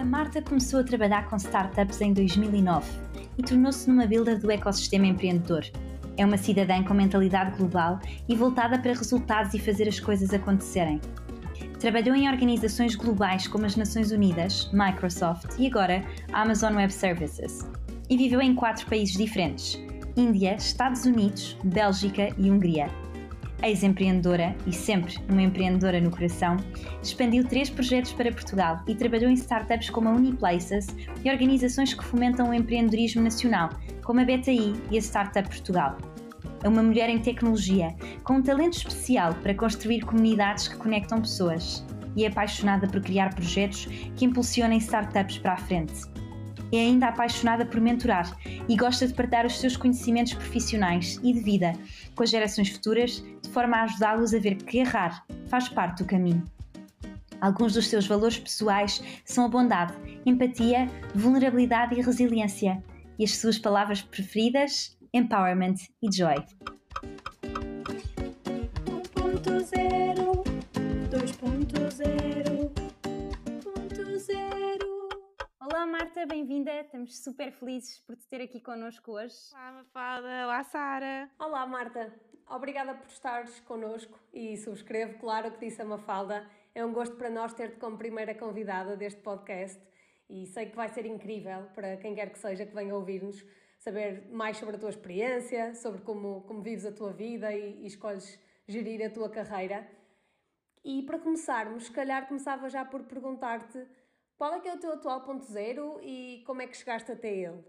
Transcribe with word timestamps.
A 0.00 0.04
Marta 0.04 0.40
começou 0.40 0.80
a 0.80 0.82
trabalhar 0.82 1.28
com 1.28 1.36
startups 1.36 2.00
em 2.00 2.14
2009 2.14 2.90
e 3.36 3.42
tornou-se 3.42 3.86
numa 3.86 4.06
builder 4.06 4.40
do 4.40 4.50
ecossistema 4.50 5.06
empreendedor. 5.06 5.62
É 6.16 6.24
uma 6.24 6.38
cidadã 6.38 6.82
com 6.82 6.94
mentalidade 6.94 7.54
global 7.58 8.00
e 8.26 8.34
voltada 8.34 8.78
para 8.78 8.94
resultados 8.94 9.52
e 9.52 9.58
fazer 9.58 9.86
as 9.86 10.00
coisas 10.00 10.32
acontecerem. 10.32 11.02
Trabalhou 11.78 12.16
em 12.16 12.30
organizações 12.30 12.94
globais 12.94 13.46
como 13.46 13.66
as 13.66 13.76
Nações 13.76 14.10
Unidas, 14.10 14.70
Microsoft 14.72 15.58
e 15.58 15.66
agora 15.66 16.02
Amazon 16.32 16.76
Web 16.76 16.94
Services. 16.94 17.68
E 18.08 18.16
viveu 18.16 18.40
em 18.40 18.54
quatro 18.54 18.86
países 18.86 19.18
diferentes: 19.18 19.78
Índia, 20.16 20.54
Estados 20.54 21.04
Unidos, 21.04 21.58
Bélgica 21.62 22.34
e 22.38 22.50
Hungria 22.50 22.88
ex-empreendedora 23.62 24.54
e 24.66 24.72
sempre 24.72 25.16
uma 25.28 25.42
empreendedora 25.42 26.00
no 26.00 26.10
coração, 26.10 26.56
expandiu 27.02 27.44
três 27.46 27.70
projetos 27.70 28.12
para 28.12 28.32
Portugal 28.32 28.80
e 28.86 28.94
trabalhou 28.94 29.30
em 29.30 29.34
startups 29.34 29.90
como 29.90 30.08
a 30.08 30.12
Uniplaces 30.12 30.86
e 31.24 31.30
organizações 31.30 31.94
que 31.94 32.04
fomentam 32.04 32.50
o 32.50 32.54
empreendedorismo 32.54 33.22
nacional, 33.22 33.70
como 34.04 34.20
a 34.20 34.24
BTI 34.24 34.74
e 34.90 34.96
a 34.96 35.00
Startup 35.00 35.48
Portugal. 35.48 35.96
É 36.62 36.68
uma 36.68 36.82
mulher 36.82 37.08
em 37.08 37.18
tecnologia, 37.18 37.94
com 38.22 38.34
um 38.34 38.42
talento 38.42 38.74
especial 38.74 39.34
para 39.34 39.54
construir 39.54 40.00
comunidades 40.00 40.68
que 40.68 40.76
conectam 40.76 41.20
pessoas 41.20 41.84
e 42.16 42.24
é 42.24 42.28
apaixonada 42.28 42.86
por 42.86 43.00
criar 43.00 43.34
projetos 43.34 43.86
que 44.16 44.24
impulsionem 44.24 44.78
startups 44.78 45.38
para 45.38 45.54
a 45.54 45.56
frente. 45.56 46.09
É 46.72 46.78
ainda 46.78 47.08
apaixonada 47.08 47.66
por 47.66 47.80
mentorar 47.80 48.36
e 48.68 48.76
gosta 48.76 49.06
de 49.06 49.14
partilhar 49.14 49.46
os 49.46 49.58
seus 49.58 49.76
conhecimentos 49.76 50.34
profissionais 50.34 51.18
e 51.22 51.32
de 51.32 51.40
vida 51.40 51.72
com 52.14 52.22
as 52.22 52.30
gerações 52.30 52.68
futuras, 52.68 53.24
de 53.42 53.48
forma 53.50 53.76
a 53.76 53.82
ajudá-los 53.82 54.32
a 54.32 54.38
ver 54.38 54.56
que 54.56 54.78
errar 54.78 55.24
faz 55.48 55.68
parte 55.68 56.02
do 56.02 56.08
caminho. 56.08 56.44
Alguns 57.40 57.74
dos 57.74 57.88
seus 57.88 58.06
valores 58.06 58.38
pessoais 58.38 59.02
são 59.24 59.46
a 59.46 59.48
bondade, 59.48 59.94
empatia, 60.26 60.86
vulnerabilidade 61.14 61.98
e 61.98 62.02
resiliência. 62.02 62.82
E 63.18 63.24
as 63.24 63.36
suas 63.36 63.58
palavras 63.58 64.02
preferidas? 64.02 64.96
Empowerment 65.12 65.74
e 66.02 66.14
joy. 66.14 66.36
1.0 69.16 70.44
2.0 71.10 72.70
Olá 75.72 75.86
Marta, 75.86 76.26
bem-vinda. 76.26 76.80
Estamos 76.80 77.22
super 77.22 77.52
felizes 77.52 78.00
por 78.00 78.16
te 78.16 78.26
ter 78.26 78.40
aqui 78.40 78.60
connosco 78.60 79.12
hoje. 79.12 79.36
Olá 79.52 79.70
Mafalda, 79.70 80.44
olá 80.44 80.64
Sara. 80.64 81.30
Olá 81.38 81.64
Marta, 81.64 82.12
obrigada 82.48 82.92
por 82.92 83.06
estares 83.06 83.60
connosco 83.60 84.18
e 84.34 84.56
subscrevo, 84.56 85.20
claro, 85.20 85.46
o 85.48 85.52
que 85.52 85.60
disse 85.60 85.80
a 85.80 85.84
Mafalda. 85.84 86.44
É 86.74 86.84
um 86.84 86.92
gosto 86.92 87.14
para 87.14 87.30
nós 87.30 87.54
ter-te 87.54 87.76
como 87.76 87.96
primeira 87.96 88.34
convidada 88.34 88.96
deste 88.96 89.20
podcast 89.20 89.80
e 90.28 90.44
sei 90.46 90.66
que 90.66 90.74
vai 90.74 90.88
ser 90.88 91.06
incrível 91.06 91.68
para 91.72 91.96
quem 91.98 92.16
quer 92.16 92.30
que 92.30 92.38
seja 92.40 92.66
que 92.66 92.74
venha 92.74 92.92
ouvir-nos 92.92 93.40
saber 93.78 94.28
mais 94.32 94.56
sobre 94.56 94.74
a 94.74 94.78
tua 94.78 94.90
experiência, 94.90 95.76
sobre 95.76 96.00
como, 96.02 96.40
como 96.48 96.62
vives 96.62 96.84
a 96.84 96.90
tua 96.90 97.12
vida 97.12 97.54
e, 97.54 97.84
e 97.84 97.86
escolhes 97.86 98.40
gerir 98.66 99.06
a 99.06 99.10
tua 99.10 99.30
carreira. 99.30 99.88
E 100.84 101.04
para 101.04 101.20
começarmos, 101.20 101.84
se 101.84 101.92
calhar 101.92 102.26
começava 102.26 102.68
já 102.68 102.84
por 102.84 103.04
perguntar-te 103.04 103.86
qual 104.40 104.54
é 104.54 104.60
que 104.60 104.68
é 104.68 104.74
o 104.74 104.78
teu 104.78 104.94
atual 104.94 105.20
ponto 105.20 105.44
zero 105.44 106.00
e 106.02 106.42
como 106.46 106.62
é 106.62 106.66
que 106.66 106.74
chegaste 106.74 107.12
até 107.12 107.30
ele? 107.30 107.62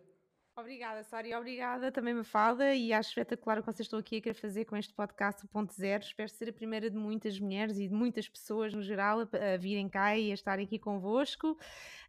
Obrigada, 0.56 1.04
Sara, 1.04 1.38
obrigada 1.38 1.92
também, 1.92 2.14
Mafalda, 2.14 2.74
e 2.74 2.94
acho 2.94 3.10
espetacular 3.10 3.58
o 3.58 3.62
que 3.62 3.66
vocês 3.74 3.88
estão 3.88 4.00
aqui 4.00 4.18
a 4.18 4.22
querer 4.22 4.36
fazer 4.36 4.64
com 4.64 4.78
este 4.78 4.94
podcast, 4.94 5.44
o 5.44 5.50
Ponto 5.50 5.74
Zero. 5.74 6.02
Espero 6.02 6.30
ser 6.30 6.48
a 6.48 6.54
primeira 6.54 6.90
de 6.90 6.96
muitas 6.96 7.38
mulheres 7.38 7.78
e 7.78 7.90
de 7.90 7.94
muitas 7.94 8.30
pessoas 8.30 8.74
no 8.74 8.82
geral 8.82 9.20
a, 9.20 9.54
a 9.54 9.58
virem 9.58 9.90
cá 9.90 10.18
e 10.18 10.32
a 10.32 10.34
estarem 10.34 10.66
aqui 10.66 10.80
convosco. 10.80 11.58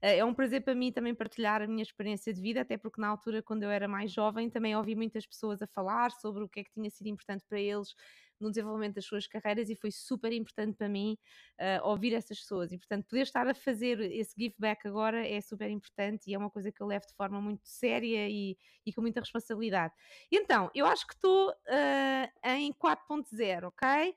Eh, 0.00 0.18
é 0.18 0.24
um 0.24 0.32
prazer 0.32 0.62
para 0.62 0.76
mim 0.76 0.92
também 0.92 1.12
partilhar 1.12 1.60
a 1.60 1.66
minha 1.66 1.82
experiência 1.82 2.32
de 2.32 2.40
vida, 2.40 2.60
até 2.60 2.76
porque 2.76 3.00
na 3.00 3.08
altura, 3.08 3.42
quando 3.42 3.64
eu 3.64 3.70
era 3.70 3.88
mais 3.88 4.12
jovem, 4.12 4.48
também 4.48 4.76
ouvi 4.76 4.94
muitas 4.94 5.26
pessoas 5.26 5.60
a 5.60 5.66
falar 5.66 6.12
sobre 6.12 6.44
o 6.44 6.48
que 6.48 6.60
é 6.60 6.64
que 6.64 6.70
tinha 6.70 6.88
sido 6.88 7.08
importante 7.08 7.44
para 7.48 7.58
eles 7.58 7.96
no 8.42 8.50
desenvolvimento 8.50 8.94
das 8.96 9.04
suas 9.04 9.26
carreiras 9.26 9.70
e 9.70 9.76
foi 9.76 9.90
super 9.90 10.32
importante 10.32 10.76
para 10.76 10.88
mim 10.88 11.16
uh, 11.60 11.88
ouvir 11.88 12.12
essas 12.14 12.38
pessoas 12.40 12.72
e 12.72 12.78
portanto 12.78 13.06
poder 13.06 13.22
estar 13.22 13.46
a 13.46 13.54
fazer 13.54 14.00
esse 14.00 14.34
give 14.38 14.54
back 14.58 14.86
agora 14.86 15.26
é 15.26 15.40
super 15.40 15.70
importante 15.70 16.30
e 16.30 16.34
é 16.34 16.38
uma 16.38 16.50
coisa 16.50 16.70
que 16.70 16.82
eu 16.82 16.86
levo 16.86 17.06
de 17.06 17.14
forma 17.14 17.40
muito 17.40 17.62
séria 17.64 18.28
e, 18.28 18.56
e 18.84 18.92
com 18.92 19.00
muita 19.00 19.20
responsabilidade. 19.20 19.94
Então, 20.30 20.70
eu 20.74 20.86
acho 20.86 21.06
que 21.06 21.14
estou 21.14 21.50
uh, 21.50 22.48
em 22.48 22.72
4.0, 22.72 23.68
ok? 23.68 24.14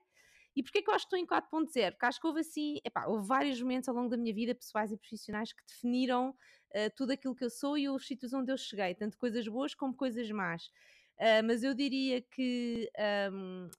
E 0.55 0.63
porquê 0.63 0.81
que 0.81 0.89
eu 0.89 0.93
acho 0.93 1.07
que 1.07 1.15
estou 1.15 1.19
em 1.19 1.41
4.0? 1.41 1.91
Porque 1.91 2.05
acho 2.05 2.19
que 2.19 2.27
houve 2.27 2.39
assim, 2.39 2.79
epá, 2.85 3.05
houve 3.07 3.27
vários 3.27 3.61
momentos 3.61 3.89
ao 3.89 3.95
longo 3.95 4.09
da 4.09 4.15
minha 4.15 4.33
vida, 4.33 4.55
pessoais 4.55 4.91
e 4.91 4.97
profissionais, 4.97 5.51
que 5.51 5.61
definiram 5.67 6.29
uh, 6.29 6.89
tudo 6.95 7.11
aquilo 7.11 7.35
que 7.35 7.43
eu 7.43 7.49
sou 7.49 7.77
e 7.77 7.89
os 7.89 8.07
sítios 8.07 8.33
onde 8.33 8.51
eu 8.51 8.57
cheguei, 8.57 8.95
tanto 8.95 9.17
coisas 9.17 9.45
boas 9.47 9.75
como 9.75 9.93
coisas 9.93 10.31
más. 10.31 10.69
Uh, 11.17 11.43
mas 11.45 11.63
eu 11.63 11.73
diria 11.73 12.21
que 12.21 12.89
um, 13.31 13.69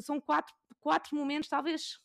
são 0.00 0.20
quatro, 0.20 0.54
quatro 0.80 1.16
momentos, 1.16 1.48
talvez 1.48 1.98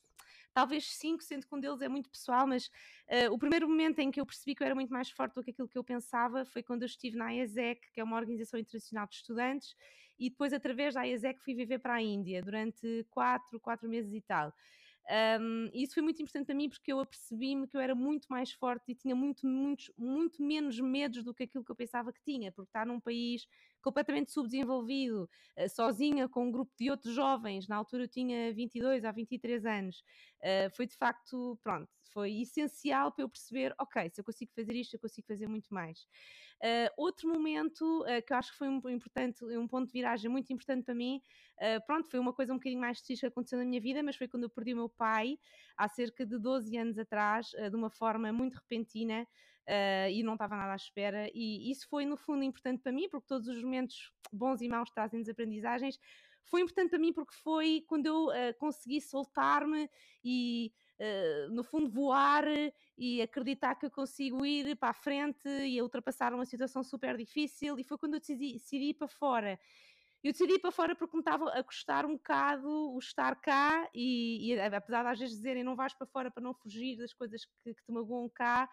talvez 0.53 0.85
cinco, 0.97 1.23
sendo 1.23 1.47
que 1.47 1.55
um 1.55 1.59
deles 1.59 1.81
é 1.81 1.87
muito 1.87 2.09
pessoal, 2.09 2.45
mas 2.45 2.67
uh, 3.09 3.31
o 3.31 3.37
primeiro 3.37 3.67
momento 3.67 3.99
em 3.99 4.11
que 4.11 4.19
eu 4.19 4.25
percebi 4.25 4.53
que 4.55 4.63
eu 4.63 4.65
era 4.65 4.75
muito 4.75 4.91
mais 4.91 5.09
forte 5.09 5.33
do 5.33 5.43
que 5.43 5.51
aquilo 5.51 5.67
que 5.67 5.77
eu 5.77 5.83
pensava 5.83 6.45
foi 6.45 6.61
quando 6.61 6.83
eu 6.83 6.87
estive 6.87 7.17
na 7.17 7.33
IESEC, 7.33 7.91
que 7.93 8.01
é 8.01 8.03
uma 8.03 8.17
organização 8.17 8.59
internacional 8.59 9.07
de 9.07 9.15
estudantes, 9.15 9.75
e 10.19 10.29
depois 10.29 10.53
através 10.53 10.93
da 10.93 11.03
IESEC 11.03 11.41
fui 11.41 11.55
viver 11.55 11.79
para 11.79 11.95
a 11.95 12.01
Índia 12.01 12.41
durante 12.41 13.05
quatro, 13.09 13.59
quatro 13.59 13.89
meses 13.89 14.13
e 14.13 14.21
tal. 14.21 14.53
Um, 15.09 15.69
e 15.73 15.83
isso 15.83 15.93
foi 15.95 16.03
muito 16.03 16.21
importante 16.21 16.45
para 16.45 16.55
mim 16.55 16.69
porque 16.69 16.93
eu 16.93 16.99
apercebi-me 16.99 17.67
que 17.67 17.75
eu 17.75 17.81
era 17.81 17.95
muito 17.95 18.27
mais 18.29 18.51
forte 18.51 18.91
e 18.91 18.95
tinha 18.95 19.15
muito, 19.15 19.45
muito, 19.47 19.91
muito 19.97 20.41
menos 20.41 20.79
medos 20.79 21.23
do 21.23 21.33
que 21.33 21.43
aquilo 21.43 21.63
que 21.63 21.71
eu 21.71 21.75
pensava 21.75 22.13
que 22.13 22.21
tinha, 22.21 22.51
porque 22.51 22.69
estar 22.69 22.85
num 22.85 22.99
país 22.99 23.45
completamente 23.81 24.31
subdesenvolvido, 24.31 25.29
uh, 25.57 25.69
sozinha 25.69 26.29
com 26.29 26.45
um 26.47 26.51
grupo 26.51 26.71
de 26.79 26.89
outros 26.91 27.13
jovens, 27.13 27.67
na 27.67 27.75
altura 27.75 28.03
eu 28.03 28.07
tinha 28.07 28.53
22 28.53 29.03
a 29.03 29.11
23 29.11 29.65
anos, 29.65 30.03
uh, 30.39 30.75
foi 30.75 30.85
de 30.85 30.95
facto, 30.95 31.59
pronto, 31.63 31.89
foi 32.11 32.41
essencial 32.41 33.11
para 33.11 33.23
eu 33.23 33.29
perceber, 33.29 33.73
ok, 33.79 34.09
se 34.09 34.21
eu 34.21 34.25
consigo 34.25 34.51
fazer 34.53 34.73
isto, 34.73 34.95
eu 34.95 34.99
consigo 34.99 35.27
fazer 35.27 35.47
muito 35.47 35.73
mais. 35.73 36.07
Uh, 36.63 36.93
outro 36.95 37.27
momento 37.27 38.05
que 38.25 38.31
eu 38.31 38.37
acho 38.37 38.51
que 38.51 38.57
foi 38.57 38.69
um, 38.69 38.81
importante, 38.89 39.43
um 39.43 39.67
ponto 39.67 39.87
de 39.87 39.93
viragem 39.93 40.29
muito 40.29 40.53
importante 40.53 40.85
para 40.85 40.93
mim, 40.93 41.19
pronto, 41.87 42.09
foi 42.09 42.19
uma 42.19 42.33
coisa 42.33 42.53
um 42.53 42.57
bocadinho 42.57 42.79
mais 42.79 43.01
triste 43.01 43.21
que 43.21 43.27
aconteceu 43.27 43.57
na 43.57 43.65
minha 43.65 43.81
vida, 43.81 44.03
mas 44.03 44.15
foi 44.15 44.27
quando 44.27 44.43
eu 44.43 44.49
perdi 44.49 44.73
o 44.73 44.77
meu 44.77 44.89
pai, 44.89 45.39
há 45.75 45.87
cerca 45.87 46.25
de 46.25 46.37
12 46.37 46.77
anos 46.77 46.99
atrás, 46.99 47.47
de 47.49 47.75
uma 47.75 47.89
forma 47.89 48.31
muito 48.31 48.55
repentina, 48.55 49.27
uh, 49.67 50.09
e 50.09 50.23
não 50.23 50.33
estava 50.33 50.55
nada 50.55 50.73
à 50.73 50.75
espera. 50.75 51.29
E 51.33 51.71
isso 51.71 51.87
foi, 51.89 52.05
no 52.05 52.17
fundo, 52.17 52.43
importante 52.43 52.81
para 52.81 52.91
mim, 52.91 53.07
porque 53.09 53.27
todos 53.27 53.47
os 53.47 53.63
momentos 53.63 54.11
bons 54.31 54.61
e 54.61 54.67
maus 54.67 54.89
trazem 54.91 55.23
aprendizagens. 55.29 55.97
Foi 56.43 56.61
importante 56.61 56.89
para 56.89 56.99
mim 56.99 57.13
porque 57.13 57.35
foi 57.35 57.83
quando 57.87 58.07
eu 58.07 58.25
uh, 58.27 58.53
consegui 58.57 58.99
soltar-me 58.99 59.89
e, 60.23 60.71
uh, 61.01 61.49
no 61.49 61.63
fundo, 61.63 61.89
voar 61.89 62.45
e 62.97 63.21
acreditar 63.21 63.75
que 63.75 63.85
eu 63.85 63.91
consigo 63.91 64.45
ir 64.45 64.75
para 64.75 64.89
a 64.89 64.93
frente 64.93 65.49
e 65.49 65.81
ultrapassar 65.81 66.33
uma 66.33 66.45
situação 66.45 66.83
super 66.83 67.17
difícil. 67.17 67.79
E 67.79 67.83
foi 67.83 67.97
quando 67.97 68.13
eu 68.13 68.19
decidi, 68.19 68.53
decidi 68.53 68.89
ir 68.89 68.93
para 68.93 69.07
fora. 69.07 69.59
Eu 70.23 70.31
decidi 70.31 70.53
ir 70.53 70.59
para 70.59 70.71
fora 70.71 70.95
porque 70.95 71.17
me 71.17 71.21
estava 71.21 71.49
a 71.49 71.63
custar 71.63 72.05
um 72.05 72.13
bocado 72.13 72.69
o 72.69 72.99
estar 72.99 73.35
cá 73.41 73.89
e, 73.93 74.53
e 74.53 74.61
apesar 74.61 75.01
de 75.03 75.09
às 75.09 75.19
vezes 75.19 75.35
dizerem 75.35 75.63
não 75.63 75.75
vais 75.75 75.95
para 75.95 76.05
fora 76.05 76.29
para 76.29 76.43
não 76.43 76.53
fugir 76.53 76.95
das 76.95 77.11
coisas 77.11 77.43
que, 77.43 77.73
que 77.73 77.83
te 77.83 77.91
magoam 77.91 78.29
cá, 78.29 78.69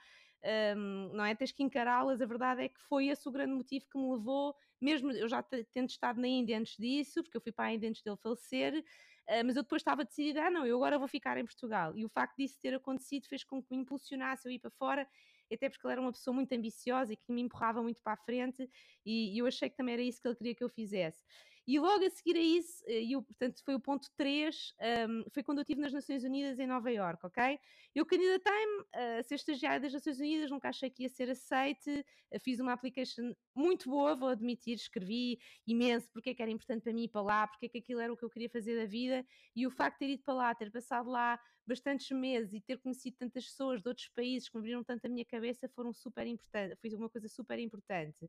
um, 0.76 1.10
não 1.14 1.24
é? 1.24 1.34
Tens 1.34 1.52
que 1.52 1.62
encará-las. 1.62 2.20
A 2.20 2.26
verdade 2.26 2.62
é 2.62 2.68
que 2.68 2.80
foi 2.88 3.08
esse 3.08 3.28
o 3.28 3.32
grande 3.32 3.54
motivo 3.54 3.86
que 3.90 3.98
me 3.98 4.10
levou, 4.12 4.54
mesmo 4.80 5.10
eu 5.12 5.28
já 5.28 5.42
tendo 5.42 5.88
estado 5.88 6.20
na 6.20 6.28
Índia 6.28 6.58
antes 6.58 6.76
disso, 6.76 7.22
porque 7.22 7.36
eu 7.36 7.40
fui 7.40 7.52
para 7.52 7.66
a 7.66 7.72
Índia 7.72 7.88
antes 7.88 8.02
dele 8.02 8.16
falecer, 8.16 8.78
uh, 8.78 9.44
mas 9.44 9.56
eu 9.56 9.62
depois 9.62 9.80
estava 9.80 10.04
decidida, 10.04 10.44
ah, 10.44 10.50
não, 10.50 10.66
eu 10.66 10.76
agora 10.76 10.98
vou 10.98 11.08
ficar 11.08 11.36
em 11.38 11.44
Portugal. 11.44 11.96
E 11.96 12.04
o 12.04 12.08
facto 12.08 12.36
disso 12.36 12.58
ter 12.60 12.74
acontecido 12.74 13.26
fez 13.26 13.44
com 13.44 13.62
que 13.62 13.68
me 13.70 13.82
impulsionasse 13.82 14.48
a 14.48 14.52
ir 14.52 14.58
para 14.58 14.70
fora 14.70 15.08
até 15.54 15.68
porque 15.68 15.86
ele 15.86 15.92
era 15.92 16.00
uma 16.00 16.12
pessoa 16.12 16.34
muito 16.34 16.52
ambiciosa 16.52 17.12
e 17.12 17.16
que 17.16 17.32
me 17.32 17.40
empurrava 17.40 17.82
muito 17.82 18.00
para 18.02 18.12
a 18.12 18.16
frente 18.16 18.68
e, 19.04 19.34
e 19.34 19.38
eu 19.38 19.46
achei 19.46 19.70
que 19.70 19.76
também 19.76 19.94
era 19.94 20.02
isso 20.02 20.20
que 20.20 20.28
ele 20.28 20.36
queria 20.36 20.54
que 20.54 20.64
eu 20.64 20.68
fizesse. 20.68 21.24
E 21.70 21.78
logo 21.78 22.02
a 22.02 22.08
seguir 22.08 22.34
a 22.34 22.40
isso, 22.40 22.82
eh, 22.86 23.04
eu, 23.12 23.22
portanto, 23.22 23.62
foi 23.62 23.74
o 23.74 23.80
ponto 23.80 24.08
3, 24.16 24.72
um, 25.06 25.24
foi 25.30 25.42
quando 25.42 25.58
eu 25.58 25.62
estive 25.62 25.82
nas 25.82 25.92
Nações 25.92 26.24
Unidas 26.24 26.58
em 26.58 26.66
Nova 26.66 26.90
York, 26.90 27.26
ok? 27.26 27.60
Eu 27.94 28.06
candidatei-me 28.06 28.84
a 28.94 29.22
ser 29.22 29.34
estagiária 29.34 29.78
das 29.78 29.92
Nações 29.92 30.18
Unidas, 30.18 30.50
nunca 30.50 30.70
achei 30.70 30.88
que 30.88 31.02
ia 31.02 31.10
ser 31.10 31.28
aceite, 31.28 32.06
eh, 32.30 32.38
fiz 32.38 32.58
uma 32.58 32.72
application 32.72 33.34
muito 33.54 33.90
boa, 33.90 34.16
vou 34.16 34.30
admitir, 34.30 34.76
escrevi 34.76 35.38
imenso 35.66 36.10
porque 36.10 36.30
é 36.30 36.34
que 36.34 36.40
era 36.40 36.50
importante 36.50 36.84
para 36.84 36.92
mim 36.94 37.02
ir 37.04 37.08
para 37.08 37.20
lá, 37.20 37.46
porque 37.46 37.66
é 37.66 37.68
que 37.68 37.78
aquilo 37.80 38.00
era 38.00 38.10
o 38.10 38.16
que 38.16 38.24
eu 38.24 38.30
queria 38.30 38.48
fazer 38.48 38.74
da 38.74 38.86
vida, 38.86 39.22
e 39.54 39.66
o 39.66 39.70
facto 39.70 39.98
de 40.00 40.06
ter 40.06 40.12
ido 40.14 40.22
para 40.22 40.32
lá, 40.32 40.54
ter 40.54 40.70
passado 40.70 41.10
lá 41.10 41.38
bastantes 41.66 42.10
meses 42.16 42.54
e 42.54 42.62
ter 42.62 42.78
conhecido 42.78 43.18
tantas 43.18 43.44
pessoas 43.44 43.82
de 43.82 43.88
outros 43.90 44.08
países 44.08 44.48
que 44.48 44.56
me 44.56 44.60
abriram 44.60 44.82
tanto 44.82 45.04
a 45.04 45.08
minha 45.10 45.24
cabeça 45.26 45.68
foram 45.68 45.92
super 45.92 46.26
importante, 46.26 46.76
foi 46.80 46.94
uma 46.94 47.10
coisa 47.10 47.28
super 47.28 47.58
importante. 47.58 48.26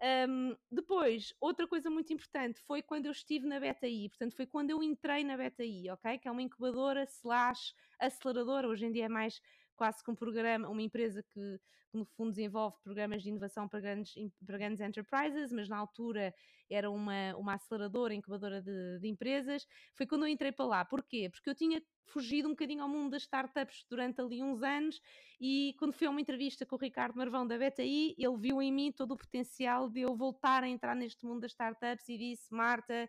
Um, 0.00 0.56
depois, 0.70 1.34
outra 1.40 1.66
coisa 1.66 1.90
muito 1.90 2.12
importante 2.12 2.60
foi 2.60 2.82
quando 2.82 3.06
eu 3.06 3.12
estive 3.12 3.46
na 3.46 3.58
BetaI, 3.58 4.08
portanto, 4.08 4.36
foi 4.36 4.46
quando 4.46 4.70
eu 4.70 4.82
entrei 4.82 5.24
na 5.24 5.36
BetaI, 5.36 5.90
ok? 5.90 6.18
Que 6.18 6.28
é 6.28 6.30
uma 6.30 6.42
incubadora 6.42 7.02
slash 7.02 7.74
aceleradora, 7.98 8.68
hoje 8.68 8.86
em 8.86 8.92
dia 8.92 9.06
é 9.06 9.08
mais 9.08 9.40
quase 9.78 10.02
que 10.02 10.10
um 10.10 10.14
programa, 10.14 10.68
uma 10.68 10.82
empresa 10.82 11.22
que, 11.22 11.58
que, 11.90 11.96
no 11.96 12.04
fundo 12.04 12.30
desenvolve 12.30 12.76
programas 12.82 13.22
de 13.22 13.28
inovação 13.28 13.68
para 13.68 13.80
grandes, 13.80 14.12
para 14.44 14.58
grandes 14.58 14.80
enterprises, 14.80 15.52
mas 15.52 15.68
na 15.68 15.78
altura 15.78 16.34
era 16.68 16.90
uma, 16.90 17.34
uma 17.36 17.54
aceleradora, 17.54 18.12
incubadora 18.12 18.60
de, 18.60 18.98
de 18.98 19.08
empresas. 19.08 19.66
Foi 19.94 20.04
quando 20.04 20.26
eu 20.26 20.28
entrei 20.28 20.52
para 20.52 20.66
lá. 20.66 20.84
Porquê? 20.84 21.30
Porque 21.30 21.48
eu 21.48 21.54
tinha 21.54 21.80
fugido 22.08 22.48
um 22.48 22.52
bocadinho 22.52 22.82
ao 22.82 22.88
mundo 22.88 23.12
das 23.12 23.22
startups 23.22 23.84
durante 23.88 24.20
ali 24.20 24.42
uns 24.42 24.62
anos 24.62 25.00
e 25.40 25.74
quando 25.78 25.92
fui 25.92 26.06
a 26.06 26.10
uma 26.10 26.20
entrevista 26.20 26.66
com 26.66 26.74
o 26.74 26.78
Ricardo 26.78 27.16
Marvão 27.16 27.46
da 27.46 27.56
BTI, 27.56 28.14
ele 28.18 28.36
viu 28.38 28.60
em 28.60 28.72
mim 28.72 28.90
todo 28.90 29.12
o 29.12 29.16
potencial 29.16 29.88
de 29.88 30.00
eu 30.00 30.16
voltar 30.16 30.64
a 30.64 30.68
entrar 30.68 30.96
neste 30.96 31.24
mundo 31.24 31.42
das 31.42 31.52
startups 31.52 32.08
e 32.08 32.18
disse, 32.18 32.52
Marta, 32.52 33.08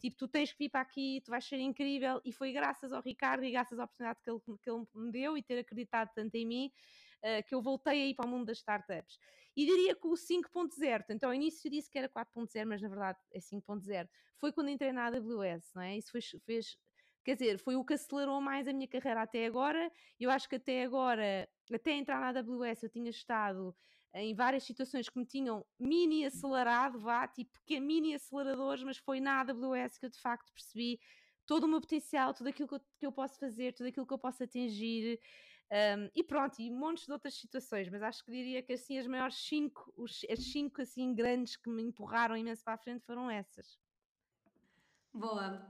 tipo, 0.00 0.16
tu 0.16 0.26
tens 0.26 0.52
que 0.52 0.58
vir 0.58 0.70
para 0.70 0.80
aqui, 0.80 1.20
tu 1.24 1.30
vais 1.30 1.44
ser 1.44 1.58
incrível, 1.60 2.20
e 2.24 2.32
foi 2.32 2.52
graças 2.52 2.92
ao 2.92 3.02
Ricardo 3.02 3.44
e 3.44 3.50
graças 3.50 3.78
à 3.78 3.84
oportunidade 3.84 4.20
que 4.22 4.30
ele, 4.30 4.40
que 4.62 4.70
ele 4.70 4.86
me 4.94 5.12
deu 5.12 5.36
e 5.36 5.42
ter 5.42 5.58
acreditado 5.58 6.10
tanto 6.14 6.34
em 6.34 6.46
mim, 6.46 6.72
uh, 7.22 7.46
que 7.46 7.54
eu 7.54 7.60
voltei 7.60 8.02
a 8.02 8.06
ir 8.06 8.14
para 8.14 8.26
o 8.26 8.28
mundo 8.28 8.46
das 8.46 8.58
startups. 8.58 9.18
E 9.56 9.66
diria 9.66 9.94
que 9.94 10.06
o 10.06 10.12
5.0, 10.12 11.04
então 11.10 11.28
ao 11.28 11.34
início 11.34 11.66
eu 11.66 11.70
disse 11.70 11.90
que 11.90 11.98
era 11.98 12.08
4.0, 12.08 12.64
mas 12.66 12.80
na 12.80 12.88
verdade 12.88 13.18
é 13.32 13.38
5.0, 13.38 14.08
foi 14.38 14.52
quando 14.52 14.70
entrei 14.70 14.92
na 14.92 15.06
AWS, 15.06 15.72
não 15.74 15.82
é? 15.82 15.98
Isso 15.98 16.10
fez, 16.12 16.30
fez 16.46 16.78
quer 17.24 17.34
dizer, 17.34 17.58
foi 17.58 17.76
o 17.76 17.84
que 17.84 17.94
acelerou 17.94 18.40
mais 18.40 18.66
a 18.66 18.72
minha 18.72 18.88
carreira 18.88 19.22
até 19.22 19.44
agora. 19.44 19.90
Eu 20.18 20.30
acho 20.30 20.48
que 20.48 20.56
até 20.56 20.82
agora, 20.82 21.48
até 21.72 21.92
entrar 21.92 22.20
na 22.20 22.40
AWS, 22.40 22.84
eu 22.84 22.88
tinha 22.88 23.10
estado 23.10 23.76
em 24.14 24.34
várias 24.34 24.64
situações 24.64 25.08
que 25.08 25.18
me 25.18 25.24
tinham 25.24 25.64
mini 25.78 26.24
acelerado, 26.24 26.98
vá, 26.98 27.28
tipo 27.28 27.58
mini 27.68 28.14
aceleradores, 28.14 28.82
mas 28.82 28.98
foi 28.98 29.20
na 29.20 29.40
AWS 29.40 29.98
que 29.98 30.06
eu 30.06 30.10
de 30.10 30.18
facto 30.18 30.52
percebi 30.52 31.00
todo 31.46 31.64
o 31.64 31.68
meu 31.68 31.80
potencial, 31.80 32.34
tudo 32.34 32.48
aquilo 32.48 32.68
que 32.68 32.74
eu, 32.74 32.80
que 32.98 33.06
eu 33.06 33.12
posso 33.12 33.38
fazer, 33.38 33.72
tudo 33.72 33.88
aquilo 33.88 34.06
que 34.06 34.12
eu 34.12 34.18
posso 34.18 34.42
atingir. 34.42 35.20
Um, 35.72 36.10
e 36.16 36.24
pronto, 36.24 36.60
e 36.60 36.68
montes 36.68 37.06
de 37.06 37.12
outras 37.12 37.34
situações, 37.34 37.88
mas 37.88 38.02
acho 38.02 38.24
que 38.24 38.32
diria 38.32 38.60
que 38.60 38.72
assim 38.72 38.98
as 38.98 39.06
maiores 39.06 39.36
cinco, 39.36 39.92
os, 39.96 40.26
as 40.28 40.40
cinco 40.40 40.82
assim 40.82 41.14
grandes 41.14 41.56
que 41.56 41.70
me 41.70 41.82
empurraram 41.82 42.36
imenso 42.36 42.64
para 42.64 42.74
a 42.74 42.78
frente 42.78 43.04
foram 43.04 43.30
essas. 43.30 43.78
Boa, 45.12 45.68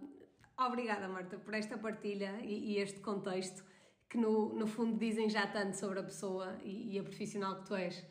obrigada 0.59 1.07
Marta 1.07 1.39
por 1.39 1.53
esta 1.53 1.77
partilha 1.77 2.41
e, 2.43 2.73
e 2.73 2.77
este 2.79 3.01
contexto 3.01 3.63
que 4.09 4.17
no, 4.17 4.55
no 4.55 4.67
fundo 4.67 4.99
dizem 4.99 5.29
já 5.29 5.47
tanto 5.47 5.77
sobre 5.77 6.01
a 6.01 6.03
pessoa 6.03 6.59
e, 6.63 6.95
e 6.95 6.99
a 6.99 7.03
profissional 7.03 7.61
que 7.61 7.67
tu 7.67 7.75
és. 7.75 8.05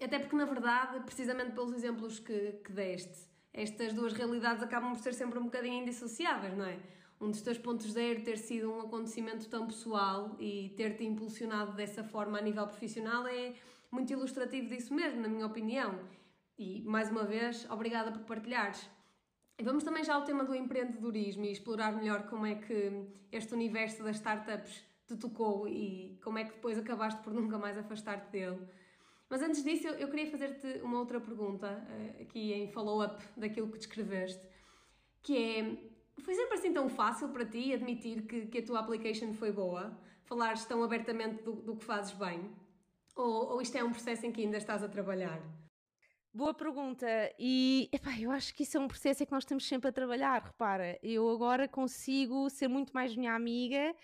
Até 0.00 0.18
porque, 0.18 0.36
na 0.36 0.44
verdade, 0.44 1.00
precisamente 1.00 1.52
pelos 1.52 1.72
exemplos 1.72 2.18
que, 2.18 2.60
que 2.64 2.72
deste, 2.72 3.28
estas 3.52 3.92
duas 3.92 4.12
realidades 4.12 4.62
acabam 4.62 4.92
por 4.92 5.02
ser 5.02 5.14
sempre 5.14 5.38
um 5.38 5.44
bocadinho 5.44 5.82
indissociáveis, 5.82 6.56
não 6.56 6.64
é? 6.64 6.78
Um 7.20 7.30
dos 7.30 7.40
teus 7.40 7.58
pontos 7.58 7.92
zero 7.92 8.22
ter 8.22 8.36
sido 8.36 8.72
um 8.72 8.80
acontecimento 8.80 9.48
tão 9.48 9.66
pessoal 9.66 10.36
e 10.40 10.74
ter-te 10.76 11.04
impulsionado 11.04 11.72
dessa 11.76 12.02
forma 12.02 12.38
a 12.38 12.42
nível 12.42 12.66
profissional 12.66 13.26
é 13.28 13.54
muito 13.90 14.12
ilustrativo 14.12 14.68
disso 14.68 14.92
mesmo, 14.92 15.20
na 15.20 15.28
minha 15.28 15.46
opinião. 15.46 16.00
E, 16.58 16.82
mais 16.82 17.10
uma 17.10 17.24
vez, 17.24 17.68
obrigada 17.70 18.10
por 18.10 18.22
partilhares. 18.22 18.88
Vamos 19.62 19.84
também 19.84 20.02
já 20.02 20.14
ao 20.14 20.24
tema 20.24 20.44
do 20.44 20.54
empreendedorismo 20.54 21.44
e 21.44 21.52
explorar 21.52 21.92
melhor 21.92 22.26
como 22.26 22.46
é 22.46 22.56
que 22.56 23.06
este 23.30 23.54
universo 23.54 24.02
das 24.02 24.16
startups 24.16 24.82
te 25.06 25.16
tocou 25.16 25.68
e 25.68 26.18
como 26.24 26.38
é 26.38 26.44
que 26.44 26.54
depois 26.54 26.78
acabaste 26.78 27.22
por 27.22 27.32
nunca 27.32 27.58
mais 27.58 27.78
afastar-te 27.78 28.32
dele. 28.32 28.58
Mas 29.32 29.40
antes 29.40 29.64
disso, 29.64 29.88
eu, 29.88 30.10
queria 30.10 30.30
fazer-te 30.30 30.82
uma 30.82 30.98
outra 30.98 31.18
pergunta, 31.18 31.66
uh, 31.66 32.22
aqui 32.22 32.52
em 32.52 32.68
follow-up 32.70 33.24
daquilo 33.34 33.66
que 33.72 33.78
descreveste, 33.78 34.46
que 35.22 35.34
é, 35.38 36.20
foi 36.20 36.34
sempre 36.34 36.52
assim 36.52 36.70
tão 36.70 36.86
fácil 36.90 37.30
para 37.30 37.46
ti 37.46 37.72
admitir 37.72 38.26
que, 38.26 38.44
que 38.48 38.58
a 38.58 38.62
tua 38.62 38.80
application 38.80 39.32
foi 39.32 39.50
boa? 39.50 39.98
Falares 40.24 40.66
tão 40.66 40.82
abertamente 40.82 41.42
do, 41.44 41.52
do 41.52 41.74
que 41.74 41.82
fazes 41.82 42.12
bem? 42.12 42.54
Ou, 43.16 43.52
ou 43.52 43.62
isto 43.62 43.74
é 43.74 43.82
um 43.82 43.90
processo 43.90 44.26
em 44.26 44.30
que 44.30 44.42
ainda 44.42 44.58
estás 44.58 44.84
a 44.84 44.88
trabalhar? 44.90 45.40
Boa 46.34 46.52
pergunta, 46.52 47.06
e 47.38 47.88
epá, 47.90 48.10
eu 48.20 48.30
acho 48.30 48.54
que 48.54 48.64
isso 48.64 48.76
é 48.76 48.80
um 48.80 48.88
processo 48.88 49.22
em 49.22 49.26
que 49.26 49.32
nós 49.32 49.44
estamos 49.44 49.66
sempre 49.66 49.88
a 49.88 49.92
trabalhar. 49.92 50.42
Repara, 50.42 50.98
eu 51.02 51.26
agora 51.30 51.66
consigo 51.66 52.50
ser 52.50 52.68
muito 52.68 52.92
mais 52.92 53.16
minha 53.16 53.34
amiga 53.34 53.94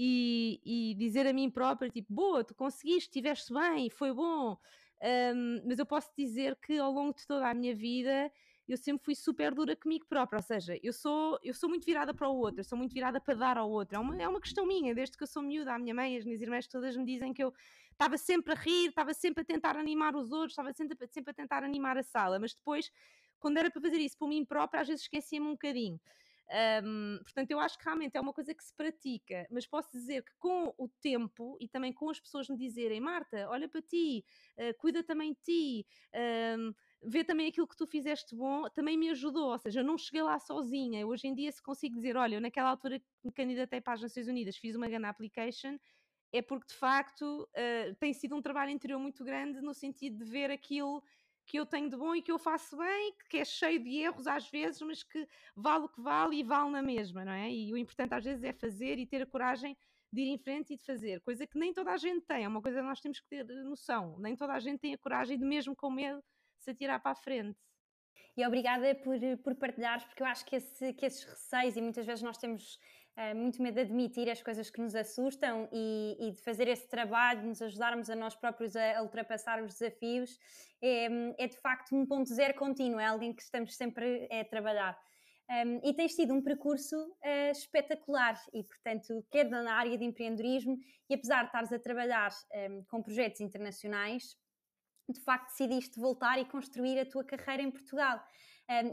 e, 0.00 0.60
e 0.64 0.94
dizer 0.94 1.26
a 1.26 1.32
mim 1.32 1.50
própria, 1.50 1.90
tipo, 1.90 2.14
boa, 2.14 2.44
tu 2.44 2.54
conseguiste, 2.54 3.08
estiveste 3.08 3.52
bem, 3.52 3.90
foi 3.90 4.14
bom. 4.14 4.56
Um, 5.02 5.62
mas 5.66 5.78
eu 5.80 5.84
posso 5.84 6.08
dizer 6.16 6.56
que 6.56 6.78
ao 6.78 6.92
longo 6.92 7.16
de 7.16 7.26
toda 7.26 7.48
a 7.48 7.54
minha 7.54 7.74
vida 7.74 8.30
eu 8.68 8.76
sempre 8.76 9.04
fui 9.04 9.14
super 9.16 9.52
dura 9.52 9.74
comigo 9.74 10.06
própria, 10.06 10.38
ou 10.38 10.42
seja, 10.42 10.78
eu 10.82 10.92
sou, 10.92 11.38
eu 11.42 11.54
sou 11.54 11.68
muito 11.68 11.84
virada 11.84 12.14
para 12.14 12.28
o 12.28 12.36
outro, 12.36 12.62
sou 12.62 12.78
muito 12.78 12.92
virada 12.92 13.18
para 13.20 13.34
dar 13.34 13.58
ao 13.58 13.68
outro, 13.68 13.96
é 13.96 13.98
uma, 13.98 14.22
é 14.22 14.28
uma 14.28 14.40
questão 14.40 14.66
minha, 14.66 14.94
desde 14.94 15.16
que 15.16 15.22
eu 15.22 15.26
sou 15.26 15.42
miúda, 15.42 15.72
a 15.74 15.78
minha 15.78 15.94
mãe, 15.94 16.16
as 16.16 16.24
minhas 16.24 16.42
irmãs 16.42 16.68
todas 16.68 16.96
me 16.96 17.04
dizem 17.04 17.32
que 17.32 17.42
eu 17.42 17.52
estava 17.90 18.16
sempre 18.18 18.52
a 18.52 18.56
rir, 18.56 18.90
estava 18.90 19.14
sempre 19.14 19.42
a 19.42 19.44
tentar 19.44 19.76
animar 19.76 20.14
os 20.14 20.30
outros, 20.30 20.52
estava 20.52 20.72
sempre, 20.72 20.96
sempre 21.10 21.30
a 21.30 21.34
tentar 21.34 21.64
animar 21.64 21.96
a 21.96 22.02
sala, 22.02 22.38
mas 22.38 22.54
depois, 22.54 22.92
quando 23.40 23.56
era 23.56 23.70
para 23.70 23.80
fazer 23.80 23.98
isso 23.98 24.18
por 24.18 24.28
mim 24.28 24.44
própria, 24.44 24.82
às 24.82 24.86
vezes 24.86 25.02
esquecia-me 25.02 25.46
um 25.46 25.52
bocadinho. 25.52 25.98
Um, 26.82 27.18
portanto, 27.22 27.50
eu 27.50 27.60
acho 27.60 27.76
que 27.78 27.84
realmente 27.84 28.16
é 28.16 28.20
uma 28.20 28.32
coisa 28.32 28.54
que 28.54 28.64
se 28.64 28.74
pratica, 28.74 29.46
mas 29.50 29.66
posso 29.66 29.90
dizer 29.92 30.22
que 30.24 30.32
com 30.38 30.72
o 30.78 30.88
tempo 31.00 31.58
e 31.60 31.68
também 31.68 31.92
com 31.92 32.08
as 32.08 32.18
pessoas 32.18 32.48
me 32.48 32.56
dizerem, 32.56 33.00
Marta, 33.00 33.48
olha 33.50 33.68
para 33.68 33.82
ti, 33.82 34.24
uh, 34.58 34.74
cuida 34.78 35.02
também 35.02 35.32
de 35.34 35.40
ti, 35.42 35.86
um, 36.58 36.72
vê 37.02 37.22
também 37.22 37.48
aquilo 37.48 37.68
que 37.68 37.76
tu 37.76 37.86
fizeste 37.86 38.34
bom, 38.34 38.68
também 38.70 38.96
me 38.96 39.10
ajudou. 39.10 39.50
Ou 39.50 39.58
seja, 39.58 39.80
eu 39.80 39.84
não 39.84 39.98
cheguei 39.98 40.22
lá 40.22 40.38
sozinha. 40.38 41.06
Hoje 41.06 41.28
em 41.28 41.34
dia, 41.34 41.52
se 41.52 41.62
consigo 41.62 41.94
dizer, 41.96 42.16
olha, 42.16 42.36
eu 42.36 42.40
naquela 42.40 42.70
altura 42.70 42.98
que 42.98 43.06
me 43.22 43.32
candidatei 43.32 43.80
para 43.80 43.94
as 43.94 44.02
Nações 44.02 44.26
Unidas, 44.26 44.56
fiz 44.56 44.74
uma 44.74 44.88
grande 44.88 45.06
application, 45.06 45.78
é 46.32 46.42
porque 46.42 46.66
de 46.68 46.74
facto 46.74 47.42
uh, 47.42 47.94
tem 47.96 48.12
sido 48.12 48.36
um 48.36 48.42
trabalho 48.42 48.70
interior 48.70 48.98
muito 48.98 49.24
grande 49.24 49.60
no 49.60 49.72
sentido 49.74 50.24
de 50.24 50.30
ver 50.30 50.50
aquilo 50.50 51.02
que 51.48 51.58
eu 51.58 51.64
tenho 51.64 51.88
de 51.88 51.96
bom 51.96 52.14
e 52.14 52.20
que 52.20 52.30
eu 52.30 52.38
faço 52.38 52.76
bem, 52.76 53.14
que 53.30 53.38
é 53.38 53.44
cheio 53.44 53.82
de 53.82 53.96
erros 53.96 54.26
às 54.26 54.48
vezes, 54.50 54.80
mas 54.82 55.02
que 55.02 55.26
vale 55.56 55.86
o 55.86 55.88
que 55.88 56.00
vale 56.00 56.36
e 56.36 56.42
vale 56.42 56.70
na 56.70 56.82
mesma, 56.82 57.24
não 57.24 57.32
é? 57.32 57.50
E 57.50 57.72
o 57.72 57.76
importante 57.76 58.14
às 58.14 58.22
vezes 58.22 58.44
é 58.44 58.52
fazer 58.52 58.98
e 58.98 59.06
ter 59.06 59.22
a 59.22 59.26
coragem 59.26 59.74
de 60.12 60.20
ir 60.20 60.28
em 60.28 60.38
frente 60.38 60.74
e 60.74 60.76
de 60.76 60.84
fazer, 60.84 61.20
coisa 61.22 61.46
que 61.46 61.58
nem 61.58 61.72
toda 61.72 61.90
a 61.90 61.96
gente 61.96 62.24
tem, 62.26 62.44
é 62.44 62.48
uma 62.48 62.62
coisa 62.62 62.80
que 62.80 62.86
nós 62.86 63.00
temos 63.00 63.18
que 63.20 63.28
ter 63.28 63.44
noção, 63.64 64.18
nem 64.18 64.36
toda 64.36 64.52
a 64.52 64.60
gente 64.60 64.78
tem 64.78 64.94
a 64.94 64.98
coragem 64.98 65.38
de 65.38 65.44
mesmo 65.44 65.74
com 65.74 65.90
medo 65.90 66.22
se 66.58 66.70
atirar 66.70 67.00
para 67.00 67.12
a 67.12 67.14
frente. 67.14 67.58
E 68.36 68.46
obrigada 68.46 68.94
por, 68.94 69.18
por 69.42 69.54
partilhares, 69.56 70.04
porque 70.04 70.22
eu 70.22 70.26
acho 70.26 70.44
que, 70.44 70.56
esse, 70.56 70.92
que 70.94 71.06
esses 71.06 71.24
receios, 71.24 71.76
e 71.76 71.80
muitas 71.80 72.06
vezes 72.06 72.22
nós 72.22 72.38
temos 72.38 72.78
muito 73.34 73.60
medo 73.60 73.74
de 73.74 73.80
admitir 73.80 74.30
as 74.30 74.40
coisas 74.40 74.70
que 74.70 74.80
nos 74.80 74.94
assustam 74.94 75.68
e, 75.72 76.16
e, 76.20 76.30
de 76.30 76.40
fazer 76.40 76.68
esse 76.68 76.88
trabalho, 76.88 77.40
de 77.40 77.46
nos 77.48 77.60
ajudarmos 77.60 78.08
a 78.08 78.14
nós 78.14 78.34
próprios 78.34 78.76
a, 78.76 79.02
ultrapassar 79.02 79.62
os 79.62 79.74
desafios, 79.74 80.38
é, 80.80 81.06
é, 81.36 81.48
de 81.48 81.56
facto 81.58 81.94
um 81.96 82.06
ponto 82.06 82.32
zero 82.32 82.54
contínuo, 82.54 83.00
é 83.00 83.06
alguém 83.06 83.32
que 83.32 83.42
estamos 83.42 83.74
sempre 83.76 84.28
a 84.30 84.44
trabalhar. 84.44 84.96
Um, 85.50 85.80
e 85.82 85.94
tens 85.94 86.14
tido 86.14 86.34
um 86.34 86.42
percurso 86.42 86.94
uh, 86.94 87.50
espetacular 87.50 88.38
e, 88.52 88.62
portanto, 88.62 89.26
quer 89.30 89.48
na 89.48 89.72
área 89.72 89.96
de 89.96 90.04
empreendedorismo 90.04 90.78
e 91.08 91.14
apesar 91.14 91.40
de 91.40 91.46
estares 91.46 91.72
a 91.72 91.78
trabalhar 91.78 92.30
um, 92.70 92.84
com 92.84 93.02
projetos 93.02 93.40
internacionais, 93.40 94.36
de 95.08 95.20
facto 95.22 95.48
decidiste 95.48 95.98
voltar 95.98 96.38
e 96.38 96.44
construir 96.44 96.98
a 97.00 97.06
tua 97.06 97.24
carreira 97.24 97.62
em 97.62 97.70
Portugal. 97.70 98.22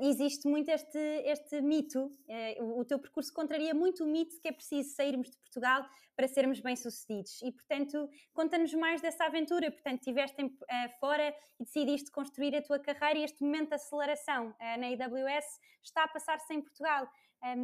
Existe 0.02 0.48
muito 0.48 0.70
este, 0.70 0.98
este 0.98 1.62
mito, 1.62 2.06
uh, 2.06 2.80
o, 2.80 2.86
teu 2.86 2.98
percurso 2.98 3.34
contraria 3.34 3.74
muito 3.74 4.06
o 4.06 4.08
mito 4.08 4.40
que 4.40 4.48
é 4.48 4.52
preciso 4.54 4.96
sairmos 4.96 5.30
de 5.30 5.38
Portugal 5.38 5.86
para 6.16 6.30
sermos 6.30 6.62
bem-sucedidos. 6.62 7.42
E, 7.42 7.52
portanto, 7.52 8.10
conta-nos 8.34 8.74
mais 8.74 9.02
dessa 9.02 9.26
aventura. 9.26 9.70
Portanto, 9.70 9.98
estiveste 9.98 10.42
uh, 10.42 10.50
fora 10.98 11.36
e 11.60 11.66
decidiste 11.66 12.10
construir 12.10 12.56
a 12.56 12.62
tua 12.62 12.80
carreira 12.80 13.20
e 13.20 13.24
este 13.26 13.44
momento 13.44 13.70
de 13.70 13.76
aceleração 13.76 14.52
uh, 14.52 14.80
na 14.80 14.88
AWS 14.88 15.60
está 15.84 16.06
a 16.06 16.08
passar-se 16.08 16.54
em 16.54 16.62
Portugal. 16.62 17.08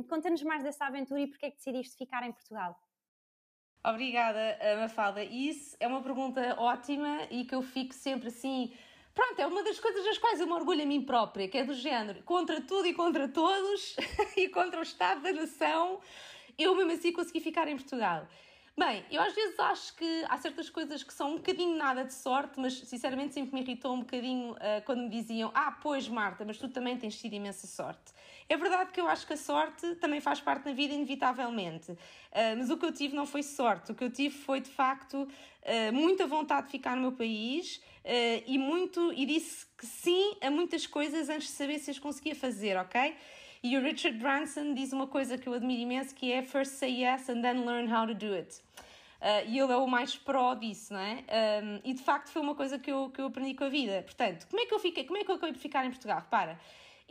Conta-nos 0.08 0.44
mais 0.44 0.64
dessa 0.64 0.86
aventura 0.86 1.22
e 1.22 1.28
porque 1.28 1.46
é 1.46 1.50
que 1.50 1.56
decidiste 1.56 1.98
ficar 1.98 2.24
em 2.24 2.32
Portugal. 2.32 2.78
Obrigada, 3.84 4.60
Mafalda. 4.78 5.24
Isso 5.24 5.76
é 5.80 5.88
uma 5.88 6.04
pergunta 6.04 6.56
ótima 6.60 7.26
e 7.32 7.46
que 7.46 7.56
eu 7.56 7.64
fico 7.64 7.92
sempre 7.96 8.28
assim. 8.28 8.72
Pronto, 9.14 9.40
é 9.40 9.46
uma 9.46 9.64
das 9.64 9.80
coisas 9.80 10.04
das 10.06 10.18
quais 10.18 10.40
eu 10.40 10.48
me 10.48 10.54
orgulho 10.54 10.84
a 10.84 10.86
mim 10.86 11.02
própria, 11.02 11.48
que 11.48 11.58
é 11.58 11.64
do 11.64 11.74
género 11.74 12.24
contra 12.24 12.62
tudo 12.62 12.88
e 12.88 12.94
contra 12.94 13.28
todos 13.28 13.96
e 14.38 14.48
contra 14.48 14.80
o 14.80 14.84
Estado 14.84 15.22
da 15.22 15.34
Nação, 15.34 16.00
eu 16.58 16.74
mesmo 16.76 16.94
assim 16.94 17.12
consegui 17.12 17.42
ficar 17.42 17.68
em 17.68 17.76
Portugal. 17.76 18.28
Bem, 18.78 19.04
eu 19.12 19.22
às 19.22 19.36
vezes 19.36 19.60
acho 19.60 19.96
que 19.96 20.26
há 20.30 20.38
certas 20.38 20.70
coisas 20.70 21.04
que 21.04 21.14
são 21.14 21.34
um 21.34 21.36
bocadinho 21.36 21.76
nada 21.76 22.06
de 22.06 22.14
sorte, 22.14 22.58
mas 22.58 22.74
sinceramente 22.80 23.34
sempre 23.34 23.54
me 23.54 23.62
irritou 23.62 23.94
um 23.94 24.00
bocadinho 24.00 24.54
uh, 24.54 24.82
quando 24.86 25.02
me 25.02 25.10
diziam: 25.10 25.52
Ah, 25.54 25.78
pois 25.84 26.08
Marta, 26.08 26.46
mas 26.46 26.58
tu 26.58 26.70
também 26.70 26.98
tens 26.98 27.20
tido 27.20 27.34
imensa 27.34 27.68
sorte. 27.68 28.14
É 28.52 28.58
verdade 28.58 28.92
que 28.92 29.00
eu 29.00 29.08
acho 29.08 29.26
que 29.26 29.32
a 29.32 29.38
sorte 29.38 29.96
também 29.96 30.20
faz 30.20 30.42
parte 30.42 30.66
da 30.66 30.74
vida, 30.74 30.94
inevitavelmente, 30.94 31.94
uh, 31.94 31.98
mas 32.58 32.70
o 32.70 32.76
que 32.76 32.86
eu 32.86 32.92
tive 32.92 33.16
não 33.16 33.26
foi 33.26 33.44
sorte, 33.44 33.94
o 33.94 33.96
que 33.96 34.04
eu 34.04 34.12
tive 34.12 34.36
foi 34.36 34.60
de 34.60 34.70
facto 34.70 35.16
uh, 35.24 35.94
muita 35.94 36.28
vontade 36.28 36.66
de 36.66 36.72
ficar 36.74 36.98
no 36.98 37.02
meu 37.02 37.14
país 37.14 37.82
e 38.48 38.58
muito 38.58 39.14
e 39.14 39.28
disse 39.28 39.68
que 39.78 39.86
sim 39.86 40.36
a 40.42 40.50
muitas 40.50 40.88
coisas 40.88 41.30
antes 41.30 41.50
de 41.50 41.54
saber 41.54 41.78
se 41.78 41.92
as 41.92 42.00
conseguia 42.00 42.36
fazer, 42.36 42.76
ok? 42.76 43.16
E 43.64 43.78
o 43.78 43.82
Richard 43.82 44.18
Branson 44.18 44.74
diz 44.74 44.92
uma 44.92 45.06
coisa 45.06 45.38
que 45.38 45.48
eu 45.48 45.54
admiro 45.54 45.82
imenso, 45.82 46.14
que 46.16 46.32
é 46.32 46.42
first 46.42 46.74
say 46.74 47.04
yes 47.04 47.30
and 47.30 47.42
then 47.42 47.64
learn 47.64 47.94
how 47.94 48.08
to 48.08 48.16
do 48.16 48.34
it. 48.34 48.60
Uh, 49.22 49.48
e 49.48 49.60
ele 49.60 49.72
é 49.72 49.78
o 49.78 49.86
mais 49.86 50.18
pró 50.18 50.56
disso, 50.56 50.94
não 50.94 51.00
é? 51.00 51.24
Um, 51.64 51.80
e 51.86 51.94
de 51.94 52.02
facto 52.02 52.30
foi 52.30 52.42
uma 52.42 52.56
coisa 52.56 52.80
que 52.80 52.92
eu, 52.92 53.12
que 53.12 53.22
eu 53.22 53.28
aprendi 53.28 53.54
com 53.54 53.66
a 53.66 53.70
vida. 53.70 54.02
Portanto, 54.02 54.48
como 54.50 54.60
é 54.60 54.66
que 54.66 54.74
eu 54.74 54.80
fiquei, 54.80 55.04
como 55.04 55.20
é 55.20 55.24
que 55.24 55.30
eu 55.30 55.36
acabei 55.36 55.54
por 55.54 55.62
ficar 55.62 55.86
em 55.86 55.92
Portugal? 55.92 56.22
Repara, 56.22 56.60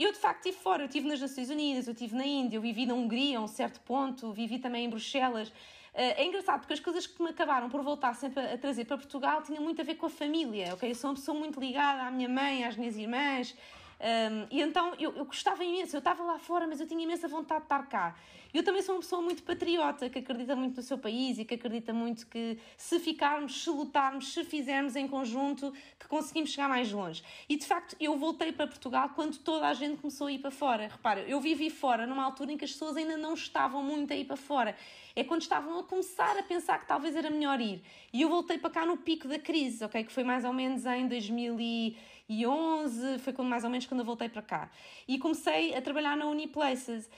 eu 0.04 0.12
de 0.12 0.19
facto 0.19 0.47
estive 0.47 0.62
fora, 0.62 0.83
eu 0.83 0.87
estive 0.87 1.09
nas 1.09 1.21
Nações 1.21 1.50
Unidas, 1.50 1.87
eu 1.87 1.92
estive 1.92 2.16
na 2.16 2.25
Índia, 2.25 2.57
eu 2.57 2.62
vivi 2.62 2.87
na 2.87 2.95
Hungria 2.95 3.38
a 3.38 3.40
um 3.42 3.47
certo 3.47 3.80
ponto, 3.80 4.33
vivi 4.33 4.59
também 4.59 4.87
em 4.87 4.88
Bruxelas. 4.88 5.49
Uh, 5.49 5.52
é 5.95 6.25
engraçado 6.25 6.61
porque 6.61 6.73
as 6.73 6.80
coisas 6.80 7.07
que 7.07 7.23
me 7.23 7.30
acabaram 7.30 7.69
por 7.69 7.83
voltar 7.83 8.14
sempre 8.14 8.40
a 8.40 8.57
trazer 8.57 8.85
para 8.85 8.97
Portugal 8.97 9.42
tinham 9.42 9.62
muito 9.62 9.80
a 9.80 9.85
ver 9.85 9.97
com 9.97 10.07
a 10.07 10.11
família, 10.11 10.73
ok? 10.73 10.90
Eu 10.90 10.95
sou 10.95 11.11
uma 11.11 11.16
pessoa 11.16 11.37
muito 11.37 11.59
ligada 11.59 12.04
à 12.04 12.11
minha 12.11 12.28
mãe, 12.28 12.64
às 12.64 12.76
minhas 12.76 12.97
irmãs. 12.97 13.54
Um, 14.00 14.47
e 14.50 14.62
então 14.62 14.95
eu, 14.99 15.14
eu 15.14 15.26
gostava 15.26 15.62
imenso, 15.62 15.95
eu 15.95 15.99
estava 15.99 16.23
lá 16.23 16.38
fora, 16.38 16.66
mas 16.66 16.80
eu 16.80 16.87
tinha 16.87 17.02
imensa 17.02 17.28
vontade 17.28 17.61
de 17.61 17.66
estar 17.66 17.87
cá. 17.87 18.16
Eu 18.52 18.64
também 18.64 18.83
sou 18.83 18.97
uma 18.97 19.00
pessoa 19.00 19.23
muito 19.23 19.42
patriota, 19.45 20.09
que 20.09 20.19
acredita 20.19 20.57
muito 20.57 20.76
no 20.76 20.83
seu 20.83 20.99
país 20.99 21.38
e 21.38 21.45
que 21.45 21.54
acredita 21.54 21.92
muito 21.92 22.26
que 22.26 22.59
se 22.76 22.99
ficarmos, 22.99 23.62
se 23.62 23.71
lutarmos, 23.71 24.33
se 24.33 24.42
fizermos 24.42 24.97
em 24.97 25.07
conjunto, 25.07 25.73
que 25.99 26.09
conseguimos 26.09 26.50
chegar 26.50 26.69
mais 26.69 26.90
longe. 26.90 27.23
E 27.49 27.57
de 27.57 27.64
facto, 27.64 27.95
eu 28.00 28.16
voltei 28.19 28.50
para 28.50 28.66
Portugal 28.66 29.11
quando 29.14 29.38
toda 29.38 29.69
a 29.69 29.75
gente 29.75 29.99
começou 29.99 30.26
a 30.26 30.33
ir 30.33 30.40
para 30.40 30.50
fora. 30.50 30.88
Repara, 30.88 31.21
eu 31.21 31.40
vivi 31.40 31.71
fora 31.71 32.07
numa 32.07 32.25
altura 32.25 32.52
em 32.52 32.57
que 32.57 32.64
as 32.64 32.73
pessoas 32.73 32.97
ainda 32.97 33.16
não 33.16 33.35
estavam 33.35 33.85
muito 33.85 34.12
a 34.12 34.16
ir 34.16 34.25
para 34.25 34.37
fora. 34.37 34.75
É 35.14 35.23
quando 35.23 35.42
estavam 35.42 35.78
a 35.78 35.85
começar 35.85 36.37
a 36.37 36.42
pensar 36.42 36.80
que 36.80 36.87
talvez 36.87 37.14
era 37.14 37.30
melhor 37.30 37.61
ir. 37.61 37.83
E 38.12 38.23
eu 38.23 38.28
voltei 38.28 38.59
para 38.59 38.71
cá 38.71 38.85
no 38.85 38.97
pico 38.97 39.28
da 39.28 39.38
crise, 39.38 39.85
ok? 39.85 40.02
Que 40.02 40.11
foi 40.11 40.25
mais 40.25 40.45
ou 40.45 40.52
menos 40.52 40.85
em 40.87 41.07
2000 41.07 41.61
e 41.61 41.97
2011, 42.31 43.19
foi 43.19 43.33
quando, 43.33 43.49
mais 43.49 43.65
ou 43.65 43.71
menos 43.71 43.87
quando 43.87 44.01
eu 44.01 44.07
voltei 44.07 44.29
para 44.29 44.43
cá. 44.43 44.71
E 45.09 45.19
comecei 45.19 45.75
a 45.75 45.83
trabalhar 45.83 46.17
na 46.17 46.27
Uniplaces. 46.27 47.11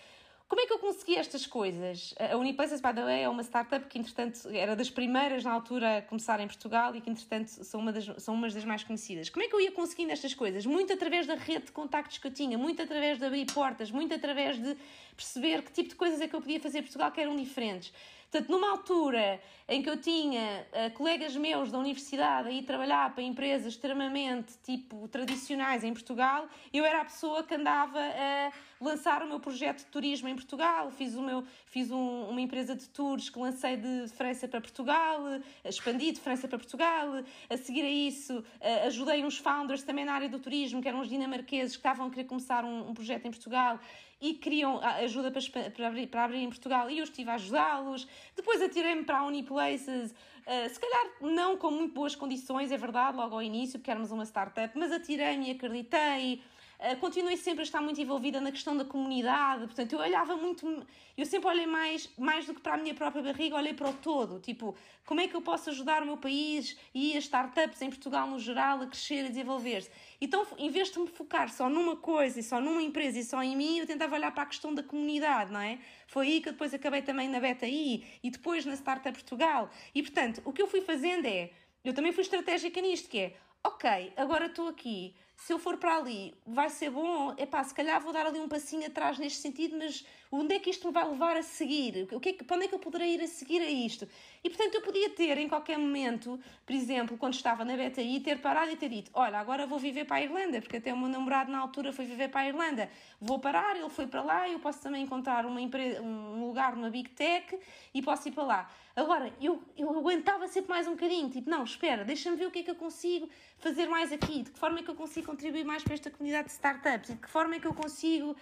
Como 0.48 0.60
é 0.60 0.66
que 0.66 0.72
eu 0.72 0.78
consegui 0.78 1.16
estas 1.16 1.46
coisas? 1.46 2.14
A 2.18 2.36
Uniplaces, 2.36 2.80
by 2.80 2.92
the 2.92 3.02
way, 3.02 3.22
é 3.22 3.28
uma 3.28 3.42
startup 3.42 3.86
que, 3.86 3.98
entretanto, 3.98 4.48
era 4.50 4.76
das 4.76 4.90
primeiras 4.90 5.44
na 5.44 5.52
altura 5.52 5.98
a 5.98 6.02
começar 6.02 6.40
em 6.40 6.46
Portugal 6.46 6.94
e 6.94 7.00
que, 7.00 7.08
entretanto, 7.08 7.48
são 7.48 7.80
uma 7.80 7.90
das, 7.90 8.04
são 8.22 8.34
umas 8.34 8.52
das 8.52 8.64
mais 8.64 8.84
conhecidas. 8.84 9.30
Como 9.30 9.44
é 9.44 9.48
que 9.48 9.54
eu 9.54 9.60
ia 9.60 9.72
conseguindo 9.72 10.12
estas 10.12 10.34
coisas? 10.34 10.66
Muito 10.66 10.92
através 10.92 11.26
da 11.26 11.34
rede 11.34 11.66
de 11.66 11.72
contactos 11.72 12.18
que 12.18 12.26
eu 12.26 12.30
tinha, 12.30 12.58
muito 12.58 12.82
através 12.82 13.18
de 13.18 13.24
abrir 13.24 13.46
portas, 13.46 13.90
muito 13.90 14.14
através 14.14 14.60
de 14.60 14.76
perceber 15.16 15.62
que 15.62 15.72
tipo 15.72 15.88
de 15.90 15.94
coisas 15.94 16.20
é 16.20 16.28
que 16.28 16.36
eu 16.36 16.40
podia 16.40 16.60
fazer 16.60 16.80
em 16.80 16.82
Portugal 16.82 17.10
que 17.10 17.20
eram 17.20 17.34
diferentes. 17.34 17.90
Portanto, 18.32 18.50
numa 18.50 18.70
altura 18.70 19.38
em 19.68 19.82
que 19.82 19.90
eu 19.90 20.00
tinha 20.00 20.66
uh, 20.72 20.90
colegas 20.94 21.36
meus 21.36 21.70
da 21.70 21.78
universidade 21.78 22.48
a 22.48 22.50
ir 22.50 22.62
trabalhar 22.62 23.14
para 23.14 23.22
empresas 23.22 23.74
extremamente 23.74 24.54
tipo 24.64 25.06
tradicionais 25.08 25.84
em 25.84 25.92
Portugal, 25.92 26.48
eu 26.72 26.82
era 26.82 27.02
a 27.02 27.04
pessoa 27.04 27.42
que 27.42 27.54
andava 27.54 27.98
a 27.98 28.50
lançar 28.80 29.22
o 29.22 29.28
meu 29.28 29.38
projeto 29.38 29.80
de 29.80 29.84
turismo 29.84 30.28
em 30.28 30.34
Portugal. 30.34 30.90
Fiz, 30.90 31.14
o 31.14 31.20
meu, 31.20 31.44
fiz 31.66 31.90
um, 31.90 32.30
uma 32.30 32.40
empresa 32.40 32.74
de 32.74 32.88
tours 32.88 33.28
que 33.28 33.38
lancei 33.38 33.76
de 33.76 34.08
França 34.08 34.48
para 34.48 34.62
Portugal, 34.62 35.20
expandi 35.62 36.12
de 36.12 36.20
França 36.20 36.48
para 36.48 36.56
Portugal. 36.56 37.22
A 37.50 37.56
seguir 37.58 37.82
a 37.82 37.90
isso, 37.90 38.38
uh, 38.38 38.86
ajudei 38.86 39.22
uns 39.22 39.36
founders 39.36 39.82
também 39.82 40.06
na 40.06 40.14
área 40.14 40.30
do 40.30 40.38
turismo, 40.38 40.80
que 40.80 40.88
eram 40.88 41.00
os 41.00 41.08
dinamarqueses, 41.08 41.76
que 41.76 41.80
estavam 41.80 42.06
a 42.06 42.10
querer 42.10 42.24
começar 42.24 42.64
um, 42.64 42.88
um 42.88 42.94
projeto 42.94 43.26
em 43.26 43.30
Portugal 43.30 43.78
e 44.22 44.34
queriam 44.34 44.80
ajuda 44.80 45.32
para, 45.32 45.70
para, 45.70 45.88
abrir, 45.88 46.06
para 46.06 46.24
abrir 46.24 46.38
em 46.38 46.48
Portugal 46.48 46.88
e 46.88 46.98
eu 46.98 47.04
estive 47.04 47.28
a 47.28 47.34
ajudá-los. 47.34 48.06
Depois 48.36 48.62
atirei-me 48.62 49.02
para 49.02 49.18
a 49.18 49.26
Uniplaces, 49.26 50.12
uh, 50.12 50.68
se 50.72 50.78
calhar 50.78 51.06
não 51.20 51.56
com 51.56 51.72
muito 51.72 51.92
boas 51.92 52.14
condições, 52.14 52.70
é 52.70 52.76
verdade, 52.76 53.16
logo 53.16 53.34
ao 53.34 53.42
início, 53.42 53.80
porque 53.80 53.90
éramos 53.90 54.12
uma 54.12 54.24
startup, 54.24 54.78
mas 54.78 54.92
atirei-me 54.92 55.48
e 55.48 55.50
acreditei. 55.50 56.40
Uh, 56.82 56.96
continuei 56.96 57.36
sempre 57.36 57.60
a 57.60 57.62
estar 57.62 57.80
muito 57.80 58.00
envolvida 58.00 58.40
na 58.40 58.50
questão 58.50 58.76
da 58.76 58.84
comunidade, 58.84 59.66
portanto, 59.66 59.92
eu 59.92 60.00
olhava 60.00 60.34
muito, 60.34 60.84
eu 61.16 61.24
sempre 61.24 61.48
olhei 61.48 61.64
mais, 61.64 62.10
mais 62.18 62.44
do 62.44 62.54
que 62.54 62.60
para 62.60 62.74
a 62.74 62.76
minha 62.76 62.92
própria 62.92 63.22
barriga, 63.22 63.54
olhei 63.54 63.72
para 63.72 63.88
o 63.88 63.92
todo, 63.92 64.40
tipo, 64.40 64.74
como 65.06 65.20
é 65.20 65.28
que 65.28 65.36
eu 65.36 65.40
posso 65.40 65.70
ajudar 65.70 66.02
o 66.02 66.06
meu 66.06 66.16
país 66.16 66.76
e 66.92 67.16
as 67.16 67.22
startups 67.22 67.80
em 67.82 67.88
Portugal 67.88 68.26
no 68.26 68.36
geral 68.36 68.82
a 68.82 68.86
crescer, 68.88 69.26
a 69.26 69.28
desenvolver-se. 69.28 69.92
Então, 70.20 70.44
em 70.58 70.70
vez 70.70 70.90
de 70.90 70.98
me 70.98 71.06
focar 71.06 71.52
só 71.52 71.68
numa 71.68 71.94
coisa 71.94 72.40
e 72.40 72.42
só 72.42 72.60
numa 72.60 72.82
empresa 72.82 73.16
e 73.16 73.22
só 73.22 73.40
em 73.44 73.56
mim, 73.56 73.78
eu 73.78 73.86
tentava 73.86 74.16
olhar 74.16 74.32
para 74.32 74.42
a 74.42 74.46
questão 74.46 74.74
da 74.74 74.82
comunidade, 74.82 75.52
não 75.52 75.60
é? 75.60 75.78
Foi 76.08 76.26
aí 76.26 76.40
que 76.40 76.48
eu 76.48 76.52
depois 76.52 76.74
acabei 76.74 77.02
também 77.02 77.28
na 77.28 77.38
BetaI 77.38 78.04
e 78.24 78.28
depois 78.28 78.66
na 78.66 78.74
Startup 78.74 79.12
Portugal. 79.12 79.70
E, 79.94 80.02
portanto, 80.02 80.42
o 80.44 80.52
que 80.52 80.60
eu 80.60 80.66
fui 80.66 80.80
fazendo 80.80 81.26
é, 81.26 81.52
eu 81.84 81.94
também 81.94 82.10
fui 82.10 82.22
estratégica 82.22 82.80
nisto, 82.80 83.08
que 83.08 83.18
é, 83.20 83.36
ok, 83.62 84.12
agora 84.16 84.46
estou 84.46 84.66
aqui, 84.66 85.14
se 85.44 85.52
eu 85.52 85.58
for 85.58 85.76
para 85.76 85.96
ali, 85.96 86.32
vai 86.46 86.70
ser 86.70 86.90
bom, 86.90 87.34
é 87.36 87.44
pá, 87.44 87.64
se 87.64 87.74
calhar 87.74 88.00
vou 88.00 88.12
dar 88.12 88.24
ali 88.26 88.38
um 88.38 88.46
passinho 88.46 88.86
atrás 88.86 89.18
neste 89.18 89.40
sentido, 89.40 89.76
mas 89.76 90.06
onde 90.30 90.54
é 90.54 90.60
que 90.60 90.70
isto 90.70 90.86
me 90.86 90.92
vai 90.94 91.04
levar 91.04 91.36
a 91.36 91.42
seguir? 91.42 92.08
O 92.12 92.20
que 92.20 92.28
é 92.28 92.32
que, 92.32 92.44
para 92.44 92.56
onde 92.56 92.66
é 92.66 92.68
que 92.68 92.74
eu 92.76 92.78
poderei 92.78 93.14
ir 93.14 93.20
a 93.20 93.26
seguir 93.26 93.60
a 93.60 93.68
isto? 93.68 94.06
E 94.44 94.48
portanto 94.48 94.76
eu 94.76 94.82
podia 94.82 95.10
ter 95.10 95.36
em 95.38 95.48
qualquer 95.48 95.76
momento, 95.76 96.38
por 96.64 96.72
exemplo, 96.72 97.18
quando 97.18 97.34
estava 97.34 97.64
na 97.64 97.76
BTI, 97.76 98.20
ter 98.20 98.40
parado 98.40 98.70
e 98.70 98.76
ter 98.76 98.88
dito: 98.88 99.10
Olha, 99.14 99.36
agora 99.38 99.66
vou 99.66 99.80
viver 99.80 100.04
para 100.04 100.18
a 100.18 100.22
Irlanda, 100.22 100.60
porque 100.60 100.76
até 100.76 100.94
o 100.94 100.96
meu 100.96 101.08
namorado 101.08 101.50
na 101.50 101.58
altura 101.58 101.92
foi 101.92 102.06
viver 102.06 102.28
para 102.28 102.42
a 102.42 102.48
Irlanda. 102.48 102.88
Vou 103.20 103.40
parar, 103.40 103.76
ele 103.76 103.90
foi 103.90 104.06
para 104.06 104.22
lá, 104.22 104.48
eu 104.48 104.60
posso 104.60 104.80
também 104.80 105.02
encontrar 105.02 105.44
uma 105.44 105.60
empresa, 105.60 106.00
um 106.00 106.46
lugar 106.46 106.76
numa 106.76 106.88
Big 106.88 107.10
Tech 107.10 107.58
e 107.92 108.00
posso 108.00 108.28
ir 108.28 108.32
para 108.32 108.44
lá. 108.44 108.70
Agora, 108.94 109.32
eu, 109.40 109.62
eu 109.76 109.88
aguentava 109.98 110.46
sempre 110.48 110.70
mais 110.70 110.86
um 110.86 110.92
bocadinho, 110.92 111.30
tipo, 111.30 111.48
não, 111.48 111.64
espera, 111.64 112.04
deixa-me 112.04 112.36
ver 112.36 112.46
o 112.46 112.50
que 112.50 112.58
é 112.58 112.62
que 112.62 112.70
eu 112.70 112.74
consigo 112.74 113.28
fazer 113.56 113.86
mais 113.86 114.12
aqui, 114.12 114.42
de 114.42 114.50
que 114.50 114.58
forma 114.58 114.80
é 114.80 114.82
que 114.82 114.90
eu 114.90 114.94
consigo 114.94 115.26
contribuir 115.32 115.64
mais 115.64 115.82
para 115.82 115.94
esta 115.94 116.10
comunidade 116.10 116.48
de 116.48 116.52
startups, 116.52 117.10
de 117.10 117.16
que 117.16 117.28
forma 117.28 117.56
é 117.56 117.60
que 117.60 117.66
eu 117.66 117.72
consigo 117.72 118.36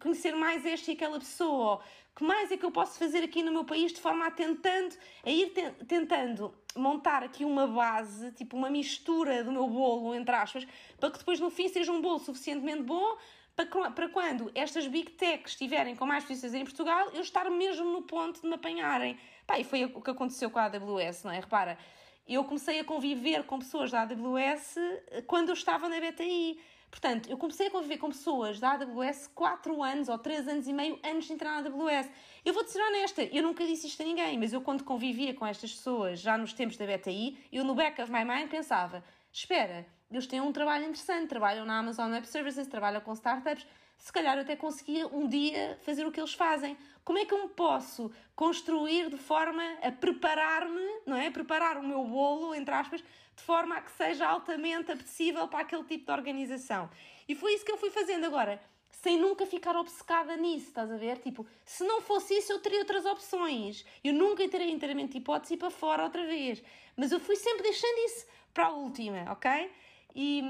conhecer 0.00 0.32
mais 0.32 0.64
esta 0.64 0.90
e 0.90 0.94
aquela 0.94 1.18
pessoa, 1.18 1.80
que 2.14 2.22
mais 2.22 2.52
é 2.52 2.56
que 2.56 2.64
eu 2.64 2.70
posso 2.70 2.98
fazer 2.98 3.24
aqui 3.24 3.42
no 3.42 3.50
meu 3.50 3.64
país 3.64 3.92
de 3.92 4.00
forma 4.00 4.26
a 4.26 4.30
tentando, 4.30 4.94
a 5.24 5.30
ir 5.30 5.50
te, 5.50 5.70
tentando 5.86 6.54
montar 6.76 7.24
aqui 7.24 7.44
uma 7.44 7.66
base, 7.66 8.30
tipo 8.32 8.56
uma 8.56 8.70
mistura 8.70 9.42
do 9.42 9.50
meu 9.50 9.66
bolo, 9.66 10.14
entre 10.14 10.34
aspas, 10.34 10.66
para 11.00 11.10
que 11.10 11.18
depois 11.18 11.40
no 11.40 11.50
fim 11.50 11.68
seja 11.68 11.90
um 11.90 12.00
bolo 12.00 12.20
suficientemente 12.20 12.82
bom 12.82 13.16
para, 13.56 13.90
para 13.90 14.08
quando 14.08 14.50
estas 14.54 14.86
big 14.86 15.12
techs 15.12 15.52
estiverem 15.52 15.96
com 15.96 16.06
mais 16.06 16.24
posições 16.24 16.54
em 16.54 16.62
Portugal, 16.62 17.10
eu 17.12 17.22
estar 17.22 17.50
mesmo 17.50 17.90
no 17.90 18.02
ponto 18.02 18.40
de 18.40 18.46
me 18.46 18.54
apanharem. 18.54 19.18
Pá, 19.46 19.58
e 19.58 19.64
foi 19.64 19.86
o 19.86 20.00
que 20.00 20.10
aconteceu 20.10 20.50
com 20.50 20.58
a 20.58 20.66
AWS, 20.66 21.24
não 21.24 21.32
é? 21.32 21.40
Repara, 21.40 21.78
eu 22.26 22.44
comecei 22.44 22.80
a 22.80 22.84
conviver 22.84 23.44
com 23.44 23.58
pessoas 23.58 23.90
da 23.90 24.02
AWS 24.02 24.76
eh, 24.76 25.22
quando 25.26 25.50
eu 25.50 25.54
estava 25.54 25.88
na 25.88 26.00
BTI. 26.00 26.58
Portanto, 26.90 27.28
eu 27.28 27.36
comecei 27.36 27.66
a 27.66 27.70
conviver 27.70 27.98
com 27.98 28.08
pessoas 28.08 28.58
da 28.58 28.72
AWS 28.72 29.30
4 29.34 29.82
anos 29.82 30.08
ou 30.08 30.18
3 30.18 30.48
anos 30.48 30.66
e 30.66 30.72
meio 30.72 30.98
antes 31.04 31.26
de 31.26 31.34
entrar 31.34 31.62
na 31.62 31.68
AWS. 31.68 32.10
Eu 32.44 32.54
vou-te 32.54 32.70
ser 32.70 32.80
honesta, 32.80 33.22
eu 33.22 33.42
nunca 33.42 33.66
disse 33.66 33.86
isto 33.86 34.02
a 34.02 34.04
ninguém, 34.04 34.38
mas 34.38 34.52
eu 34.52 34.60
quando 34.60 34.82
convivia 34.82 35.34
com 35.34 35.46
estas 35.46 35.72
pessoas, 35.72 36.20
já 36.20 36.38
nos 36.38 36.52
tempos 36.52 36.76
da 36.76 36.86
BTI, 36.86 37.38
eu 37.52 37.64
no 37.64 37.74
back 37.74 38.00
of 38.00 38.10
my 38.10 38.24
mind 38.24 38.48
pensava, 38.48 39.04
espera, 39.32 39.86
eles 40.10 40.26
têm 40.26 40.40
um 40.40 40.52
trabalho 40.52 40.84
interessante, 40.84 41.28
trabalham 41.28 41.66
na 41.66 41.78
Amazon 41.78 42.10
Web 42.12 42.26
Services, 42.28 42.66
trabalham 42.66 43.00
com 43.00 43.12
startups, 43.12 43.66
se 43.98 44.12
calhar 44.12 44.36
eu 44.36 44.42
até 44.42 44.54
conseguia 44.56 45.06
um 45.08 45.26
dia 45.26 45.78
fazer 45.82 46.06
o 46.06 46.12
que 46.12 46.20
eles 46.20 46.34
fazem. 46.34 46.76
Como 47.06 47.20
é 47.20 47.24
que 47.24 47.32
eu 47.32 47.40
me 47.40 47.48
posso 47.50 48.10
construir 48.34 49.08
de 49.08 49.16
forma 49.16 49.62
a 49.80 49.92
preparar-me, 49.92 51.02
não 51.06 51.16
é? 51.16 51.30
Preparar 51.30 51.78
o 51.78 51.82
meu 51.82 52.02
bolo, 52.02 52.52
entre 52.52 52.74
aspas, 52.74 53.00
de 53.00 53.42
forma 53.44 53.76
a 53.76 53.80
que 53.80 53.92
seja 53.92 54.26
altamente 54.26 54.90
apetecível 54.90 55.46
para 55.46 55.60
aquele 55.60 55.84
tipo 55.84 56.06
de 56.06 56.10
organização. 56.10 56.90
E 57.28 57.36
foi 57.36 57.54
isso 57.54 57.64
que 57.64 57.70
eu 57.70 57.76
fui 57.76 57.90
fazendo 57.90 58.26
agora, 58.26 58.60
sem 58.90 59.16
nunca 59.16 59.46
ficar 59.46 59.76
obcecada 59.76 60.36
nisso, 60.36 60.66
estás 60.66 60.90
a 60.90 60.96
ver? 60.96 61.18
Tipo, 61.18 61.46
se 61.64 61.84
não 61.84 62.00
fosse 62.00 62.38
isso, 62.38 62.50
eu 62.50 62.58
teria 62.58 62.80
outras 62.80 63.06
opções. 63.06 63.84
Eu 64.02 64.12
nunca 64.12 64.46
teria 64.48 64.68
inteiramente 64.68 65.16
hipótese 65.16 65.54
ir 65.54 65.58
para 65.58 65.70
fora 65.70 66.02
outra 66.02 66.26
vez. 66.26 66.60
Mas 66.96 67.12
eu 67.12 67.20
fui 67.20 67.36
sempre 67.36 67.62
deixando 67.62 67.98
isso 67.98 68.26
para 68.52 68.66
a 68.66 68.70
última, 68.70 69.30
ok? 69.30 69.70
E, 70.12 70.42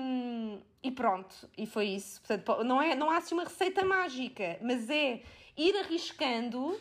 e 0.82 0.90
pronto, 0.90 1.34
e 1.58 1.66
foi 1.66 1.88
isso. 1.88 2.22
Portanto, 2.22 2.64
não, 2.64 2.80
é, 2.80 2.94
não 2.94 3.10
há 3.10 3.18
assim 3.18 3.34
uma 3.34 3.44
receita 3.44 3.84
mágica, 3.84 4.58
mas 4.62 4.88
é 4.88 5.20
ir 5.56 5.76
arriscando, 5.76 6.78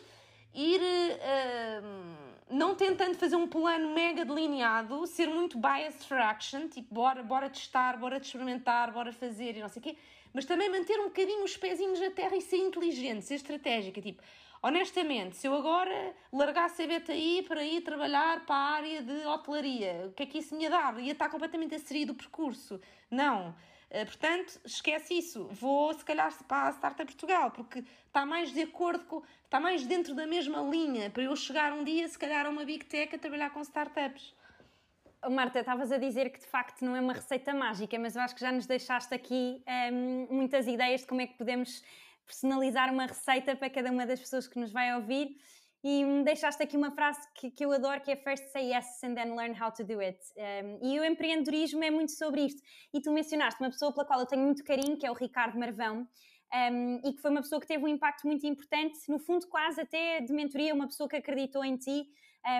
ir 0.54 0.80
uh, 0.80 2.26
não 2.50 2.74
tentando 2.74 3.16
fazer 3.16 3.36
um 3.36 3.48
plano 3.48 3.92
mega 3.94 4.24
delineado, 4.24 5.06
ser 5.06 5.28
muito 5.28 5.58
biased 5.58 6.06
for 6.06 6.18
action, 6.18 6.68
tipo, 6.68 6.94
bora, 6.94 7.22
bora 7.22 7.50
testar, 7.50 7.96
bora 7.96 8.18
experimentar, 8.18 8.92
bora 8.92 9.12
fazer 9.12 9.56
e 9.56 9.60
não 9.60 9.68
sei 9.68 9.80
o 9.80 9.82
quê, 9.82 9.96
mas 10.32 10.44
também 10.44 10.70
manter 10.70 10.98
um 11.00 11.04
bocadinho 11.04 11.42
os 11.44 11.56
pezinhos 11.56 12.00
na 12.00 12.10
terra 12.10 12.36
e 12.36 12.40
ser 12.40 12.58
inteligente, 12.58 13.24
ser 13.24 13.34
estratégica, 13.34 14.00
tipo, 14.00 14.22
honestamente, 14.62 15.36
se 15.36 15.46
eu 15.46 15.54
agora 15.54 16.14
largasse 16.32 16.82
a 16.82 16.86
BTI 16.86 17.44
para 17.48 17.64
ir 17.64 17.80
trabalhar 17.82 18.44
para 18.44 18.56
a 18.56 18.70
área 18.74 19.02
de 19.02 19.26
hotelaria, 19.26 20.06
o 20.08 20.12
que 20.12 20.22
é 20.22 20.26
que 20.26 20.38
isso 20.38 20.54
me 20.54 20.64
ia 20.64 20.70
dar? 20.70 20.98
Ia 21.00 21.12
estar 21.12 21.28
completamente 21.28 21.74
a 21.74 21.78
sair 21.78 22.04
do 22.04 22.14
percurso. 22.14 22.80
Não. 23.10 23.54
Uh, 23.90 24.04
portanto, 24.04 24.60
esquece 24.64 25.14
isso. 25.18 25.46
Vou, 25.46 25.94
se 25.94 26.04
calhar, 26.04 26.32
para 26.44 26.68
a 26.68 26.72
Startup 26.72 27.04
Portugal, 27.04 27.50
porque 27.50 27.84
está 28.06 28.26
mais 28.26 28.52
de 28.52 28.62
acordo 28.62 29.04
com. 29.04 29.22
está 29.44 29.60
mais 29.60 29.86
dentro 29.86 30.14
da 30.14 30.26
mesma 30.26 30.60
linha 30.62 31.10
para 31.10 31.22
eu 31.22 31.36
chegar 31.36 31.72
um 31.72 31.84
dia, 31.84 32.08
se 32.08 32.18
calhar, 32.18 32.46
a 32.46 32.50
uma 32.50 32.64
Big 32.64 32.84
Tech 32.84 33.14
a 33.14 33.18
trabalhar 33.18 33.50
com 33.50 33.60
startups. 33.60 34.34
Marta, 35.30 35.60
estavas 35.60 35.90
a 35.90 35.98
dizer 35.98 36.30
que 36.30 36.38
de 36.38 36.46
facto 36.46 36.84
não 36.84 36.94
é 36.94 37.00
uma 37.00 37.12
receita 37.12 37.52
mágica, 37.52 37.98
mas 37.98 38.14
eu 38.14 38.22
acho 38.22 38.34
que 38.34 38.40
já 38.40 38.52
nos 38.52 38.66
deixaste 38.66 39.12
aqui 39.14 39.62
ehm, 39.66 40.26
muitas 40.30 40.66
ideias 40.66 41.00
de 41.00 41.06
como 41.06 41.20
é 41.20 41.26
que 41.26 41.34
podemos 41.34 41.82
personalizar 42.26 42.92
uma 42.92 43.06
receita 43.06 43.56
para 43.56 43.70
cada 43.70 43.90
uma 43.90 44.04
das 44.06 44.20
pessoas 44.20 44.46
que 44.46 44.58
nos 44.58 44.72
vai 44.72 44.94
ouvir. 44.94 45.36
E 45.84 46.04
me 46.04 46.24
deixaste 46.24 46.62
aqui 46.62 46.76
uma 46.76 46.90
frase 46.90 47.20
que, 47.34 47.50
que 47.50 47.64
eu 47.64 47.72
adoro, 47.72 48.00
que 48.00 48.10
é 48.10 48.16
First 48.16 48.48
say 48.48 48.72
yes 48.72 49.02
and 49.04 49.14
then 49.14 49.36
learn 49.36 49.54
how 49.60 49.70
to 49.70 49.84
do 49.84 50.00
it. 50.00 50.18
Um, 50.36 50.78
e 50.82 50.98
o 50.98 51.04
empreendedorismo 51.04 51.82
é 51.84 51.90
muito 51.90 52.12
sobre 52.12 52.46
isto. 52.46 52.60
E 52.92 53.00
tu 53.00 53.12
mencionaste 53.12 53.60
uma 53.60 53.70
pessoa 53.70 53.92
pela 53.92 54.04
qual 54.06 54.20
eu 54.20 54.26
tenho 54.26 54.42
muito 54.42 54.64
carinho, 54.64 54.96
que 54.96 55.06
é 55.06 55.10
o 55.10 55.14
Ricardo 55.14 55.58
Marvão, 55.58 56.08
um, 56.54 57.00
e 57.04 57.12
que 57.12 57.20
foi 57.20 57.30
uma 57.30 57.40
pessoa 57.40 57.60
que 57.60 57.66
teve 57.66 57.84
um 57.84 57.88
impacto 57.88 58.26
muito 58.26 58.46
importante, 58.46 58.98
no 59.08 59.18
fundo 59.18 59.46
quase 59.48 59.80
até 59.80 60.20
de 60.20 60.32
mentoria, 60.32 60.74
uma 60.74 60.86
pessoa 60.86 61.08
que 61.08 61.16
acreditou 61.16 61.64
em 61.64 61.76
ti 61.76 62.06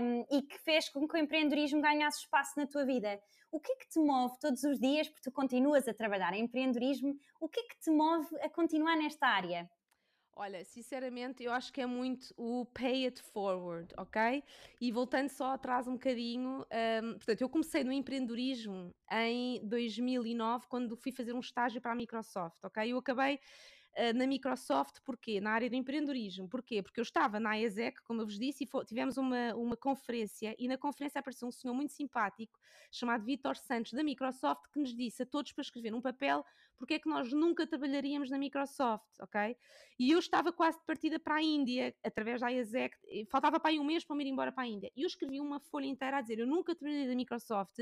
um, 0.03 0.27
e 0.31 0.43
que 0.43 0.59
fez 0.59 0.89
com 0.89 1.07
que 1.07 1.17
o 1.17 1.19
empreendedorismo 1.19 1.81
ganhasse 1.81 2.21
espaço 2.21 2.53
na 2.57 2.67
tua 2.67 2.85
vida. 2.85 3.21
O 3.51 3.61
que 3.61 3.73
é 3.73 3.77
que 3.77 3.89
te 3.89 3.99
move 3.99 4.37
todos 4.41 4.63
os 4.65 4.79
dias, 4.79 5.09
porque 5.09 5.31
tu 5.31 5.33
continuas 5.33 5.87
a 5.89 5.95
trabalhar 5.95 6.35
em 6.35 6.45
empreendedorismo, 6.45 7.17
o 7.41 7.49
que 7.49 7.61
é 7.61 7.63
que 7.63 7.79
te 7.81 7.91
move 7.91 8.27
a 8.41 8.49
continuar 8.51 8.97
nesta 8.97 9.27
área? 9.27 9.71
Olha, 10.39 10.63
sinceramente, 10.67 11.43
eu 11.43 11.51
acho 11.51 11.73
que 11.73 11.81
é 11.81 11.87
muito 11.87 12.35
o 12.37 12.67
pay 12.67 13.07
it 13.07 13.23
forward, 13.23 13.89
ok? 13.97 14.45
E 14.79 14.93
voltando 14.93 15.31
só 15.31 15.53
atrás 15.53 15.89
um 15.89 15.95
bocadinho, 15.95 16.61
um, 17.03 17.13
portanto, 17.15 17.41
eu 17.41 17.49
comecei 17.49 17.83
no 17.83 17.91
empreendedorismo 17.91 18.95
em 19.11 19.67
2009, 19.67 20.67
quando 20.69 20.95
fui 20.95 21.11
fazer 21.11 21.33
um 21.33 21.41
estágio 21.41 21.81
para 21.81 21.93
a 21.93 21.95
Microsoft, 21.95 22.63
ok? 22.63 22.93
Eu 22.93 22.99
acabei 22.99 23.41
na 24.15 24.27
Microsoft, 24.27 25.01
porquê? 25.05 25.41
Na 25.41 25.53
área 25.53 25.71
do 25.71 25.77
empreendedorismo, 25.77 26.49
porquê? 26.49 26.83
Porque 26.83 27.01
eu 27.01 27.03
estava 27.03 27.41
na 27.41 27.59
ESEC, 27.59 28.03
como 28.03 28.21
eu 28.21 28.27
vos 28.27 28.39
disse, 28.39 28.65
e 28.65 28.85
tivemos 28.85 29.17
uma, 29.17 29.55
uma 29.55 29.77
conferência, 29.77 30.55
e 30.59 30.69
na 30.69 30.77
conferência 30.77 31.19
apareceu 31.19 31.49
um 31.49 31.53
senhor 31.53 31.75
muito 31.75 31.93
simpático, 31.93 32.59
chamado 32.91 33.25
Vitor 33.25 33.57
Santos, 33.57 33.93
da 33.93 34.03
Microsoft, 34.03 34.71
que 34.73 34.79
nos 34.79 34.95
disse 34.95 35.23
a 35.23 35.27
todos 35.27 35.53
para 35.53 35.63
escrever 35.63 35.91
num 35.91 36.01
papel 36.01 36.45
porque 36.77 36.95
é 36.95 36.99
que 36.99 37.09
nós 37.09 37.33
nunca 37.33 37.67
trabalharíamos 37.67 38.31
na 38.31 38.39
Microsoft, 38.39 39.09
ok? 39.21 39.57
E 39.99 40.11
eu 40.11 40.19
estava 40.19 40.53
quase 40.53 40.79
de 40.79 40.85
partida 40.85 41.19
para 41.19 41.37
a 41.37 41.43
Índia, 41.43 41.95
através 42.05 42.41
da 42.41 42.49
IASEC, 42.49 42.97
faltava 43.31 43.59
para 43.59 43.71
aí 43.71 43.79
um 43.79 43.85
mês 43.85 44.05
para 44.05 44.15
me 44.15 44.25
ir 44.25 44.29
embora 44.29 44.53
para 44.53 44.65
a 44.65 44.67
Índia. 44.67 44.91
E 44.95 45.03
eu 45.03 45.07
escrevi 45.07 45.41
uma 45.41 45.59
folha 45.59 45.87
inteira 45.87 46.19
a 46.19 46.21
dizer, 46.21 46.39
eu 46.39 46.47
nunca 46.47 46.75
trabalhei 46.75 47.07
na 47.07 47.15
Microsoft, 47.15 47.81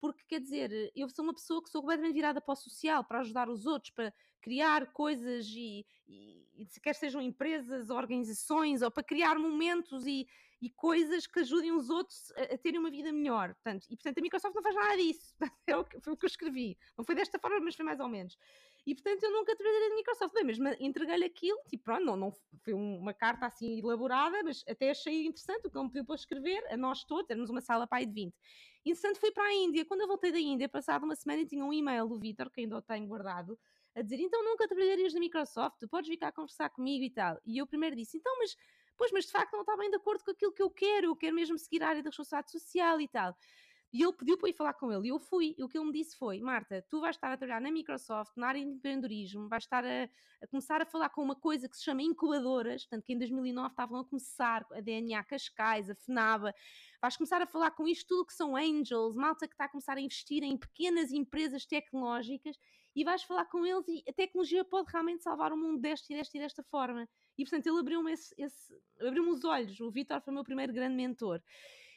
porque 0.00 0.22
quer 0.26 0.40
dizer, 0.40 0.92
eu 0.96 1.08
sou 1.08 1.24
uma 1.24 1.34
pessoa 1.34 1.62
que 1.62 1.68
sou 1.68 1.82
completamente 1.82 2.14
virada 2.14 2.40
para 2.40 2.52
o 2.52 2.56
social, 2.56 3.04
para 3.04 3.20
ajudar 3.20 3.48
os 3.48 3.66
outros, 3.66 3.92
para 3.92 4.12
criar 4.40 4.92
coisas 4.92 5.46
e, 5.48 5.86
e, 6.08 6.48
e 6.56 6.66
quer 6.82 6.94
sejam 6.94 7.20
empresas, 7.20 7.90
organizações, 7.90 8.82
ou 8.82 8.90
para 8.90 9.02
criar 9.02 9.38
momentos 9.38 10.06
e, 10.06 10.26
e 10.60 10.70
coisas 10.70 11.26
que 11.26 11.40
ajudem 11.40 11.72
os 11.72 11.90
outros 11.90 12.32
a, 12.32 12.54
a, 12.54 12.58
terem 12.58 12.78
uma 12.78 12.90
vida 12.90 13.12
melhor. 13.12 13.54
Portanto, 13.54 13.86
e 13.90 13.96
portanto 13.96 14.18
a 14.18 14.22
Microsoft 14.22 14.54
não 14.54 14.62
faz 14.62 14.74
nada 14.74 14.96
disso. 14.96 15.34
É 15.66 15.76
o 15.76 15.84
que, 15.84 16.00
foi 16.00 16.12
o 16.12 16.16
que 16.16 16.24
eu 16.24 16.28
escrevi. 16.28 16.76
Não 16.96 17.04
foi 17.04 17.14
desta 17.14 17.38
forma, 17.38 17.60
mas 17.60 17.76
foi 17.76 17.84
mais 17.84 18.00
ou 18.00 18.08
menos. 18.08 18.36
E 18.86 18.94
portanto 18.94 19.22
eu 19.22 19.30
nunca 19.30 19.54
trabalhei 19.54 19.88
na 19.90 19.94
Microsoft, 19.94 20.34
bem, 20.34 20.44
mas 20.44 20.80
entreguei-lhe 20.80 21.24
aquilo, 21.24 21.58
tipo, 21.68 21.84
pronto, 21.84 22.04
não, 22.04 22.16
não 22.16 22.32
foi 22.64 22.72
uma 22.72 23.12
carta 23.12 23.46
assim 23.46 23.78
elaborada, 23.78 24.42
mas 24.42 24.64
até 24.68 24.90
achei 24.90 25.26
interessante 25.26 25.66
o 25.66 25.70
que 25.70 25.76
ele 25.76 25.84
me 25.84 25.90
pediu 25.90 26.06
para 26.06 26.14
escrever, 26.14 26.66
a 26.72 26.76
nós 26.76 27.04
todos, 27.04 27.30
éramos 27.30 27.50
uma 27.50 27.60
sala 27.60 27.86
pai 27.86 28.06
de 28.06 28.12
20. 28.12 28.34
Interessante 28.84 29.20
fui 29.20 29.30
para 29.30 29.44
a 29.44 29.52
Índia. 29.52 29.84
Quando 29.84 30.00
eu 30.02 30.08
voltei 30.08 30.32
da 30.32 30.38
Índia, 30.38 30.68
passado 30.68 31.04
uma 31.04 31.14
semana, 31.14 31.44
tinha 31.44 31.64
um 31.64 31.72
e-mail 31.72 32.08
do 32.08 32.18
Vitor, 32.18 32.50
que 32.50 32.62
ainda 32.62 32.76
o 32.76 32.82
tenho 32.82 33.06
guardado, 33.06 33.58
a 33.94 34.02
dizer: 34.02 34.20
então 34.20 34.42
nunca 34.42 34.66
trabalharias 34.66 35.12
na 35.12 35.20
Microsoft, 35.20 35.86
podes 35.90 36.08
vir 36.08 36.16
cá 36.16 36.32
conversar 36.32 36.70
comigo 36.70 37.04
e 37.04 37.10
tal. 37.10 37.38
E 37.44 37.58
eu 37.58 37.66
primeiro 37.66 37.94
disse: 37.94 38.16
então, 38.16 38.34
mas 38.38 38.56
pois, 38.96 39.12
mas 39.12 39.26
de 39.26 39.32
facto 39.32 39.52
não 39.52 39.60
está 39.60 39.76
bem 39.76 39.90
de 39.90 39.96
acordo 39.96 40.24
com 40.24 40.30
aquilo 40.30 40.52
que 40.52 40.62
eu 40.62 40.70
quero, 40.70 41.06
eu 41.08 41.16
quero 41.16 41.34
mesmo 41.34 41.58
seguir 41.58 41.82
a 41.82 41.88
área 41.88 42.02
da 42.02 42.08
responsabilidade 42.10 42.52
social 42.52 43.00
e 43.00 43.08
tal. 43.08 43.36
E 43.92 44.02
ele 44.02 44.12
pediu 44.12 44.38
para 44.38 44.48
ir 44.48 44.52
falar 44.52 44.74
com 44.74 44.92
ele, 44.92 45.08
e 45.08 45.10
eu 45.10 45.18
fui, 45.18 45.54
e 45.58 45.64
o 45.64 45.68
que 45.68 45.76
ele 45.76 45.86
me 45.86 45.92
disse 45.92 46.16
foi, 46.16 46.38
Marta, 46.40 46.84
tu 46.88 47.00
vais 47.00 47.16
estar 47.16 47.32
a 47.32 47.36
trabalhar 47.36 47.60
na 47.60 47.72
Microsoft, 47.72 48.36
na 48.36 48.46
área 48.46 48.64
de 48.64 48.70
empreendedorismo, 48.70 49.48
vais 49.48 49.64
estar 49.64 49.84
a, 49.84 50.08
a 50.40 50.46
começar 50.46 50.80
a 50.80 50.86
falar 50.86 51.08
com 51.08 51.22
uma 51.22 51.34
coisa 51.34 51.68
que 51.68 51.76
se 51.76 51.82
chama 51.82 52.00
incubadoras, 52.00 52.84
portanto 52.84 53.04
que 53.04 53.12
em 53.12 53.18
2009 53.18 53.68
estavam 53.68 53.98
a 53.98 54.04
começar, 54.04 54.64
a 54.72 54.80
DNA 54.80 55.24
Cascais, 55.24 55.90
a 55.90 55.94
FNABA, 55.96 56.54
vais 57.02 57.16
começar 57.16 57.42
a 57.42 57.46
falar 57.46 57.72
com 57.72 57.88
isto 57.88 58.06
tudo 58.06 58.26
que 58.26 58.34
são 58.34 58.54
angels, 58.54 59.16
malta 59.16 59.48
que 59.48 59.54
está 59.54 59.64
a 59.64 59.68
começar 59.68 59.96
a 59.96 60.00
investir 60.00 60.44
em 60.44 60.56
pequenas 60.56 61.10
empresas 61.10 61.66
tecnológicas, 61.66 62.56
e 62.94 63.04
vais 63.04 63.22
falar 63.22 63.44
com 63.46 63.64
eles 63.64 63.86
e 63.88 64.02
a 64.08 64.12
tecnologia 64.12 64.64
pode 64.64 64.90
realmente 64.90 65.22
salvar 65.22 65.52
o 65.52 65.56
mundo 65.56 65.80
desta 65.80 66.12
e 66.12 66.16
desta 66.16 66.36
e 66.36 66.40
desta 66.40 66.62
forma. 66.64 67.08
E 67.38 67.44
portanto 67.44 67.66
ele 67.66 67.78
abriu-me 67.78 68.14
abriu 69.00 69.30
os 69.30 69.44
olhos. 69.44 69.80
O 69.80 69.90
Vitor 69.90 70.20
foi 70.20 70.32
o 70.32 70.34
meu 70.34 70.44
primeiro 70.44 70.72
grande 70.72 70.96
mentor. 70.96 71.40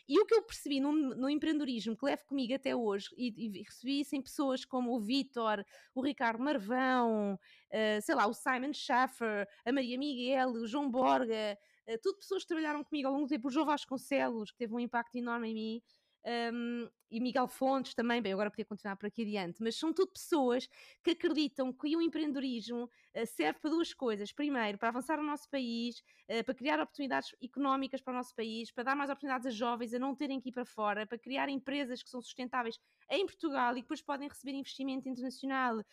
E 0.08 0.20
o 0.20 0.26
que 0.26 0.36
eu 0.36 0.44
percebi 0.44 0.80
no, 0.80 0.92
no 0.92 1.30
empreendedorismo 1.30 1.96
que 1.96 2.06
levo 2.06 2.26
comigo 2.26 2.54
até 2.54 2.76
hoje, 2.76 3.08
e, 3.18 3.34
e 3.38 3.64
recebi 3.64 4.02
isso 4.02 4.16
em 4.16 4.22
pessoas 4.22 4.66
como 4.66 4.94
o 4.94 5.00
Vitor, 5.00 5.64
o 5.96 6.02
Ricardo 6.02 6.44
Marvão, 6.44 7.36
uh, 7.36 8.02
sei 8.02 8.16
lá, 8.16 8.28
o 8.28 8.34
Simon 8.34 8.74
Schaffer, 8.74 9.48
a 9.66 9.72
Maria 9.72 9.98
Miguel, 9.98 10.50
o 10.50 10.68
João 10.68 10.90
Borga, 10.90 11.58
uh, 11.88 11.98
tudo 12.02 12.18
pessoas 12.18 12.44
que 12.44 12.50
trabalharam 12.50 12.84
comigo 12.84 13.08
ao 13.08 13.14
longo 13.14 13.26
do 13.26 13.30
tempo, 13.30 13.48
o 13.48 13.52
João 13.52 13.66
Vasconcelos, 13.66 14.52
que 14.52 14.58
teve 14.58 14.74
um 14.74 14.80
impacto 14.80 15.16
enorme 15.16 15.50
em 15.50 15.54
mim. 15.54 15.82
Um, 16.26 16.90
e 17.12 17.20
Miguel 17.20 17.48
Fontes 17.48 17.94
também, 17.94 18.22
bem, 18.22 18.32
agora 18.32 18.50
podia 18.50 18.66
continuar 18.66 18.96
por 18.96 19.08
aqui 19.08 19.24
adiante, 19.24 19.62
mas 19.62 19.76
são 19.76 19.94
tudo 19.94 20.14
pessoas 20.14 20.68
que 21.04 21.12
acreditam 21.12 21.72
que 21.74 21.96
o 21.96 22.02
empreendedorismo 22.02 22.90
serve 23.26 23.60
para 23.60 23.70
duas 23.70 23.94
coisas. 23.94 24.32
Primeiro, 24.32 24.78
para 24.78 24.90
avançar 24.90 25.20
o 25.20 25.24
nosso 25.24 25.50
país, 25.50 26.00
uh, 26.30 26.44
para 26.44 26.54
criar 26.54 26.80
oportunidades 26.80 27.36
económicas 27.42 28.02
para 28.02 28.14
o 28.14 28.16
nosso 28.16 28.36
país, 28.36 28.72
para 28.72 28.84
dar 28.84 28.96
mais 28.96 29.10
oportunidades 29.10 29.48
a 29.48 29.50
jovens 29.50 29.94
a 29.94 30.00
não 30.00 30.16
terem 30.16 30.40
que 30.40 30.50
ir 30.50 30.52
para 30.52 30.66
fora, 30.66 31.06
para 31.06 31.18
criar 31.18 31.50
empresas 31.50 32.02
que 32.02 32.10
são 32.10 32.22
sustentáveis 32.22 32.80
em 33.10 33.26
Portugal 33.26 33.72
e 33.74 33.76
que 33.76 33.82
depois 33.82 34.02
podem 34.02 34.28
receber 34.28 34.54
investimento 34.54 35.08
internacional, 35.08 35.78
uh, 35.80 35.84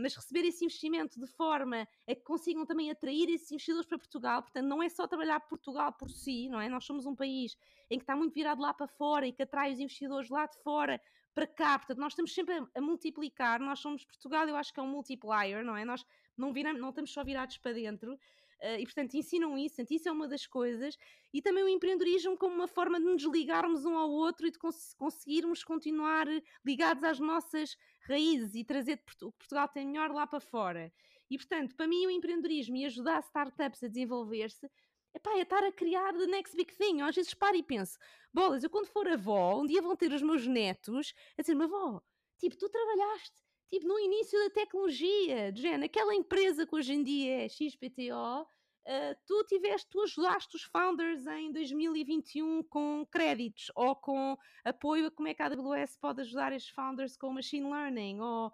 mas 0.00 0.14
receber 0.14 0.46
esse 0.46 0.64
investimento 0.64 1.18
de 1.18 1.26
forma 1.26 1.88
a 2.08 2.14
que 2.14 2.22
consigam 2.22 2.64
também 2.64 2.90
atrair 2.90 3.28
esses 3.30 3.50
investidores 3.50 3.86
para 3.86 3.98
Portugal. 3.98 4.42
Portanto, 4.42 4.66
não 4.66 4.82
é 4.82 4.88
só 4.88 5.06
trabalhar 5.06 5.40
Portugal 5.40 5.92
por 5.92 6.10
si, 6.10 6.48
não 6.48 6.60
é? 6.60 6.68
Nós 6.68 6.84
somos 6.84 7.04
um 7.06 7.16
país 7.16 7.56
em 7.90 7.98
que 7.98 8.04
está 8.04 8.14
muito 8.14 8.34
virado 8.34 8.60
lá 8.60 8.72
para 8.72 8.86
fora 8.86 9.26
e 9.26 9.32
que 9.32 9.42
atrai 9.42 9.72
os 9.72 9.80
investidores 9.80 10.28
lá 10.30 10.46
de 10.46 10.56
fora 10.62 11.00
para 11.34 11.46
cá. 11.46 11.78
Portanto, 11.78 11.98
nós 11.98 12.12
estamos 12.12 12.32
sempre 12.32 12.54
a, 12.54 12.66
a 12.76 12.80
multiplicar. 12.80 13.60
Nós 13.60 13.80
somos 13.80 14.04
Portugal, 14.04 14.48
eu 14.48 14.56
acho 14.56 14.72
que 14.72 14.80
é 14.80 14.82
um 14.82 14.88
multiplier, 14.88 15.64
não 15.64 15.76
é? 15.76 15.84
Nós 15.84 16.04
não, 16.36 16.52
viramos, 16.52 16.80
não 16.80 16.90
estamos 16.90 17.12
só 17.12 17.24
virados 17.24 17.58
para 17.58 17.72
dentro. 17.72 18.18
Uh, 18.62 18.78
e 18.78 18.84
portanto 18.84 19.14
ensinam 19.14 19.58
isso, 19.58 19.76
portanto, 19.76 19.90
isso 19.90 20.08
é 20.08 20.12
uma 20.12 20.28
das 20.28 20.46
coisas, 20.46 20.96
e 21.34 21.42
também 21.42 21.64
o 21.64 21.68
empreendedorismo 21.68 22.38
como 22.38 22.54
uma 22.54 22.68
forma 22.68 22.98
de 22.98 23.04
nos 23.04 23.24
ligarmos 23.24 23.84
um 23.84 23.96
ao 23.96 24.08
outro 24.08 24.46
e 24.46 24.50
de 24.50 24.58
cons 24.58 24.94
conseguirmos 24.94 25.64
continuar 25.64 26.26
ligados 26.64 27.02
às 27.02 27.18
nossas 27.18 27.76
raízes 28.08 28.54
e 28.54 28.64
trazer 28.64 28.94
o 28.94 29.32
que 29.32 29.38
Portugal 29.38 29.68
tem 29.68 29.86
melhor 29.86 30.10
lá 30.12 30.26
para 30.26 30.40
fora. 30.40 30.92
E 31.30 31.36
portanto, 31.36 31.74
para 31.74 31.88
mim, 31.88 32.06
o 32.06 32.10
empreendedorismo 32.10 32.76
e 32.76 32.86
ajudar 32.86 33.20
startups 33.20 33.82
a 33.82 33.88
desenvolver-se 33.88 34.70
epá, 35.14 35.36
é 35.38 35.42
estar 35.42 35.64
a 35.64 35.72
criar 35.72 36.12
the 36.12 36.26
next 36.26 36.56
big 36.56 36.72
thing. 36.74 37.00
Eu 37.00 37.06
às 37.06 37.14
vezes 37.14 37.34
paro 37.34 37.56
e 37.56 37.62
penso, 37.62 37.98
bolas, 38.32 38.64
eu 38.64 38.70
quando 38.70 38.86
for 38.86 39.08
avó, 39.08 39.60
um 39.60 39.66
dia 39.66 39.80
vão 39.80 39.96
ter 39.96 40.12
os 40.12 40.22
meus 40.22 40.46
netos 40.46 41.14
a 41.38 41.42
dizer, 41.42 41.54
mas 41.54 41.72
avó, 41.72 42.02
tipo, 42.38 42.56
tu 42.56 42.68
trabalhaste 42.68 43.44
tipo, 43.74 43.86
no 43.86 43.98
início 43.98 44.38
da 44.38 44.50
tecnologia, 44.50 45.50
de 45.52 45.66
aquela 45.68 46.14
empresa 46.14 46.66
que 46.66 46.74
hoje 46.74 46.92
em 46.92 47.02
dia 47.02 47.44
é 47.44 47.48
XPTO, 47.48 48.42
uh, 48.42 49.16
tu 49.26 49.44
tiveste, 49.44 49.88
tu 49.90 50.00
ajudaste 50.02 50.56
os 50.56 50.62
founders 50.62 51.26
em 51.26 51.52
2021 51.52 52.62
com 52.64 53.06
créditos 53.10 53.70
ou 53.74 53.96
com 53.96 54.36
apoio 54.64 55.06
a 55.06 55.10
como 55.10 55.28
é 55.28 55.34
que 55.34 55.42
a 55.42 55.46
AWS 55.46 55.96
pode 55.96 56.20
ajudar 56.20 56.52
estes 56.52 56.72
founders 56.72 57.16
com 57.16 57.32
machine 57.32 57.68
learning 57.68 58.20
ou 58.20 58.52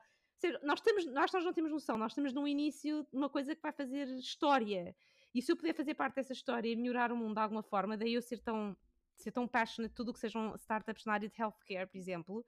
nós, 0.63 0.81
temos, 0.81 1.05
nós 1.07 1.31
não 1.33 1.53
temos 1.53 1.71
noção, 1.71 1.99
nós 1.99 2.13
estamos 2.13 2.33
no 2.33 2.49
início 2.49 3.07
de 3.11 3.17
uma 3.17 3.29
coisa 3.29 3.55
que 3.55 3.61
vai 3.61 3.73
fazer 3.73 4.09
história. 4.17 4.97
E 5.35 5.41
se 5.41 5.53
eu 5.53 5.57
puder 5.57 5.75
fazer 5.75 5.95
parte 5.95 6.17
dessa 6.17 6.33
história 6.33 6.69
e 6.69 6.77
melhorar 6.77 7.13
o 7.13 7.17
mundo 7.17 7.35
de 7.35 7.41
alguma 7.41 7.63
forma, 7.63 7.97
daí 7.97 8.15
eu 8.15 8.23
ser 8.23 8.39
tão, 8.39 8.77
ser 9.17 9.31
tão 9.31 9.47
passionate 9.47 9.95
tudo 9.95 10.11
o 10.11 10.13
que 10.13 10.19
sejam 10.19 10.55
startups 10.57 11.05
na 11.05 11.13
área 11.13 11.29
de 11.29 11.41
healthcare, 11.41 11.87
por 11.87 11.97
exemplo, 11.97 12.45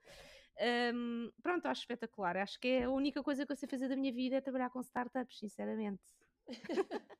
um, 0.93 1.31
pronto, 1.41 1.65
acho 1.67 1.81
espetacular. 1.81 2.37
Acho 2.37 2.59
que 2.59 2.67
é 2.67 2.83
a 2.83 2.89
única 2.89 3.23
coisa 3.23 3.45
que 3.45 3.51
eu 3.51 3.55
sei 3.55 3.67
fazer 3.67 3.87
da 3.87 3.95
minha 3.95 4.13
vida 4.13 4.35
é 4.35 4.41
trabalhar 4.41 4.69
com 4.69 4.81
startups, 4.81 5.39
sinceramente. 5.39 6.01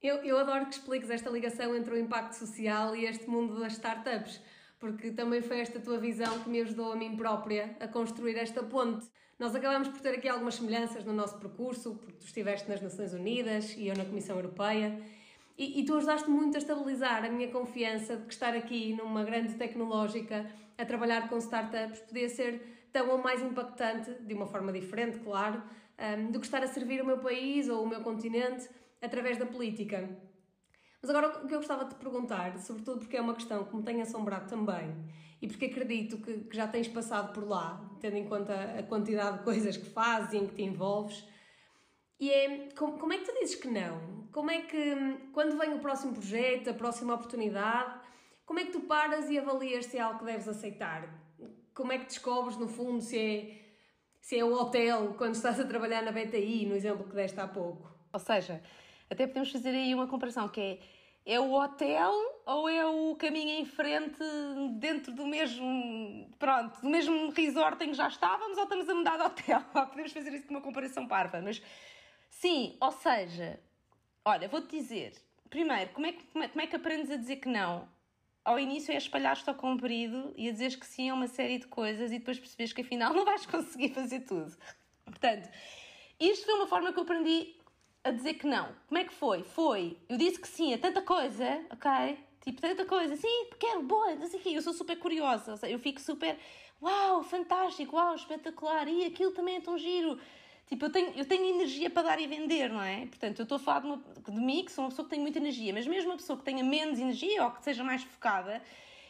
eu, 0.00 0.16
eu 0.24 0.38
adoro 0.38 0.66
que 0.66 0.74
expliques 0.74 1.10
esta 1.10 1.28
ligação 1.28 1.74
entre 1.74 1.94
o 1.94 1.98
impacto 1.98 2.32
social 2.32 2.96
e 2.96 3.04
este 3.04 3.28
mundo 3.28 3.58
das 3.60 3.74
startups, 3.74 4.40
porque 4.78 5.10
também 5.10 5.42
foi 5.42 5.60
esta 5.60 5.78
tua 5.80 5.98
visão 5.98 6.42
que 6.42 6.48
me 6.48 6.60
ajudou 6.60 6.92
a 6.92 6.96
mim 6.96 7.16
própria 7.16 7.76
a 7.80 7.88
construir 7.88 8.36
esta 8.36 8.62
ponte. 8.62 9.06
Nós 9.40 9.54
acabamos 9.54 9.88
por 9.88 10.02
ter 10.02 10.10
aqui 10.10 10.28
algumas 10.28 10.56
semelhanças 10.56 11.02
no 11.02 11.14
nosso 11.14 11.38
percurso, 11.38 11.94
porque 11.94 12.12
tu 12.12 12.26
estiveste 12.26 12.68
nas 12.68 12.82
Nações 12.82 13.14
Unidas 13.14 13.74
e 13.74 13.88
eu 13.88 13.96
na 13.96 14.04
Comissão 14.04 14.36
Europeia. 14.36 15.00
E, 15.56 15.80
e, 15.80 15.84
tu 15.86 15.96
ajudaste 15.96 16.28
muito 16.28 16.56
a 16.56 16.58
estabilizar 16.58 17.24
a 17.24 17.30
minha 17.30 17.48
confiança 17.48 18.18
de 18.18 18.26
que 18.26 18.34
estar 18.34 18.54
aqui 18.54 18.92
numa 18.92 19.24
grande 19.24 19.54
tecnológica 19.54 20.44
a 20.76 20.84
trabalhar 20.84 21.26
com 21.30 21.38
startups 21.38 22.00
podia 22.00 22.28
ser 22.28 22.88
tão 22.92 23.08
ou 23.08 23.16
mais 23.16 23.40
impactante, 23.42 24.12
de 24.20 24.34
uma 24.34 24.46
forma 24.46 24.70
diferente, 24.74 25.18
claro, 25.20 25.62
um, 26.18 26.30
do 26.30 26.38
que 26.38 26.44
estar 26.44 26.62
a 26.62 26.66
servir 26.66 27.00
o 27.00 27.06
meu 27.06 27.16
país 27.16 27.66
ou 27.70 27.82
o 27.82 27.88
meu 27.88 28.02
continente 28.02 28.68
através 29.00 29.38
da 29.38 29.46
política. 29.46 30.06
Mas 31.02 31.10
agora 31.10 31.28
o 31.42 31.46
que 31.46 31.54
eu 31.54 31.58
gostava 31.58 31.84
de 31.84 31.94
te 31.94 31.96
perguntar, 31.96 32.58
sobretudo 32.58 33.00
porque 33.00 33.16
é 33.16 33.20
uma 33.20 33.34
questão 33.34 33.64
que 33.64 33.74
me 33.74 33.82
tem 33.82 34.02
assombrado 34.02 34.48
também 34.48 34.94
e 35.40 35.48
porque 35.48 35.66
acredito 35.66 36.18
que, 36.18 36.40
que 36.44 36.54
já 36.56 36.68
tens 36.68 36.88
passado 36.88 37.32
por 37.32 37.48
lá, 37.48 37.80
tendo 38.00 38.16
em 38.16 38.28
conta 38.28 38.54
a 38.78 38.82
quantidade 38.82 39.38
de 39.38 39.44
coisas 39.44 39.76
que 39.76 39.88
fazes 39.88 40.34
e 40.34 40.36
em 40.38 40.46
que 40.46 40.54
te 40.54 40.62
envolves, 40.62 41.24
E 42.18 42.30
é, 42.30 42.68
como, 42.76 42.98
como 42.98 43.12
é 43.14 43.18
que 43.18 43.24
tu 43.24 43.32
dizes 43.40 43.54
que 43.56 43.68
não? 43.68 44.28
Como 44.30 44.50
é 44.50 44.60
que, 44.60 44.94
quando 45.32 45.56
vem 45.58 45.72
o 45.74 45.80
próximo 45.80 46.12
projeto, 46.12 46.68
a 46.68 46.74
próxima 46.74 47.14
oportunidade, 47.14 47.98
como 48.44 48.58
é 48.60 48.64
que 48.66 48.72
tu 48.72 48.80
paras 48.80 49.30
e 49.30 49.38
avalias 49.38 49.86
se 49.86 49.96
é 49.96 50.00
algo 50.00 50.18
que 50.18 50.26
deves 50.26 50.46
aceitar? 50.46 51.08
Como 51.74 51.92
é 51.92 51.98
que 51.98 52.04
descobres, 52.04 52.58
no 52.58 52.68
fundo, 52.68 53.00
se 53.00 53.18
é, 53.18 53.60
se 54.20 54.38
é 54.38 54.44
o 54.44 54.52
hotel 54.52 55.14
quando 55.16 55.34
estás 55.34 55.58
a 55.58 55.64
trabalhar 55.64 56.02
na 56.02 56.12
BTI, 56.12 56.66
no 56.66 56.74
exemplo 56.76 57.08
que 57.08 57.14
deste 57.14 57.40
há 57.40 57.48
pouco? 57.48 57.90
Ou 58.12 58.20
seja, 58.20 58.62
até 59.10 59.26
podemos 59.26 59.50
fazer 59.50 59.70
aí 59.70 59.94
uma 59.94 60.06
comparação 60.06 60.48
que 60.48 60.60
é 60.60 60.78
é 61.24 61.38
o 61.38 61.52
hotel 61.52 62.12
ou 62.46 62.68
é 62.68 62.84
o 62.86 63.14
caminho 63.14 63.60
em 63.60 63.64
frente 63.64 64.18
dentro 64.78 65.12
do 65.12 65.26
mesmo, 65.26 66.28
pronto, 66.38 66.80
do 66.80 66.88
mesmo 66.88 67.30
resort 67.30 67.82
em 67.84 67.90
que 67.90 67.94
já 67.94 68.08
estávamos 68.08 68.56
ou 68.56 68.64
estamos 68.64 68.88
a 68.88 68.94
mudar 68.94 69.16
de 69.16 69.22
hotel? 69.22 69.60
Podemos 69.72 70.12
fazer 70.12 70.32
isso 70.32 70.46
com 70.46 70.54
uma 70.54 70.60
comparação 70.60 71.06
parva, 71.06 71.40
mas 71.40 71.62
sim, 72.28 72.76
ou 72.80 72.90
seja, 72.90 73.60
olha, 74.24 74.48
vou-te 74.48 74.76
dizer, 74.76 75.12
primeiro, 75.48 75.90
como 75.92 76.06
é, 76.06 76.12
que, 76.12 76.24
como, 76.24 76.44
é, 76.44 76.48
como 76.48 76.62
é 76.62 76.66
que 76.66 76.76
aprendes 76.76 77.10
a 77.10 77.16
dizer 77.16 77.36
que 77.36 77.48
não? 77.48 77.88
Ao 78.42 78.58
início 78.58 78.92
é 78.92 78.96
espalhar-te 78.96 79.48
ao 79.48 79.54
comprido 79.54 80.32
e 80.36 80.48
a 80.48 80.52
dizeres 80.52 80.74
que 80.74 80.86
sim 80.86 81.10
a 81.10 81.14
uma 81.14 81.28
série 81.28 81.58
de 81.58 81.66
coisas 81.66 82.10
e 82.10 82.18
depois 82.18 82.38
percebes 82.38 82.72
que 82.72 82.80
afinal 82.80 83.12
não 83.14 83.24
vais 83.24 83.44
conseguir 83.44 83.90
fazer 83.90 84.20
tudo. 84.20 84.56
Portanto, 85.04 85.48
isto 86.18 86.46
foi 86.46 86.54
uma 86.54 86.66
forma 86.66 86.92
que 86.92 86.98
eu 86.98 87.02
aprendi 87.02 87.59
a 88.02 88.10
dizer 88.10 88.34
que 88.34 88.46
não. 88.46 88.68
Como 88.88 88.98
é 88.98 89.04
que 89.04 89.12
foi? 89.12 89.42
Foi, 89.42 89.96
eu 90.08 90.16
disse 90.16 90.40
que 90.40 90.48
sim 90.48 90.72
a 90.72 90.78
tanta 90.78 91.02
coisa, 91.02 91.64
ok? 91.70 92.18
Tipo, 92.42 92.60
tanta 92.60 92.84
coisa, 92.86 93.14
sim, 93.16 93.50
quero, 93.58 93.82
boa, 93.82 94.14
não 94.14 94.26
sei 94.26 94.40
o 94.40 94.42
quê. 94.42 94.50
Eu 94.50 94.62
sou 94.62 94.72
super 94.72 94.98
curiosa, 94.98 95.58
eu 95.68 95.78
fico 95.78 96.00
super, 96.00 96.38
uau, 96.82 97.22
fantástico, 97.22 97.96
uau, 97.96 98.14
espetacular, 98.14 98.88
e 98.88 99.04
aquilo 99.04 99.32
também 99.32 99.56
é 99.56 99.60
tão 99.60 99.76
giro. 99.76 100.18
Tipo, 100.66 100.86
eu 100.86 100.90
tenho, 100.90 101.12
eu 101.16 101.26
tenho 101.26 101.44
energia 101.44 101.90
para 101.90 102.02
dar 102.02 102.20
e 102.20 102.26
vender, 102.26 102.70
não 102.70 102.82
é? 102.82 103.04
Portanto, 103.06 103.40
eu 103.40 103.42
estou 103.42 103.56
a 103.56 103.58
falar 103.58 103.80
de, 103.80 103.86
uma, 103.88 103.96
de 103.96 104.40
mim, 104.40 104.64
que 104.64 104.72
sou 104.72 104.84
uma 104.84 104.90
pessoa 104.90 105.04
que 105.04 105.10
tem 105.10 105.20
muita 105.20 105.38
energia, 105.38 105.72
mas 105.72 105.86
mesmo 105.86 106.10
uma 106.10 106.16
pessoa 106.16 106.38
que 106.38 106.44
tenha 106.44 106.64
menos 106.64 106.98
energia 106.98 107.44
ou 107.44 107.50
que 107.50 107.62
seja 107.62 107.84
mais 107.84 108.02
focada, 108.04 108.62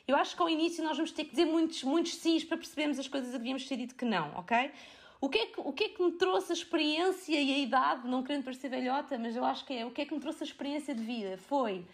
eu 0.09 0.17
acho 0.17 0.35
que 0.35 0.43
ao 0.43 0.49
início 0.49 0.83
nós 0.83 0.97
vamos 0.97 1.13
ter 1.13 1.25
que 1.25 1.31
dizer 1.31 1.45
muitos, 1.45 1.85
muitos 1.85 2.15
sims 2.17 2.43
para 2.43 2.57
percebermos 2.57 2.99
as 2.99 3.07
coisas 3.07 3.29
a 3.29 3.33
que 3.33 3.39
devíamos 3.39 3.69
ter 3.69 3.77
dito 3.77 3.95
que 3.95 4.05
não, 4.05 4.35
ok? 4.37 4.73
O 5.21 5.29
que, 5.29 5.39
é 5.39 5.47
que, 5.47 5.61
o 5.61 5.73
que 5.73 5.85
é 5.85 5.89
que 5.91 6.03
me 6.03 6.13
trouxe 6.13 6.51
a 6.51 6.55
experiência 6.55 7.39
e 7.39 7.53
a 7.53 7.59
idade, 7.59 8.09
não 8.09 8.23
querendo 8.23 8.45
parecer 8.45 8.71
velhota, 8.71 9.19
mas 9.19 9.37
eu 9.37 9.45
acho 9.45 9.67
que 9.67 9.75
é, 9.75 9.85
o 9.85 9.91
que 9.91 10.01
é 10.01 10.07
que 10.07 10.15
me 10.15 10.21
trouxe 10.21 10.43
a 10.43 10.47
experiência 10.47 10.95
de 10.95 11.03
vida? 11.03 11.37
Foi, 11.37 11.85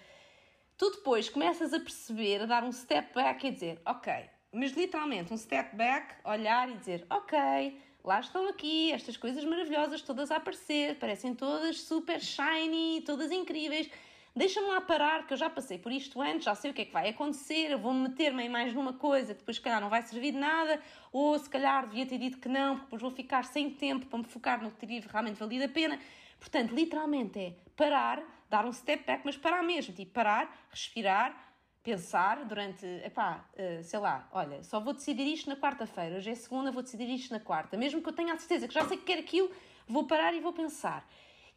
tu 0.78 0.90
depois 0.92 1.28
começas 1.28 1.74
a 1.74 1.80
perceber, 1.80 2.42
a 2.42 2.46
dar 2.46 2.62
um 2.62 2.70
step 2.70 3.12
back 3.12 3.44
e 3.44 3.50
dizer, 3.50 3.80
ok, 3.84 4.12
mas 4.52 4.70
literalmente 4.72 5.32
um 5.32 5.36
step 5.36 5.74
back, 5.74 6.14
olhar 6.24 6.70
e 6.70 6.76
dizer, 6.76 7.04
ok, 7.10 7.80
lá 8.04 8.20
estão 8.20 8.48
aqui 8.48 8.92
estas 8.92 9.16
coisas 9.16 9.44
maravilhosas 9.44 10.02
todas 10.02 10.30
a 10.30 10.36
aparecer, 10.36 10.96
parecem 10.96 11.34
todas 11.34 11.80
super 11.80 12.20
shiny, 12.20 13.02
todas 13.04 13.32
incríveis, 13.32 13.90
deixa-me 14.36 14.68
lá 14.68 14.82
parar, 14.82 15.26
que 15.26 15.32
eu 15.32 15.36
já 15.36 15.48
passei 15.48 15.78
por 15.78 15.90
isto 15.90 16.20
antes, 16.20 16.44
já 16.44 16.54
sei 16.54 16.70
o 16.70 16.74
que 16.74 16.82
é 16.82 16.84
que 16.84 16.92
vai 16.92 17.08
acontecer, 17.08 17.70
eu 17.70 17.78
vou-me 17.78 18.08
meter-me 18.08 18.46
mais 18.50 18.74
numa 18.74 18.92
coisa 18.92 19.32
que 19.32 19.40
depois, 19.40 19.56
se 19.56 19.62
calhar, 19.62 19.80
não 19.80 19.88
vai 19.88 20.02
servir 20.02 20.32
de 20.32 20.38
nada, 20.38 20.78
ou 21.10 21.38
se 21.38 21.48
calhar 21.48 21.88
devia 21.88 22.04
ter 22.04 22.18
dito 22.18 22.38
que 22.38 22.48
não, 22.48 22.74
porque 22.74 22.84
depois 22.84 23.02
vou 23.02 23.10
ficar 23.10 23.44
sem 23.44 23.70
tempo 23.70 24.04
para 24.06 24.18
me 24.18 24.24
focar 24.24 24.62
no 24.62 24.70
que 24.70 24.76
teria 24.76 25.02
realmente 25.10 25.38
valido 25.38 25.64
a 25.64 25.68
pena. 25.68 25.98
Portanto, 26.38 26.74
literalmente 26.74 27.38
é 27.38 27.54
parar, 27.74 28.22
dar 28.50 28.66
um 28.66 28.72
step 28.72 29.04
back, 29.06 29.22
mas 29.24 29.38
parar 29.38 29.62
mesmo, 29.62 29.94
tipo, 29.94 30.12
parar, 30.12 30.54
respirar, 30.70 31.34
pensar 31.82 32.44
durante, 32.44 32.84
epá, 33.04 33.48
uh, 33.54 33.82
sei 33.82 33.98
lá, 33.98 34.28
olha, 34.32 34.62
só 34.64 34.80
vou 34.80 34.92
decidir 34.92 35.26
isto 35.32 35.48
na 35.48 35.56
quarta-feira, 35.56 36.16
hoje 36.16 36.30
é 36.30 36.34
segunda, 36.34 36.70
vou 36.70 36.82
decidir 36.82 37.08
isto 37.08 37.32
na 37.32 37.40
quarta, 37.40 37.76
mesmo 37.76 38.02
que 38.02 38.08
eu 38.08 38.12
tenha 38.12 38.34
a 38.34 38.38
certeza 38.38 38.68
que 38.68 38.74
já 38.74 38.84
sei 38.86 38.98
que 38.98 39.04
quero 39.04 39.20
aquilo, 39.20 39.50
vou 39.88 40.04
parar 40.04 40.34
e 40.34 40.40
vou 40.40 40.52
pensar. 40.52 41.08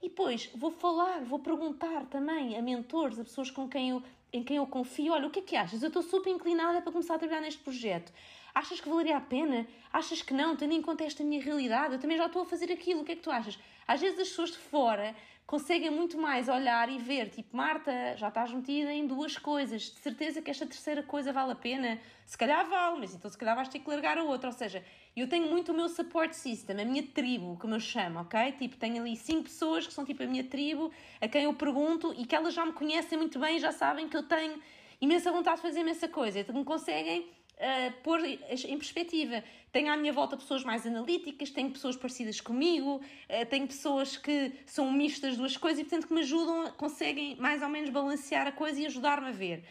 E 0.02 0.08
depois 0.10 0.50
vou 0.56 0.72
falar, 0.72 1.20
vou 1.22 1.40
perguntar 1.40 2.06
também 2.06 2.58
a 2.58 2.62
mentores, 2.62 3.20
a 3.20 3.24
pessoas 3.24 3.52
com 3.52 3.68
quem 3.68 3.90
eu, 3.90 4.04
em 4.32 4.44
quem 4.44 4.58
eu 4.58 4.66
confio: 4.66 5.14
olha, 5.14 5.28
o 5.28 5.30
que 5.30 5.40
é 5.40 5.42
que 5.42 5.56
achas? 5.56 5.82
Eu 5.82 5.88
estou 5.88 6.02
super 6.02 6.30
inclinada 6.30 6.82
para 6.82 6.92
começar 6.92 7.16
a 7.16 7.20
trabalhar 7.20 7.42
neste 7.42 7.62
projeto. 7.62 8.12
Achas 8.54 8.80
que 8.80 8.90
valeria 8.90 9.18
a 9.18 9.22
pena? 9.22 9.68
Achas 9.92 10.22
que 10.22 10.34
não? 10.34 10.56
Tendo 10.56 10.74
em 10.74 10.82
conta 10.82 11.04
esta 11.04 11.24
minha 11.24 11.42
realidade, 11.42 11.94
eu 11.94 12.00
também 12.00 12.18
já 12.18 12.26
estou 12.26 12.42
a 12.42 12.46
fazer 12.46 12.72
aquilo. 12.72 13.02
O 13.02 13.06
que 13.06 13.12
é 13.12 13.16
que 13.16 13.22
tu 13.22 13.30
achas? 13.30 13.60
Às 13.88 14.02
vezes 14.02 14.20
as 14.20 14.30
pessoas 14.30 14.52
de 14.52 14.58
fora 14.58 15.16
conseguem 15.50 15.90
muito 15.90 16.16
mais 16.16 16.48
olhar 16.48 16.90
e 16.90 17.00
ver, 17.00 17.28
tipo, 17.32 17.58
Marta, 17.58 17.92
já 18.16 18.28
estás 18.28 18.54
metida 18.54 18.94
em 18.94 19.08
duas 19.08 19.36
coisas, 19.36 19.82
de 19.82 20.00
certeza 20.00 20.44
que 20.44 20.52
esta 20.52 20.64
terceira 20.64 21.02
coisa 21.02 21.34
vale 21.34 21.54
a 21.54 21.56
pena? 21.56 22.00
Se 22.24 22.38
calhar 22.38 22.70
vale, 22.70 23.00
mas 23.00 23.16
então 23.16 23.32
se 23.32 23.36
calhar 23.36 23.56
vais 23.56 23.68
ter 23.68 23.80
que 23.80 23.90
largar 23.90 24.16
a 24.20 24.24
outra. 24.24 24.52
Ou 24.52 24.56
seja, 24.56 24.86
eu 25.18 25.28
tenho 25.28 25.50
muito 25.50 25.72
o 25.72 25.76
meu 25.76 25.90
support 25.90 26.34
system, 26.34 26.80
a 26.80 26.86
minha 26.86 27.02
tribo, 27.02 27.58
como 27.60 27.74
eu 27.74 27.80
chamo, 27.80 28.20
ok? 28.20 28.52
Tipo, 28.60 28.78
tenho 28.78 29.02
ali 29.02 29.18
cinco 29.18 29.46
pessoas 29.46 29.88
que 29.88 29.92
são 29.92 30.06
tipo 30.06 30.22
a 30.22 30.28
minha 30.28 30.44
tribo, 30.44 30.92
a 31.20 31.28
quem 31.28 31.46
eu 31.46 31.54
pergunto 31.56 32.14
e 32.16 32.28
que 32.28 32.36
elas 32.36 32.54
já 32.54 32.64
me 32.64 32.74
conhecem 32.74 33.18
muito 33.18 33.40
bem, 33.40 33.58
já 33.58 33.72
sabem 33.72 34.08
que 34.08 34.16
eu 34.16 34.22
tenho 34.22 34.62
imensa 35.02 35.32
vontade 35.32 35.56
de 35.56 35.64
fazer 35.64 35.80
imensa 35.80 36.08
coisa, 36.08 36.42
então 36.42 36.54
me 36.54 36.64
conseguem 36.64 37.28
uh, 37.60 37.94
pôr 38.04 38.24
em 38.26 38.78
perspectiva. 38.78 39.44
Tenho 39.72 39.92
à 39.92 39.98
minha 39.98 40.12
volta 40.12 40.36
pessoas 40.36 40.64
mais 40.64 40.86
analíticas, 40.88 41.52
tenho 41.52 41.70
pessoas 41.70 41.96
parecidas 41.96 42.42
comigo, 42.42 42.96
uh, 42.96 43.46
tenho 43.50 43.68
pessoas 43.68 44.18
que 44.18 44.52
são 44.66 44.92
mistas 44.92 45.38
duas 45.38 45.56
coisas 45.58 45.80
e, 45.80 45.84
portanto, 45.84 46.08
que 46.08 46.14
me 46.14 46.22
ajudam, 46.22 46.72
conseguem 46.72 47.36
mais 47.36 47.62
ou 47.62 47.70
menos 47.70 47.90
balancear 47.90 48.48
a 48.48 48.52
coisa 48.52 48.80
e 48.80 48.86
ajudar-me 48.86 49.28
a 49.28 49.32
ver. 49.32 49.64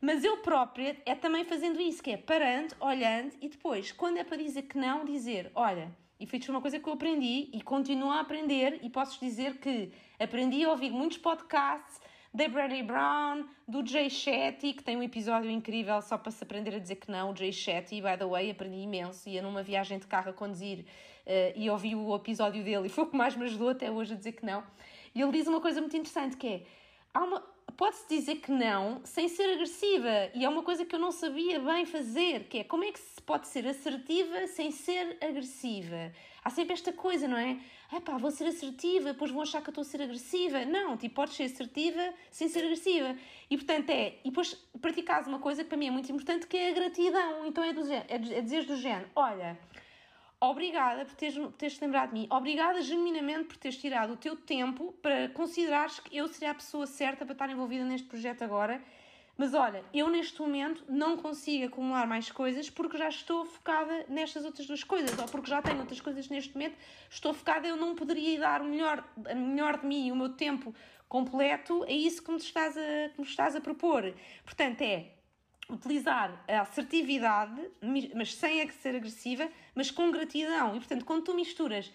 Mas 0.00 0.22
eu 0.22 0.36
própria 0.38 0.96
é 1.04 1.14
também 1.14 1.44
fazendo 1.44 1.80
isso, 1.80 2.02
que 2.02 2.10
é 2.10 2.16
parando, 2.16 2.74
olhando 2.80 3.32
e 3.40 3.48
depois, 3.48 3.90
quando 3.90 4.18
é 4.18 4.24
para 4.24 4.36
dizer 4.36 4.62
que 4.62 4.78
não, 4.78 5.04
dizer, 5.04 5.50
olha, 5.54 5.90
e 6.20 6.26
foi 6.26 6.40
uma 6.48 6.60
coisa 6.60 6.78
que 6.78 6.88
eu 6.88 6.92
aprendi 6.92 7.48
e 7.52 7.60
continuo 7.62 8.10
a 8.10 8.20
aprender 8.20 8.78
e 8.82 8.90
posso 8.90 9.18
dizer 9.20 9.58
que 9.58 9.92
aprendi 10.18 10.64
a 10.64 10.70
ouvir 10.70 10.90
muitos 10.90 11.18
podcasts, 11.18 12.00
da 12.32 12.48
Brené 12.48 12.82
Brown, 12.82 13.44
do 13.66 13.84
Jay 13.86 14.10
Shetty, 14.10 14.74
que 14.74 14.82
tem 14.82 14.96
um 14.96 15.02
episódio 15.02 15.50
incrível 15.50 16.00
só 16.02 16.18
para 16.18 16.30
se 16.30 16.42
aprender 16.44 16.74
a 16.74 16.78
dizer 16.78 16.96
que 16.96 17.10
não. 17.10 17.32
O 17.32 17.36
Jay 17.36 17.52
Shetty, 17.52 18.00
by 18.00 18.16
the 18.18 18.26
way, 18.26 18.50
aprendi 18.50 18.78
imenso. 18.78 19.28
Ia 19.28 19.42
numa 19.42 19.62
viagem 19.62 19.98
de 19.98 20.06
carro 20.06 20.30
a 20.30 20.32
conduzir 20.32 20.80
uh, 20.80 21.52
e 21.56 21.68
ouvi 21.70 21.94
o 21.94 22.14
episódio 22.14 22.62
dele 22.62 22.86
e 22.86 22.88
foi 22.88 23.04
o 23.04 23.06
que 23.06 23.16
mais 23.16 23.34
me 23.34 23.44
ajudou 23.44 23.70
até 23.70 23.90
hoje 23.90 24.12
a 24.12 24.16
dizer 24.16 24.32
que 24.32 24.44
não. 24.44 24.62
E 25.14 25.20
ele 25.20 25.32
diz 25.32 25.46
uma 25.46 25.60
coisa 25.60 25.80
muito 25.80 25.96
interessante 25.96 26.36
que 26.36 26.46
é, 26.46 26.62
há 27.14 27.24
uma, 27.24 27.42
pode-se 27.76 28.08
dizer 28.08 28.36
que 28.36 28.50
não 28.50 29.00
sem 29.04 29.28
ser 29.28 29.54
agressiva. 29.54 30.30
E 30.34 30.44
é 30.44 30.48
uma 30.48 30.62
coisa 30.62 30.84
que 30.84 30.94
eu 30.94 30.98
não 30.98 31.12
sabia 31.12 31.58
bem 31.60 31.86
fazer, 31.86 32.44
que 32.44 32.58
é 32.58 32.64
como 32.64 32.84
é 32.84 32.92
que 32.92 32.98
se 32.98 33.22
pode 33.22 33.48
ser 33.48 33.66
assertiva 33.66 34.46
sem 34.48 34.70
ser 34.70 35.16
agressiva. 35.20 36.12
Há 36.44 36.50
sempre 36.50 36.72
esta 36.72 36.92
coisa, 36.92 37.26
não 37.26 37.36
é? 37.36 37.58
Ah 37.90 38.00
pá, 38.00 38.18
vou 38.18 38.30
ser 38.30 38.46
assertiva, 38.46 39.12
depois 39.12 39.30
vão 39.30 39.40
achar 39.40 39.62
que 39.62 39.68
eu 39.68 39.72
estou 39.72 39.82
a 39.82 39.84
ser 39.84 40.02
agressiva. 40.02 40.64
Não, 40.64 40.96
tipo, 40.96 41.14
podes 41.14 41.34
ser 41.34 41.44
assertiva 41.44 42.12
sem 42.30 42.48
ser 42.48 42.60
agressiva. 42.60 43.16
E 43.48 43.56
portanto 43.56 43.90
é, 43.90 44.18
e 44.24 44.28
depois 44.28 44.54
praticares 44.80 45.26
uma 45.26 45.38
coisa 45.38 45.62
que 45.62 45.68
para 45.70 45.78
mim 45.78 45.86
é 45.86 45.90
muito 45.90 46.10
importante, 46.12 46.46
que 46.46 46.56
é 46.56 46.70
a 46.70 46.74
gratidão. 46.74 47.46
Então 47.46 47.64
é, 47.64 47.72
do, 47.72 47.90
é, 47.90 48.04
é 48.08 48.40
dizer 48.42 48.66
do 48.66 48.76
género, 48.76 49.08
olha, 49.16 49.58
obrigada 50.38 51.06
por 51.06 51.14
teres, 51.14 51.38
por 51.38 51.52
teres 51.52 51.80
lembrado 51.80 52.10
de 52.10 52.20
mim, 52.20 52.28
obrigada 52.30 52.82
genuinamente 52.82 53.44
por 53.44 53.56
teres 53.56 53.78
tirado 53.78 54.12
o 54.12 54.16
teu 54.16 54.36
tempo 54.36 54.92
para 55.00 55.28
considerares 55.30 55.98
que 55.98 56.16
eu 56.16 56.28
seria 56.28 56.50
a 56.50 56.54
pessoa 56.54 56.86
certa 56.86 57.24
para 57.24 57.32
estar 57.32 57.50
envolvida 57.50 57.84
neste 57.84 58.06
projeto 58.06 58.42
agora 58.42 58.82
mas 59.38 59.54
olha, 59.54 59.84
eu 59.94 60.10
neste 60.10 60.40
momento 60.40 60.84
não 60.88 61.16
consigo 61.16 61.66
acumular 61.66 62.08
mais 62.08 62.28
coisas 62.28 62.68
porque 62.68 62.98
já 62.98 63.08
estou 63.08 63.44
focada 63.44 64.04
nestas 64.08 64.44
outras 64.44 64.66
duas 64.66 64.82
coisas, 64.82 65.16
ou 65.16 65.26
porque 65.26 65.48
já 65.48 65.62
tenho 65.62 65.78
outras 65.78 66.00
coisas 66.00 66.28
neste 66.28 66.52
momento, 66.54 66.76
estou 67.08 67.32
focada, 67.32 67.68
eu 67.68 67.76
não 67.76 67.94
poderia 67.94 68.40
dar 68.40 68.60
o 68.60 68.64
melhor, 68.64 69.04
melhor 69.36 69.78
de 69.78 69.86
mim, 69.86 70.10
o 70.10 70.16
meu 70.16 70.30
tempo 70.30 70.74
completo 71.08 71.84
a 71.84 71.92
isso 71.92 72.20
que 72.20 72.32
me 72.32 72.38
estás 72.38 72.76
a, 72.76 73.10
que 73.10 73.20
me 73.20 73.26
estás 73.26 73.54
a 73.54 73.60
propor. 73.60 74.12
Portanto, 74.44 74.82
é 74.82 75.12
utilizar 75.70 76.44
a 76.48 76.62
assertividade, 76.62 77.70
mas 78.16 78.34
sem 78.34 78.68
ser 78.70 78.96
agressiva, 78.96 79.48
mas 79.72 79.88
com 79.88 80.10
gratidão. 80.10 80.74
E 80.74 80.78
portanto, 80.80 81.04
quando 81.04 81.22
tu 81.22 81.34
misturas 81.34 81.92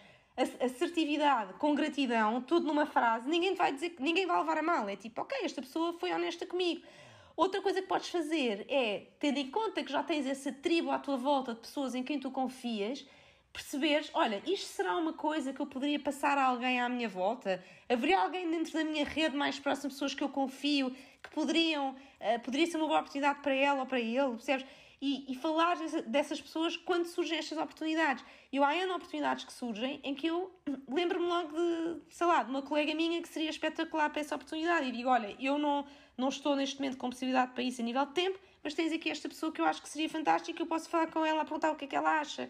assertividade 0.61 1.53
com 1.55 1.75
gratidão, 1.75 2.41
tudo 2.41 2.65
numa 2.65 2.85
frase, 2.85 3.29
ninguém 3.29 3.53
vai 3.53 3.73
dizer, 3.73 3.95
ninguém 3.99 4.25
vai 4.25 4.39
levar 4.39 4.57
a 4.57 4.63
mal. 4.63 4.87
É 4.87 4.95
tipo, 4.95 5.21
ok, 5.21 5.37
esta 5.43 5.61
pessoa 5.61 5.93
foi 5.99 6.13
honesta 6.13 6.45
comigo. 6.45 6.81
Outra 7.35 7.61
coisa 7.61 7.81
que 7.81 7.87
podes 7.87 8.09
fazer 8.09 8.65
é, 8.69 9.07
tendo 9.19 9.39
em 9.39 9.49
conta 9.49 9.83
que 9.83 9.91
já 9.91 10.03
tens 10.03 10.27
essa 10.27 10.51
tribo 10.51 10.91
à 10.91 10.99
tua 10.99 11.17
volta 11.17 11.53
de 11.53 11.59
pessoas 11.59 11.95
em 11.95 12.03
quem 12.03 12.19
tu 12.19 12.29
confias, 12.29 13.05
perceberes, 13.51 14.09
olha, 14.13 14.41
isto 14.45 14.65
será 14.65 14.97
uma 14.97 15.13
coisa 15.13 15.53
que 15.53 15.59
eu 15.59 15.67
poderia 15.67 15.99
passar 15.99 16.37
a 16.37 16.45
alguém 16.45 16.81
à 16.81 16.89
minha 16.89 17.07
volta? 17.07 17.63
Haveria 17.87 18.19
alguém 18.19 18.49
dentro 18.49 18.73
da 18.73 18.83
minha 18.83 19.05
rede 19.05 19.35
mais 19.35 19.59
próxima, 19.59 19.89
pessoas 19.91 20.15
que 20.15 20.23
eu 20.23 20.29
confio, 20.29 20.91
que 21.21 21.29
poderiam, 21.31 21.91
uh, 21.91 22.39
poderia 22.43 22.65
ser 22.65 22.77
uma 22.77 22.87
boa 22.87 22.99
oportunidade 22.99 23.39
para 23.41 23.53
ela 23.53 23.81
ou 23.81 23.85
para 23.85 23.99
ele, 23.99 24.31
percebes? 24.31 24.65
E, 24.99 25.31
e 25.31 25.35
falar 25.35 25.75
dessas 26.07 26.41
pessoas 26.41 26.77
quando 26.77 27.05
surgem 27.05 27.37
estas 27.37 27.57
oportunidades. 27.57 28.23
Eu 28.51 28.63
há 28.63 28.73
N 28.73 28.89
oportunidades 28.93 29.43
que 29.43 29.51
surgem 29.51 29.99
em 30.01 30.15
que 30.15 30.27
eu 30.27 30.49
lembro-me 30.87 31.25
logo 31.25 31.51
de, 31.51 32.01
sei 32.09 32.25
lá, 32.25 32.41
de 32.41 32.49
uma 32.49 32.61
colega 32.61 32.95
minha 32.95 33.21
que 33.21 33.27
seria 33.27 33.49
espetacular 33.49 34.09
para 34.09 34.21
essa 34.21 34.33
oportunidade 34.33 34.87
e 34.87 34.93
digo, 34.93 35.09
olha, 35.09 35.35
eu 35.41 35.57
não 35.57 35.85
não 36.17 36.29
estou 36.29 36.55
neste 36.55 36.79
momento 36.79 36.97
com 36.97 37.09
possibilidade 37.09 37.53
para 37.53 37.63
isso 37.63 37.81
a 37.81 37.83
nível 37.83 38.05
de 38.05 38.13
tempo, 38.13 38.39
mas 38.63 38.73
tens 38.73 38.91
aqui 38.91 39.09
esta 39.09 39.27
pessoa 39.27 39.51
que 39.51 39.59
eu 39.59 39.65
acho 39.65 39.81
que 39.81 39.89
seria 39.89 40.09
fantástica, 40.09 40.61
eu 40.61 40.67
posso 40.67 40.89
falar 40.89 41.07
com 41.07 41.25
ela, 41.25 41.43
perguntar 41.43 41.71
o 41.71 41.75
que 41.75 41.85
é 41.85 41.87
que 41.87 41.95
ela 41.95 42.19
acha. 42.19 42.49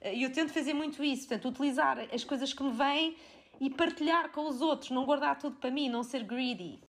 E 0.00 0.22
eu 0.22 0.32
tento 0.32 0.52
fazer 0.52 0.74
muito 0.74 1.02
isso, 1.02 1.26
portanto, 1.26 1.48
utilizar 1.48 1.98
as 2.12 2.22
coisas 2.22 2.52
que 2.52 2.62
me 2.62 2.72
vêm 2.72 3.16
e 3.60 3.68
partilhar 3.68 4.30
com 4.30 4.48
os 4.48 4.60
outros, 4.60 4.90
não 4.90 5.04
guardar 5.04 5.36
tudo 5.38 5.56
para 5.56 5.70
mim, 5.70 5.88
não 5.88 6.02
ser 6.04 6.22
greedy. 6.22 6.80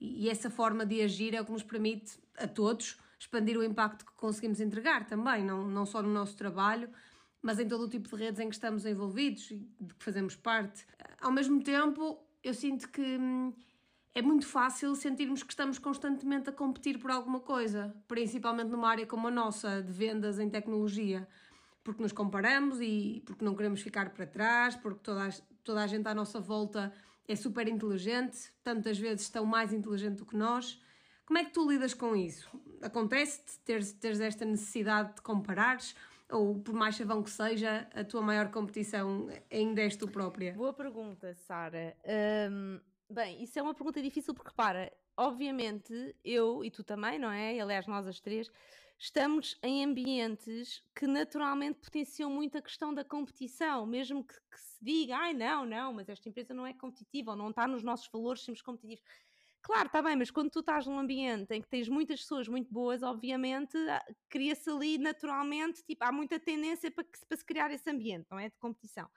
E 0.00 0.28
essa 0.28 0.48
forma 0.48 0.86
de 0.86 1.02
agir 1.02 1.34
é 1.34 1.40
o 1.40 1.44
que 1.44 1.50
nos 1.50 1.64
permite 1.64 2.18
a 2.36 2.46
todos 2.46 2.96
expandir 3.18 3.58
o 3.58 3.64
impacto 3.64 4.06
que 4.06 4.12
conseguimos 4.12 4.60
entregar 4.60 5.04
também, 5.06 5.44
não, 5.44 5.66
não 5.66 5.84
só 5.84 6.00
no 6.00 6.08
nosso 6.08 6.36
trabalho, 6.36 6.88
mas 7.42 7.58
em 7.58 7.66
todo 7.66 7.84
o 7.84 7.88
tipo 7.88 8.08
de 8.08 8.24
redes 8.24 8.40
em 8.40 8.48
que 8.48 8.54
estamos 8.54 8.86
envolvidos 8.86 9.50
e 9.50 9.56
de 9.80 9.94
que 9.94 10.04
fazemos 10.04 10.36
parte. 10.36 10.86
Ao 11.20 11.32
mesmo 11.32 11.62
tempo, 11.62 12.18
eu 12.42 12.54
sinto 12.54 12.88
que 12.88 13.02
hum, 13.02 13.52
é 14.14 14.22
muito 14.22 14.46
fácil 14.46 14.94
sentirmos 14.96 15.42
que 15.42 15.52
estamos 15.52 15.78
constantemente 15.78 16.48
a 16.48 16.52
competir 16.52 16.98
por 16.98 17.10
alguma 17.10 17.40
coisa, 17.40 17.94
principalmente 18.06 18.68
numa 18.68 18.88
área 18.88 19.06
como 19.06 19.28
a 19.28 19.30
nossa, 19.30 19.82
de 19.82 19.92
vendas 19.92 20.38
em 20.38 20.48
tecnologia, 20.48 21.28
porque 21.84 22.02
nos 22.02 22.12
comparamos 22.12 22.80
e 22.80 23.22
porque 23.24 23.44
não 23.44 23.54
queremos 23.54 23.80
ficar 23.80 24.10
para 24.10 24.26
trás, 24.26 24.76
porque 24.76 25.00
toda 25.02 25.26
a, 25.26 25.30
toda 25.62 25.82
a 25.82 25.86
gente 25.86 26.06
à 26.06 26.14
nossa 26.14 26.40
volta 26.40 26.92
é 27.26 27.36
super 27.36 27.68
inteligente, 27.68 28.50
tantas 28.64 28.98
vezes 28.98 29.22
estão 29.22 29.44
mais 29.44 29.72
inteligente 29.72 30.16
do 30.16 30.26
que 30.26 30.36
nós. 30.36 30.80
Como 31.26 31.38
é 31.38 31.44
que 31.44 31.52
tu 31.52 31.70
lidas 31.70 31.92
com 31.92 32.16
isso? 32.16 32.50
Acontece-te 32.80 33.58
teres, 33.60 33.92
teres 33.92 34.18
esta 34.18 34.46
necessidade 34.46 35.16
de 35.16 35.20
comparares? 35.20 35.94
Ou, 36.30 36.58
por 36.58 36.74
mais 36.74 36.94
chavão 36.94 37.22
que 37.22 37.30
seja, 37.30 37.88
a 37.94 38.04
tua 38.04 38.20
maior 38.20 38.50
competição 38.50 39.28
ainda 39.50 39.80
és 39.80 39.96
tu 39.96 40.08
própria? 40.08 40.52
Boa 40.52 40.72
pergunta, 40.72 41.34
Sara. 41.34 41.96
Um, 42.50 42.80
bem, 43.10 43.42
isso 43.42 43.58
é 43.58 43.62
uma 43.62 43.74
pergunta 43.74 44.02
difícil 44.02 44.34
porque, 44.34 44.52
para, 44.54 44.92
obviamente, 45.16 46.16
eu 46.24 46.64
e 46.64 46.70
tu 46.70 46.84
também, 46.84 47.18
não 47.18 47.30
é? 47.30 47.56
E, 47.56 47.60
aliás, 47.60 47.86
nós 47.86 48.06
as 48.06 48.20
três, 48.20 48.50
estamos 48.98 49.58
em 49.62 49.84
ambientes 49.84 50.82
que 50.94 51.06
naturalmente 51.06 51.78
potenciam 51.78 52.30
muito 52.30 52.58
a 52.58 52.62
questão 52.62 52.92
da 52.92 53.04
competição, 53.04 53.86
mesmo 53.86 54.24
que, 54.24 54.34
que 54.34 54.60
se 54.60 54.84
diga, 54.84 55.16
ai 55.16 55.32
não, 55.32 55.64
não, 55.64 55.92
mas 55.92 56.08
esta 56.08 56.28
empresa 56.28 56.52
não 56.52 56.66
é 56.66 56.74
competitiva 56.74 57.30
ou 57.30 57.36
não 57.36 57.50
está 57.50 57.66
nos 57.66 57.82
nossos 57.82 58.08
valores, 58.12 58.42
sermos 58.42 58.60
competitivos. 58.60 59.04
Claro, 59.62 59.86
está 59.86 60.00
bem, 60.02 60.16
mas 60.16 60.30
quando 60.30 60.50
tu 60.50 60.60
estás 60.60 60.86
num 60.86 60.98
ambiente 60.98 61.52
em 61.52 61.60
que 61.60 61.68
tens 61.68 61.88
muitas 61.88 62.20
pessoas 62.20 62.48
muito 62.48 62.72
boas, 62.72 63.02
obviamente 63.02 63.76
ah, 63.88 64.04
cria-se 64.28 64.68
ali 64.70 64.98
naturalmente, 64.98 65.84
tipo, 65.84 66.04
há 66.04 66.12
muita 66.12 66.38
tendência 66.40 66.90
para, 66.90 67.04
que, 67.04 67.18
para 67.26 67.36
se 67.36 67.44
criar 67.44 67.70
esse 67.70 67.88
ambiente, 67.90 68.26
não 68.30 68.38
é? 68.38 68.48
De 68.48 68.56
competição. 68.58 69.08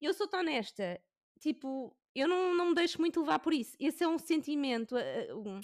Eu 0.00 0.12
sou 0.14 0.28
tão 0.28 0.40
honesta, 0.40 1.00
tipo, 1.40 1.96
eu 2.14 2.28
não, 2.28 2.54
não 2.54 2.68
me 2.70 2.74
deixo 2.74 3.00
muito 3.00 3.20
levar 3.20 3.38
por 3.38 3.52
isso. 3.52 3.76
Esse 3.78 4.04
é 4.04 4.08
um 4.08 4.18
sentimento, 4.18 4.94
uh, 4.94 5.38
um, 5.38 5.60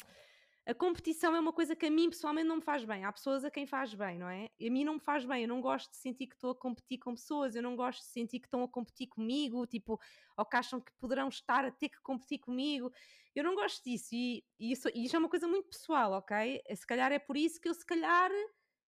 a 0.67 0.75
competição 0.75 1.35
é 1.37 1.39
uma 1.39 1.53
coisa 1.53 1.77
que 1.77 1.87
a 1.87 1.91
mim 1.91 2.11
pessoalmente 2.11 2.49
não 2.49 2.57
me 2.57 2.63
faz 2.63 2.85
bem. 2.85 3.05
Há 3.05 3.13
pessoas 3.13 3.45
a 3.45 3.51
quem 3.51 3.67
faz 3.67 3.95
bem, 3.95 4.19
não 4.19 4.29
é? 4.29 4.51
A 4.61 4.71
mim 4.71 4.85
não 4.85 4.95
me 4.95 5.01
faz 5.01 5.25
bem. 5.25 5.43
Eu 5.43 5.49
não 5.49 5.61
gosto 5.61 5.89
de 5.93 5.97
sentir 5.97 6.27
que 6.27 6.35
estou 6.35 6.51
a 6.51 6.57
competir 6.57 6.99
com 6.99 7.15
pessoas, 7.15 7.55
eu 7.55 7.63
não 7.63 7.77
gosto 7.77 8.01
de 8.01 8.07
sentir 8.07 8.41
que 8.41 8.49
estão 8.49 8.65
a 8.65 8.69
competir 8.69 9.07
comigo, 9.07 9.65
tipo, 9.65 10.01
ou 10.37 10.45
que 10.45 10.57
acham 10.57 10.81
que 10.81 10.91
poderão 10.99 11.29
estar 11.29 11.65
a 11.65 11.71
ter 11.71 11.89
que 11.89 12.01
competir 12.03 12.41
comigo. 12.41 12.93
Eu 13.33 13.45
não 13.45 13.55
gosto 13.55 13.85
disso. 13.85 14.09
E, 14.13 14.45
e 14.59 14.73
isso, 14.73 14.89
isso 14.93 15.15
é 15.15 15.19
uma 15.21 15.29
coisa 15.29 15.47
muito 15.47 15.69
pessoal, 15.69 16.13
ok? 16.15 16.61
Se 16.75 16.85
calhar 16.85 17.13
é 17.13 17.19
por 17.21 17.37
isso 17.37 17.61
que 17.61 17.69
eu, 17.69 17.75
se 17.75 17.87
calhar, 17.87 18.31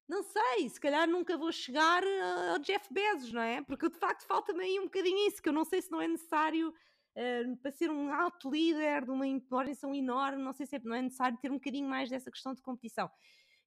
não 0.08 0.24
sei, 0.24 0.68
se 0.68 0.80
calhar 0.80 1.08
nunca 1.08 1.36
vou 1.36 1.52
chegar 1.52 2.02
ao 2.50 2.58
Jeff 2.58 2.92
Bezos, 2.92 3.32
não 3.32 3.42
é? 3.42 3.62
Porque 3.62 3.88
de 3.88 3.98
facto 3.98 4.26
falta-me 4.26 4.64
aí 4.64 4.80
um 4.80 4.84
bocadinho 4.86 5.28
isso, 5.28 5.40
que 5.40 5.48
eu 5.48 5.52
não 5.52 5.64
sei 5.64 5.80
se 5.80 5.92
não 5.92 6.00
é 6.00 6.08
necessário 6.08 6.74
uh, 7.18 7.56
para 7.56 7.72
ser 7.72 7.90
um 7.90 8.12
alto 8.12 8.50
líder 8.50 9.04
de 9.04 9.10
uma 9.10 9.26
organização 9.50 9.94
enorme, 9.94 10.42
não 10.42 10.52
sei 10.52 10.66
se 10.66 10.76
é, 10.76 10.80
não 10.82 10.94
é 10.94 11.02
necessário 11.02 11.36
ter 11.38 11.50
um 11.50 11.54
bocadinho 11.54 11.88
mais 11.88 12.08
dessa 12.08 12.30
questão 12.30 12.54
de 12.54 12.62
competição. 12.62 13.10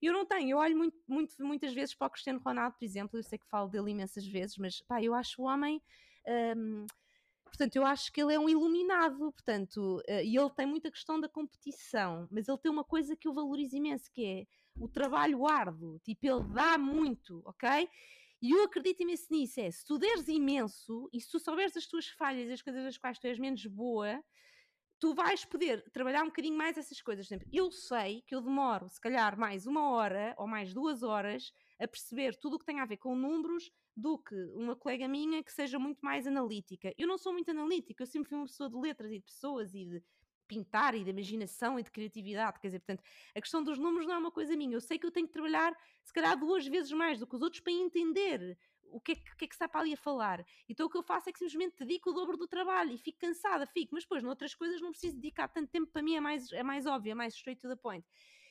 Eu 0.01 0.13
não 0.13 0.25
tenho, 0.25 0.49
eu 0.49 0.57
olho 0.57 0.75
muito, 0.75 0.97
muito, 1.07 1.35
muitas 1.45 1.73
vezes 1.73 1.93
para 1.93 2.07
o 2.07 2.09
Cristiano 2.09 2.41
Ronaldo, 2.43 2.75
por 2.77 2.85
exemplo, 2.85 3.19
eu 3.19 3.23
sei 3.23 3.37
que 3.37 3.47
falo 3.47 3.69
dele 3.69 3.91
imensas 3.91 4.25
vezes, 4.25 4.57
mas 4.57 4.81
pá, 4.81 5.01
eu 5.01 5.13
acho 5.13 5.41
o 5.41 5.45
homem. 5.45 5.79
Um, 6.57 6.87
portanto, 7.45 7.75
eu 7.75 7.85
acho 7.85 8.11
que 8.11 8.19
ele 8.19 8.33
é 8.33 8.39
um 8.39 8.49
iluminado, 8.49 9.31
portanto, 9.31 10.01
uh, 10.09 10.23
e 10.23 10.35
ele 10.35 10.49
tem 10.51 10.65
muita 10.65 10.89
questão 10.89 11.19
da 11.19 11.29
competição, 11.29 12.27
mas 12.31 12.47
ele 12.47 12.57
tem 12.57 12.71
uma 12.71 12.83
coisa 12.83 13.15
que 13.15 13.27
eu 13.27 13.33
valorizo 13.33 13.75
imenso, 13.75 14.11
que 14.11 14.25
é 14.25 14.47
o 14.79 14.87
trabalho 14.87 15.47
árduo, 15.47 15.99
tipo, 15.99 16.25
ele 16.25 16.43
dá 16.53 16.77
muito, 16.77 17.43
ok? 17.45 17.87
E 18.41 18.51
eu 18.51 18.63
acredito 18.63 19.03
imenso 19.03 19.27
nisso: 19.29 19.59
é 19.59 19.69
se 19.69 19.85
tu 19.85 19.99
deres 19.99 20.27
imenso 20.27 21.09
e 21.13 21.21
se 21.21 21.29
tu 21.29 21.39
souberes 21.39 21.77
as 21.77 21.85
tuas 21.85 22.07
falhas 22.07 22.49
e 22.49 22.53
as 22.53 22.61
coisas 22.61 22.83
das 22.83 22.97
quais 22.97 23.19
tu 23.19 23.27
és 23.27 23.37
menos 23.37 23.65
boa, 23.67 24.23
tu 24.99 25.13
vais 25.13 25.45
poder 25.45 25.83
trabalhar 25.91 26.23
um 26.23 26.27
bocadinho 26.27 26.55
mais 26.55 26.77
essas 26.77 27.01
coisas. 27.01 27.27
Eu 27.51 27.71
sei 27.71 28.21
que 28.21 28.35
eu 28.35 28.41
demoro, 28.41 28.87
se 28.89 29.01
calhar, 29.01 29.37
mais 29.37 29.65
uma 29.65 29.89
hora 29.91 30.35
ou 30.37 30.47
mais 30.47 30.73
duas 30.73 31.03
horas 31.03 31.51
a 31.79 31.87
perceber 31.87 32.35
tudo 32.35 32.55
o 32.55 32.59
que 32.59 32.65
tem 32.65 32.79
a 32.79 32.85
ver 32.85 32.97
com 32.97 33.15
números 33.15 33.71
do 33.95 34.17
que 34.19 34.35
uma 34.55 34.75
colega 34.75 35.07
minha 35.07 35.43
que 35.43 35.51
seja 35.51 35.79
muito 35.79 35.99
mais 36.01 36.27
analítica. 36.27 36.93
Eu 36.97 37.07
não 37.07 37.17
sou 37.17 37.33
muito 37.33 37.49
analítica, 37.49 38.03
eu 38.03 38.07
sempre 38.07 38.29
fui 38.29 38.37
uma 38.37 38.45
pessoa 38.45 38.69
de 38.69 38.77
letras 38.77 39.11
e 39.11 39.17
de 39.17 39.25
pessoas 39.25 39.73
e 39.73 39.85
de 39.85 40.03
pintar 40.51 40.93
e 40.95 41.01
de 41.01 41.09
imaginação 41.09 41.79
e 41.79 41.83
de 41.83 41.89
criatividade, 41.89 42.59
quer 42.59 42.67
dizer, 42.67 42.79
portanto, 42.79 43.01
a 43.33 43.39
questão 43.39 43.63
dos 43.63 43.77
números 43.77 44.05
não 44.05 44.15
é 44.15 44.17
uma 44.17 44.31
coisa 44.31 44.53
minha, 44.53 44.75
eu 44.75 44.81
sei 44.81 44.99
que 44.99 45.05
eu 45.05 45.11
tenho 45.11 45.25
que 45.25 45.31
trabalhar 45.31 45.73
se 46.03 46.11
calhar 46.11 46.37
duas 46.37 46.67
vezes 46.67 46.91
mais 46.91 47.17
do 47.17 47.25
que 47.25 47.33
os 47.33 47.41
outros 47.41 47.61
para 47.61 47.71
entender 47.71 48.57
o 48.83 48.99
que, 48.99 49.13
é 49.13 49.15
que, 49.15 49.35
que, 49.37 49.45
é 49.45 49.47
que 49.47 49.55
está 49.55 49.69
para 49.69 49.79
ali 49.79 49.93
a 49.93 49.97
falar. 49.97 50.45
Então 50.67 50.87
o 50.87 50.89
que 50.89 50.97
eu 50.97 51.03
faço 51.03 51.29
é 51.29 51.31
que 51.31 51.39
simplesmente 51.39 51.77
dedico 51.79 52.09
o 52.09 52.13
dobro 52.13 52.35
do 52.35 52.49
trabalho 52.49 52.91
e 52.91 52.97
fico 52.97 53.19
cansada, 53.19 53.65
fico, 53.65 53.95
mas 53.95 54.03
depois 54.03 54.21
noutras 54.21 54.53
coisas 54.53 54.81
não 54.81 54.91
preciso 54.91 55.15
dedicar 55.15 55.47
tanto 55.47 55.69
tempo, 55.71 55.89
para 55.89 56.01
mim 56.01 56.15
é 56.15 56.19
mais, 56.19 56.51
é 56.51 56.63
mais 56.63 56.85
óbvio, 56.85 57.11
é 57.11 57.15
mais 57.15 57.33
straight 57.33 57.61
to 57.61 57.69
the 57.69 57.77
point. 57.77 58.05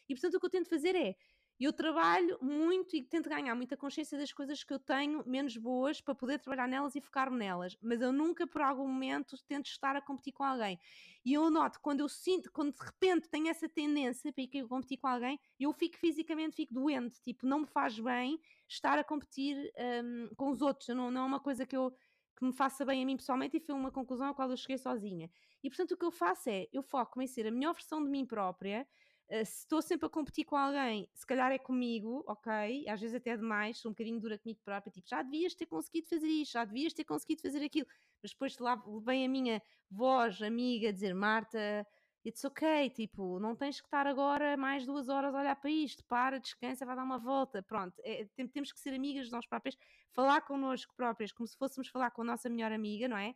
E 0.09 0.15
portanto 0.15 0.35
o 0.35 0.41
que 0.41 0.47
eu 0.47 0.51
tento 0.51 0.71
fazer 0.71 0.97
é 0.97 1.15
eu 1.65 1.73
trabalho 1.73 2.39
muito 2.41 2.97
e 2.97 3.03
tento 3.03 3.29
ganhar 3.29 3.55
muita 3.55 3.77
consciência 3.77 4.17
das 4.17 4.33
coisas 4.33 4.65
que 4.65 4.73
eu 4.73 4.79
tenho 4.79 5.23
menos 5.27 5.57
boas 5.57 6.01
para 6.01 6.15
poder 6.15 6.39
trabalhar 6.39 6.67
nelas 6.67 6.95
e 6.95 7.01
focar-me 7.01 7.37
nelas, 7.37 7.77
mas 7.83 8.01
eu 8.01 8.13
nunca 8.13 8.47
por 8.47 8.63
algum 8.63 8.89
momento 8.89 9.37
tento 9.47 9.67
estar 9.67 9.95
a 9.95 10.01
competir 10.01 10.33
com 10.33 10.43
alguém. 10.43 10.79
E 11.25 11.35
eu 11.35 11.51
noto 11.51 11.79
quando 11.81 12.01
eu 12.01 12.09
sinto, 12.09 12.51
quando 12.51 12.73
de 12.73 12.83
repente 12.83 13.29
tenho 13.29 13.49
essa 13.49 13.69
tendência 13.69 14.33
para 14.33 14.43
ir 14.43 14.67
competir 14.67 14.97
com 14.97 15.07
alguém, 15.07 15.39
eu 15.59 15.73
fico 15.73 15.99
fisicamente, 15.99 16.57
fico 16.57 16.73
doente, 16.73 17.21
tipo, 17.21 17.47
não 17.47 17.61
me 17.61 17.67
faz 17.67 17.99
bem 17.99 18.41
estar 18.67 18.99
a 18.99 19.05
competir 19.05 19.71
um, 20.03 20.35
com 20.35 20.51
os 20.51 20.63
outros, 20.63 20.89
não, 20.89 21.11
não 21.11 21.23
é 21.23 21.25
uma 21.25 21.41
coisa 21.41 21.67
que 21.67 21.77
eu 21.77 21.95
que 22.41 22.47
me 22.47 22.55
faça 22.55 22.87
bem 22.87 23.03
a 23.03 23.07
mim 23.07 23.19
pessoalmente 23.19 23.59
e 23.59 23.61
foi 23.61 23.75
uma 23.75 23.93
conclusão 23.93 24.29
à 24.29 24.35
qual 24.35 24.51
eu 24.51 24.57
cheguei 24.57 24.79
sozinha. 24.79 25.31
E 25.63 25.69
portanto 25.69 25.93
o 25.93 25.97
que 25.99 26.07
eu 26.07 26.11
faço 26.11 26.49
é, 26.49 26.67
eu 26.73 26.83
foco 26.83 27.21
em 27.21 27.27
ser 27.27 27.47
a 27.47 27.51
melhor 27.51 27.75
versão 27.75 28.03
de 28.03 28.09
mim 28.09 28.25
própria, 28.25 28.89
Uh, 29.31 29.47
se 29.47 29.61
estou 29.61 29.81
sempre 29.81 30.07
a 30.07 30.11
competir 30.11 30.45
com 30.45 30.57
alguém, 30.57 31.09
se 31.15 31.25
calhar 31.25 31.53
é 31.53 31.59
comigo, 31.59 32.25
ok? 32.27 32.85
Às 32.89 33.01
vezes 33.01 33.15
até 33.15 33.37
demais, 33.37 33.79
sou 33.79 33.91
um 33.91 33.93
bocadinho 33.93 34.19
dura 34.19 34.37
comigo 34.37 34.61
própria, 34.65 34.91
tipo, 34.91 35.09
já 35.09 35.23
devias 35.23 35.55
ter 35.55 35.67
conseguido 35.67 36.09
fazer 36.09 36.27
isto, 36.27 36.53
já 36.53 36.65
devias 36.65 36.93
ter 36.93 37.05
conseguido 37.05 37.41
fazer 37.43 37.65
aquilo. 37.65 37.87
Mas 38.21 38.33
depois 38.33 38.59
lá 38.59 38.83
vem 39.05 39.25
a 39.25 39.29
minha 39.29 39.63
voz 39.89 40.43
amiga 40.43 40.93
dizer, 40.93 41.15
Marta, 41.15 41.87
it's 42.25 42.45
ok, 42.45 42.91
tipo, 42.91 43.39
não 43.39 43.55
tens 43.55 43.81
que 43.81 43.87
estar 43.87 44.05
agora 44.07 44.57
mais 44.57 44.85
duas 44.85 45.09
horas 45.09 45.33
a 45.33 45.39
olhar 45.39 45.57
para 45.57 45.71
isto, 45.71 46.05
para, 46.05 46.41
descansa, 46.41 46.85
vai 46.85 46.97
dar 46.97 47.05
uma 47.05 47.19
volta, 47.19 47.63
pronto. 47.63 47.95
É, 48.05 48.27
temos 48.53 48.73
que 48.73 48.81
ser 48.81 48.93
amigas 48.93 49.27
de 49.27 49.33
nós 49.33 49.47
próprias, 49.47 49.77
falar 50.13 50.41
connosco 50.43 50.93
próprias 50.97 51.31
como 51.31 51.47
se 51.47 51.57
fôssemos 51.57 51.89
falar 51.89 52.11
com 52.11 52.23
a 52.23 52.25
nossa 52.25 52.49
melhor 52.49 52.73
amiga, 52.73 53.07
não 53.07 53.17
é? 53.17 53.35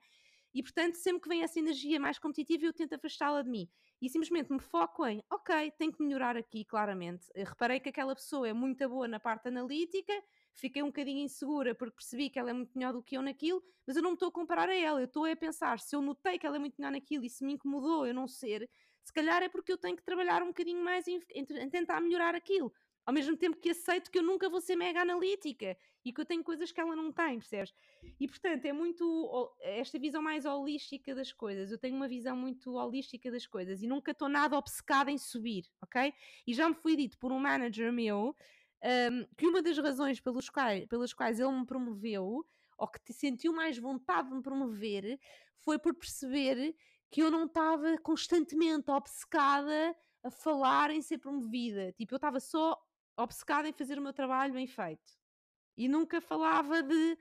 E 0.53 0.63
portanto, 0.63 0.95
sempre 0.95 1.23
que 1.23 1.29
vem 1.29 1.43
essa 1.43 1.59
energia 1.59 1.99
mais 1.99 2.19
competitiva, 2.19 2.65
eu 2.65 2.73
tento 2.73 2.95
afastá-la 2.95 3.43
de 3.43 3.51
mim. 3.51 3.69
E 4.05 4.09
simplesmente 4.11 4.53
me 4.53 4.61
foco 4.61 5.07
em, 5.07 5.25
ok, 5.31 5.71
tenho 5.79 5.91
que 5.91 6.03
melhorar 6.03 6.37
aqui, 6.37 6.63
claramente. 6.63 7.27
Eu 7.35 7.47
reparei 7.47 7.81
que 7.81 7.89
aquela 7.89 8.15
pessoa 8.15 8.47
é 8.47 8.53
muito 8.53 8.87
boa 8.87 9.09
na 9.09 9.19
parte 9.19 9.49
analítica, 9.49 10.13
fiquei 10.53 10.83
um 10.83 10.89
bocadinho 10.89 11.25
insegura 11.25 11.75
porque 11.75 11.95
percebi 11.97 12.29
que 12.29 12.39
ela 12.39 12.51
é 12.51 12.53
muito 12.53 12.77
melhor 12.77 12.93
do 12.93 13.03
que 13.03 13.17
eu 13.17 13.23
naquilo, 13.23 13.65
mas 13.87 13.97
eu 13.97 14.03
não 14.03 14.11
me 14.11 14.17
estou 14.17 14.29
a 14.29 14.31
comparar 14.31 14.69
a 14.69 14.75
ela, 14.75 15.01
eu 15.01 15.07
estou 15.07 15.25
a 15.25 15.35
pensar, 15.35 15.81
se 15.81 15.97
eu 15.97 16.03
notei 16.03 16.39
que 16.39 16.47
ela 16.47 16.57
é 16.57 16.59
muito 16.59 16.75
melhor 16.79 16.93
naquilo 16.93 17.25
e 17.25 17.31
se 17.31 17.43
me 17.43 17.55
incomodou 17.55 18.07
eu 18.07 18.13
não 18.13 18.29
ser, 18.29 18.69
se 19.03 19.11
calhar 19.11 19.43
é 19.43 19.49
porque 19.49 19.73
eu 19.73 19.79
tenho 19.79 19.97
que 19.97 20.03
trabalhar 20.03 20.43
um 20.43 20.49
bocadinho 20.49 20.85
mais 20.85 21.09
em, 21.09 21.19
em, 21.31 21.47
em 21.63 21.71
tentar 21.71 21.99
melhorar 22.03 22.35
aquilo 22.35 22.71
ao 23.07 23.15
mesmo 23.15 23.37
tempo 23.39 23.57
que 23.57 23.71
aceito 23.71 24.11
que 24.11 24.19
eu 24.19 24.23
nunca 24.23 24.51
vou 24.51 24.61
ser 24.61 24.77
mega 24.77 25.01
analítica 25.01 25.79
e 26.05 26.13
que 26.13 26.21
eu 26.21 26.25
tenho 26.25 26.45
coisas 26.45 26.71
que 26.71 26.81
ela 26.81 26.95
não 26.95 27.11
tem, 27.11 27.39
percebes? 27.39 27.73
E 28.21 28.29
portanto 28.29 28.65
é 28.67 28.73
muito 28.73 29.55
esta 29.61 29.99
visão 29.99 30.23
mais 30.23 30.45
holística 30.45 31.15
das 31.15 31.33
coisas. 31.33 31.71
Eu 31.71 31.79
tenho 31.79 31.97
uma 31.97 32.09
visão 32.09 32.37
muito 32.37 32.75
holística 32.75 33.31
das 33.31 33.47
coisas 33.47 33.83
e 33.83 33.87
nunca 33.87 34.11
estou 34.11 34.29
nada 34.29 34.57
obcecada 34.57 35.11
em 35.11 35.19
subir, 35.19 35.65
ok? 35.83 36.13
E 36.47 36.53
já 36.53 36.69
me 36.69 36.75
foi 36.75 36.97
dito 36.97 37.19
por 37.19 37.33
um 37.33 37.39
manager 37.39 37.93
meu 37.93 38.37
um, 38.85 39.27
que 39.37 39.47
uma 39.47 39.63
das 39.63 39.79
razões 39.79 40.21
pelos 40.21 40.51
quais, 40.51 40.87
pelas 40.87 41.15
quais 41.15 41.41
ele 41.41 41.53
me 41.53 41.65
promoveu 41.65 42.47
ou 42.77 42.89
que 42.89 43.13
sentiu 43.13 43.53
mais 43.53 43.79
vontade 43.79 44.29
de 44.29 44.35
me 44.35 44.43
promover 44.43 45.19
foi 45.57 45.79
por 45.79 45.95
perceber 45.95 46.77
que 47.11 47.23
eu 47.23 47.31
não 47.31 47.47
estava 47.47 47.97
constantemente 47.99 48.91
obcecada 48.91 49.97
a 50.23 50.31
falar 50.31 50.91
em 50.91 51.01
ser 51.01 51.19
promovida. 51.19 51.93
Tipo, 51.93 52.15
eu 52.15 52.17
estava 52.17 52.41
só 52.41 52.77
obcecada 53.17 53.69
em 53.69 53.73
fazer 53.73 53.99
o 53.99 54.03
meu 54.03 54.13
trabalho 54.13 54.53
bem 54.53 54.67
feito. 54.67 55.13
E 55.77 55.89
nunca 55.89 56.21
falava 56.21 56.83
de 56.83 57.19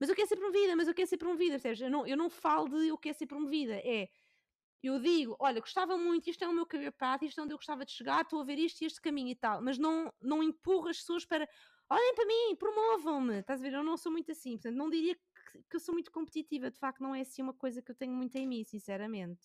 mas 0.00 0.08
eu 0.08 0.16
quero 0.16 0.28
ser 0.28 0.36
promovida, 0.36 0.74
mas 0.74 0.88
eu 0.88 0.94
quero 0.94 1.08
ser 1.08 1.16
promovida, 1.16 1.52
percebes? 1.52 1.80
Eu 1.80 1.90
não, 1.90 2.04
eu 2.06 2.16
não 2.16 2.28
falo 2.28 2.68
de 2.68 2.88
eu 2.88 2.98
quero 2.98 3.16
ser 3.16 3.26
promovida, 3.26 3.74
é 3.74 4.08
eu 4.82 4.98
digo, 5.00 5.36
olha, 5.38 5.60
gostava 5.60 5.96
muito, 5.96 6.28
isto 6.28 6.42
é 6.42 6.48
o 6.48 6.52
meu 6.52 6.66
career 6.66 6.92
path, 6.92 7.22
isto 7.22 7.40
é 7.40 7.44
onde 7.44 7.52
eu 7.54 7.56
gostava 7.56 7.84
de 7.84 7.92
chegar, 7.92 8.22
estou 8.22 8.40
a 8.40 8.44
ver 8.44 8.58
isto 8.58 8.82
e 8.82 8.86
este 8.86 9.00
caminho 9.00 9.28
e 9.28 9.36
tal, 9.36 9.62
mas 9.62 9.78
não, 9.78 10.12
não 10.20 10.42
empurro 10.42 10.88
as 10.88 10.98
pessoas 10.98 11.24
para 11.24 11.48
olhem 11.88 12.14
para 12.16 12.26
mim, 12.26 12.56
promovam-me, 12.56 13.38
estás 13.40 13.60
a 13.60 13.62
ver? 13.62 13.74
Eu 13.74 13.84
não 13.84 13.96
sou 13.96 14.10
muito 14.10 14.32
assim, 14.32 14.52
portanto, 14.52 14.74
não 14.76 14.90
diria 14.90 15.14
que 15.14 15.22
que, 15.68 15.76
eu 15.76 15.80
sou 15.80 15.94
muito 15.94 16.10
competitiva, 16.10 16.70
de 16.70 16.78
facto 16.78 17.00
não 17.00 17.14
é 17.14 17.20
assim 17.20 17.42
uma 17.42 17.54
coisa 17.54 17.82
que 17.82 17.90
eu 17.90 17.94
tenho 17.94 18.14
muito 18.14 18.36
em 18.36 18.46
mim, 18.46 18.64
sinceramente. 18.64 19.42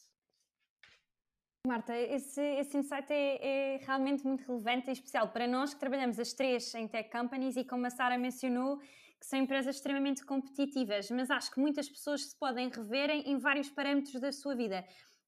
Marta, 1.68 1.96
esse, 1.96 2.42
esse 2.42 2.78
insight 2.78 3.12
é, 3.12 3.76
é, 3.76 3.78
realmente 3.86 4.26
muito 4.26 4.46
relevante 4.48 4.90
e 4.90 4.94
especial 4.94 5.28
para 5.30 5.46
nós 5.48 5.74
que 5.74 5.80
trabalhamos 5.80 6.18
as 6.20 6.34
três 6.34 6.74
em 6.74 6.88
tech 6.88 7.10
companies 7.12 7.58
e 7.58 7.64
como 7.64 7.86
a 7.86 7.90
Sara 7.90 8.18
mencionou, 8.18 8.80
que 9.20 9.26
são 9.26 9.40
empresas 9.40 9.76
extremamente 9.76 10.26
competitivas, 10.26 11.12
mas 11.12 11.30
acho 11.30 11.52
que 11.52 11.60
muitas 11.60 11.90
pessoas 11.90 12.30
se 12.30 12.40
podem 12.40 12.70
rever 12.70 13.10
em, 13.10 13.32
em 13.32 13.38
vários 13.38 13.70
parâmetros 13.70 14.20
da 14.22 14.32
sua 14.32 14.56
vida 14.56 14.86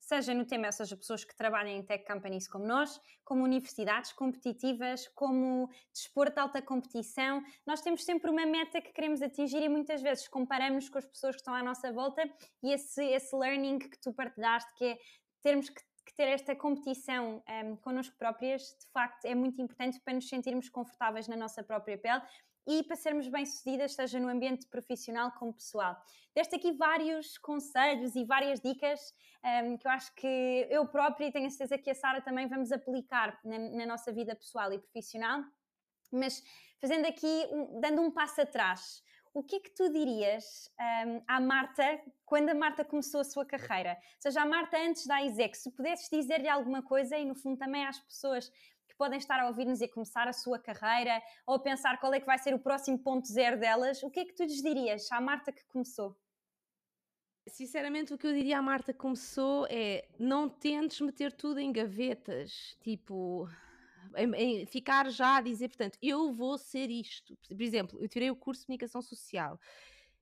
seja 0.10 0.34
no 0.34 0.44
tema, 0.44 0.72
seja, 0.72 0.98
pessoas 0.98 1.24
que 1.24 1.36
trabalham 1.36 1.72
em 1.72 1.84
tech 1.84 2.04
companies 2.04 2.48
como 2.48 2.66
nós, 2.66 3.00
como 3.24 3.44
universidades 3.44 4.12
competitivas, 4.12 5.08
como 5.10 5.70
desporto 5.94 6.34
de 6.34 6.40
alta 6.40 6.62
competição. 6.64 7.44
Nós 7.64 7.82
temos 7.82 8.04
sempre 8.04 8.32
uma 8.32 8.44
meta 8.44 8.82
que 8.82 8.92
queremos 8.92 9.22
atingir 9.22 9.62
e 9.62 9.70
muitas 9.70 10.02
vezes 10.02 10.28
comparamos 10.28 10.90
com 10.90 10.98
as 10.98 11.06
pessoas 11.06 11.36
que 11.36 11.42
estão 11.42 11.54
à 11.54 11.62
nossa 11.62 11.92
volta 11.92 12.24
e 12.64 12.72
esse, 12.74 13.04
esse 13.04 13.36
learning 13.36 13.78
que 13.78 14.00
tu 14.02 14.12
partilhaste, 14.12 14.74
que 14.76 14.86
é 14.86 14.98
termos 15.44 15.70
que 15.70 15.82
ter 16.20 16.28
esta 16.28 16.54
competição 16.54 17.42
um, 17.48 17.78
connosco 17.78 18.14
próprias, 18.18 18.76
de 18.78 18.92
facto, 18.92 19.24
é 19.24 19.34
muito 19.34 19.62
importante 19.62 20.02
para 20.02 20.14
nos 20.14 20.28
sentirmos 20.28 20.68
confortáveis 20.68 21.30
na 21.30 21.38
nossa 21.38 21.64
própria 21.64 21.98
pele 21.98 22.22
e 22.68 22.84
para 22.84 22.98
sermos 22.98 23.30
bem-sucedidas, 23.30 23.94
seja 23.94 24.20
no 24.20 24.28
ambiente 24.28 24.68
profissional 24.68 25.32
como 25.40 25.54
pessoal. 25.54 25.96
Deste 26.36 26.58
aqui 26.58 26.74
vários 26.74 27.38
conselhos 27.38 28.18
e 28.18 28.26
várias 28.26 28.60
dicas 28.60 29.00
um, 29.64 29.78
que 29.78 29.88
eu 29.88 29.92
acho 29.92 30.14
que 30.14 30.68
eu 30.70 30.86
própria 30.90 31.28
e 31.28 31.32
tenho 31.32 31.48
a 31.48 31.50
certeza 31.50 31.78
que 31.78 31.90
a 31.90 31.96
Sara 31.96 32.20
também 32.20 32.50
vamos 32.50 32.74
aplicar 32.74 33.40
na, 33.46 33.58
na, 33.58 33.86
nossa 33.86 34.12
vida 34.12 34.36
pessoal 34.36 34.74
e 34.74 34.78
profissional. 34.78 35.42
Mas 36.12 36.44
fazendo 36.82 37.06
aqui, 37.06 37.48
um, 37.50 37.80
dando 37.80 38.02
um 38.02 38.12
passo 38.12 38.42
atrás, 38.42 39.02
o 39.34 39.44
que 39.44 39.58
é 39.58 39.60
que 39.60 39.72
tu 39.72 39.92
dirias 39.92 40.72
um, 40.80 41.22
à 41.28 41.40
Marta 41.40 42.02
quando 42.26 42.50
a 42.50 42.54
Marta 42.54 42.84
começou 42.84 43.22
a 43.22 43.24
sua 43.24 43.46
carreira? 43.46 43.92
Ou 43.92 44.22
seja, 44.22 44.42
a 44.42 44.46
Marta 44.46 44.78
antes 44.78 45.06
da 45.06 45.22
ISEC, 45.22 45.58
se 45.58 45.72
pudesses 45.72 46.10
dizer-lhe 46.10 46.48
alguma 46.48 46.82
coisa 46.82 47.18
e 47.18 47.26
no 47.26 47.36
fundo 47.36 47.58
também 47.58 47.86
às 47.86 48.00
pessoas 48.00 48.50
que 48.88 48.96
podem 48.98 49.20
estar 49.20 49.40
a 49.40 49.48
ouvir-nos 49.48 49.82
e 49.82 49.88
começar 49.88 50.28
a 50.28 50.34
sua 50.34 50.60
carreira 50.60 51.22
ou 51.46 51.56
a 51.56 51.60
pensar 51.60 52.00
qual 52.00 52.14
é 52.14 52.20
que 52.20 52.26
vai 52.26 52.38
ser 52.38 52.54
o 52.54 52.60
próximo 52.60 52.98
ponto 53.00 53.28
zero 53.28 53.60
delas, 53.60 54.02
o 54.04 54.10
que 54.10 54.22
é 54.22 54.26
que 54.26 54.34
tu 54.34 54.44
lhes 54.44 54.62
dirias 54.62 55.12
à 55.12 55.22
Marta 55.22 55.52
que 55.52 55.64
começou? 55.66 56.18
Sinceramente, 57.48 58.14
o 58.14 58.18
que 58.18 58.28
eu 58.28 58.34
diria 58.34 58.60
à 58.60 58.62
Marta 58.62 58.94
que 58.94 59.00
começou 59.00 59.66
é 59.70 60.08
não 60.20 60.50
tentes 60.50 61.02
meter 61.02 61.32
tudo 61.32 61.60
em 61.60 61.72
gavetas, 61.72 62.78
tipo, 62.82 63.50
em, 64.16 64.34
em 64.36 64.66
ficar 64.66 65.10
já 65.10 65.38
a 65.38 65.42
dizer, 65.42 65.70
portanto, 65.70 65.98
eu 66.02 66.32
vou 66.34 66.58
ser 66.58 66.90
isto. 66.90 67.38
Por 67.48 67.62
exemplo, 67.62 68.02
eu 68.02 68.08
tirei 68.08 68.30
o 68.32 68.36
curso 68.36 68.62
de 68.62 68.68
comunicação 68.68 69.02
social 69.02 69.60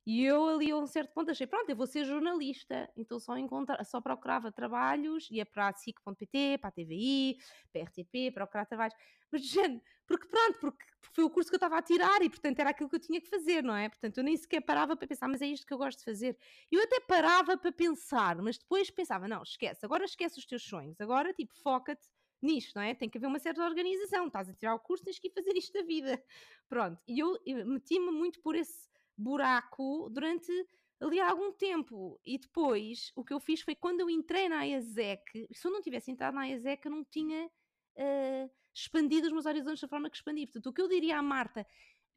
e 0.07 0.23
eu 0.23 0.47
ali 0.47 0.71
a 0.71 0.77
um 0.77 0.87
certo 0.87 1.11
ponto 1.13 1.31
achei, 1.31 1.45
pronto, 1.45 1.69
eu 1.69 1.75
vou 1.75 1.85
ser 1.85 2.05
jornalista, 2.05 2.89
então 2.95 3.19
só, 3.19 3.37
encontra, 3.37 3.83
só 3.83 3.99
procurava 3.99 4.49
trabalhos, 4.49 5.29
ia 5.29 5.45
para 5.45 5.67
a 5.67 5.73
SIC.pt, 5.73 6.59
para 6.59 6.69
a 6.69 6.71
TVI, 6.71 7.37
para 7.73 7.81
a 7.81 7.83
RTP, 7.83 8.33
procurar 8.33 8.65
trabalhos, 8.65 8.95
mas 9.29 9.41
gente, 9.41 9.83
porque 10.07 10.25
pronto, 10.29 10.59
porque 10.61 10.85
foi 11.11 11.25
o 11.25 11.29
curso 11.29 11.49
que 11.49 11.55
eu 11.55 11.57
estava 11.57 11.77
a 11.77 11.81
tirar 11.81 12.21
e 12.21 12.29
portanto 12.29 12.57
era 12.57 12.69
aquilo 12.69 12.89
que 12.89 12.95
eu 12.95 13.01
tinha 13.01 13.19
que 13.19 13.27
fazer, 13.27 13.61
não 13.61 13.75
é? 13.75 13.89
Portanto 13.89 14.17
eu 14.17 14.23
nem 14.23 14.37
sequer 14.37 14.61
parava 14.61 14.95
para 14.95 15.09
pensar, 15.09 15.27
mas 15.27 15.41
é 15.41 15.47
isto 15.47 15.67
que 15.67 15.73
eu 15.73 15.77
gosto 15.77 15.99
de 15.99 16.05
fazer. 16.05 16.37
Eu 16.71 16.81
até 16.83 17.01
parava 17.01 17.57
para 17.57 17.73
pensar, 17.73 18.37
mas 18.37 18.57
depois 18.57 18.89
pensava, 18.89 19.27
não, 19.27 19.43
esquece, 19.43 19.85
agora 19.85 20.05
esquece 20.05 20.39
os 20.39 20.45
teus 20.45 20.63
sonhos, 20.63 21.01
agora 21.01 21.33
tipo, 21.33 21.53
foca-te 21.61 22.07
nisto, 22.41 22.75
não 22.75 22.83
é? 22.83 22.93
Tem 22.93 23.09
que 23.09 23.17
haver 23.17 23.27
uma 23.27 23.39
certa 23.39 23.63
organização, 23.63 24.27
estás 24.27 24.49
a 24.49 24.53
tirar 24.53 24.75
o 24.75 24.79
curso, 24.79 25.03
tens 25.03 25.19
que 25.19 25.27
ir 25.27 25.31
fazer 25.31 25.55
isto 25.55 25.73
da 25.73 25.83
vida. 25.83 26.23
Pronto, 26.69 27.01
e 27.07 27.19
eu, 27.19 27.37
eu 27.45 27.65
meti-me 27.65 28.11
muito 28.11 28.39
por 28.41 28.55
esse 28.55 28.87
buraco 29.17 30.09
durante 30.11 30.51
ali 30.99 31.19
há 31.19 31.29
algum 31.29 31.51
tempo. 31.51 32.19
E 32.25 32.37
depois 32.37 33.11
o 33.15 33.23
que 33.23 33.33
eu 33.33 33.39
fiz 33.39 33.61
foi 33.61 33.75
quando 33.75 34.01
eu 34.01 34.09
entrei 34.09 34.49
na 34.49 34.63
IASEC, 34.63 35.47
se 35.51 35.67
eu 35.67 35.71
não 35.71 35.81
tivesse 35.81 36.11
entrado 36.11 36.35
na 36.35 36.47
IASEC, 36.47 36.85
eu 36.85 36.91
não 36.91 37.03
tinha 37.03 37.45
uh, 37.45 38.51
expandido 38.73 39.27
os 39.27 39.33
meus 39.33 39.45
horizontes 39.45 39.81
da 39.81 39.87
forma 39.87 40.09
que 40.09 40.17
expandi. 40.17 40.45
Portanto, 40.45 40.67
o 40.67 40.73
que 40.73 40.81
eu 40.81 40.87
diria 40.87 41.17
à 41.17 41.21
Marta 41.21 41.65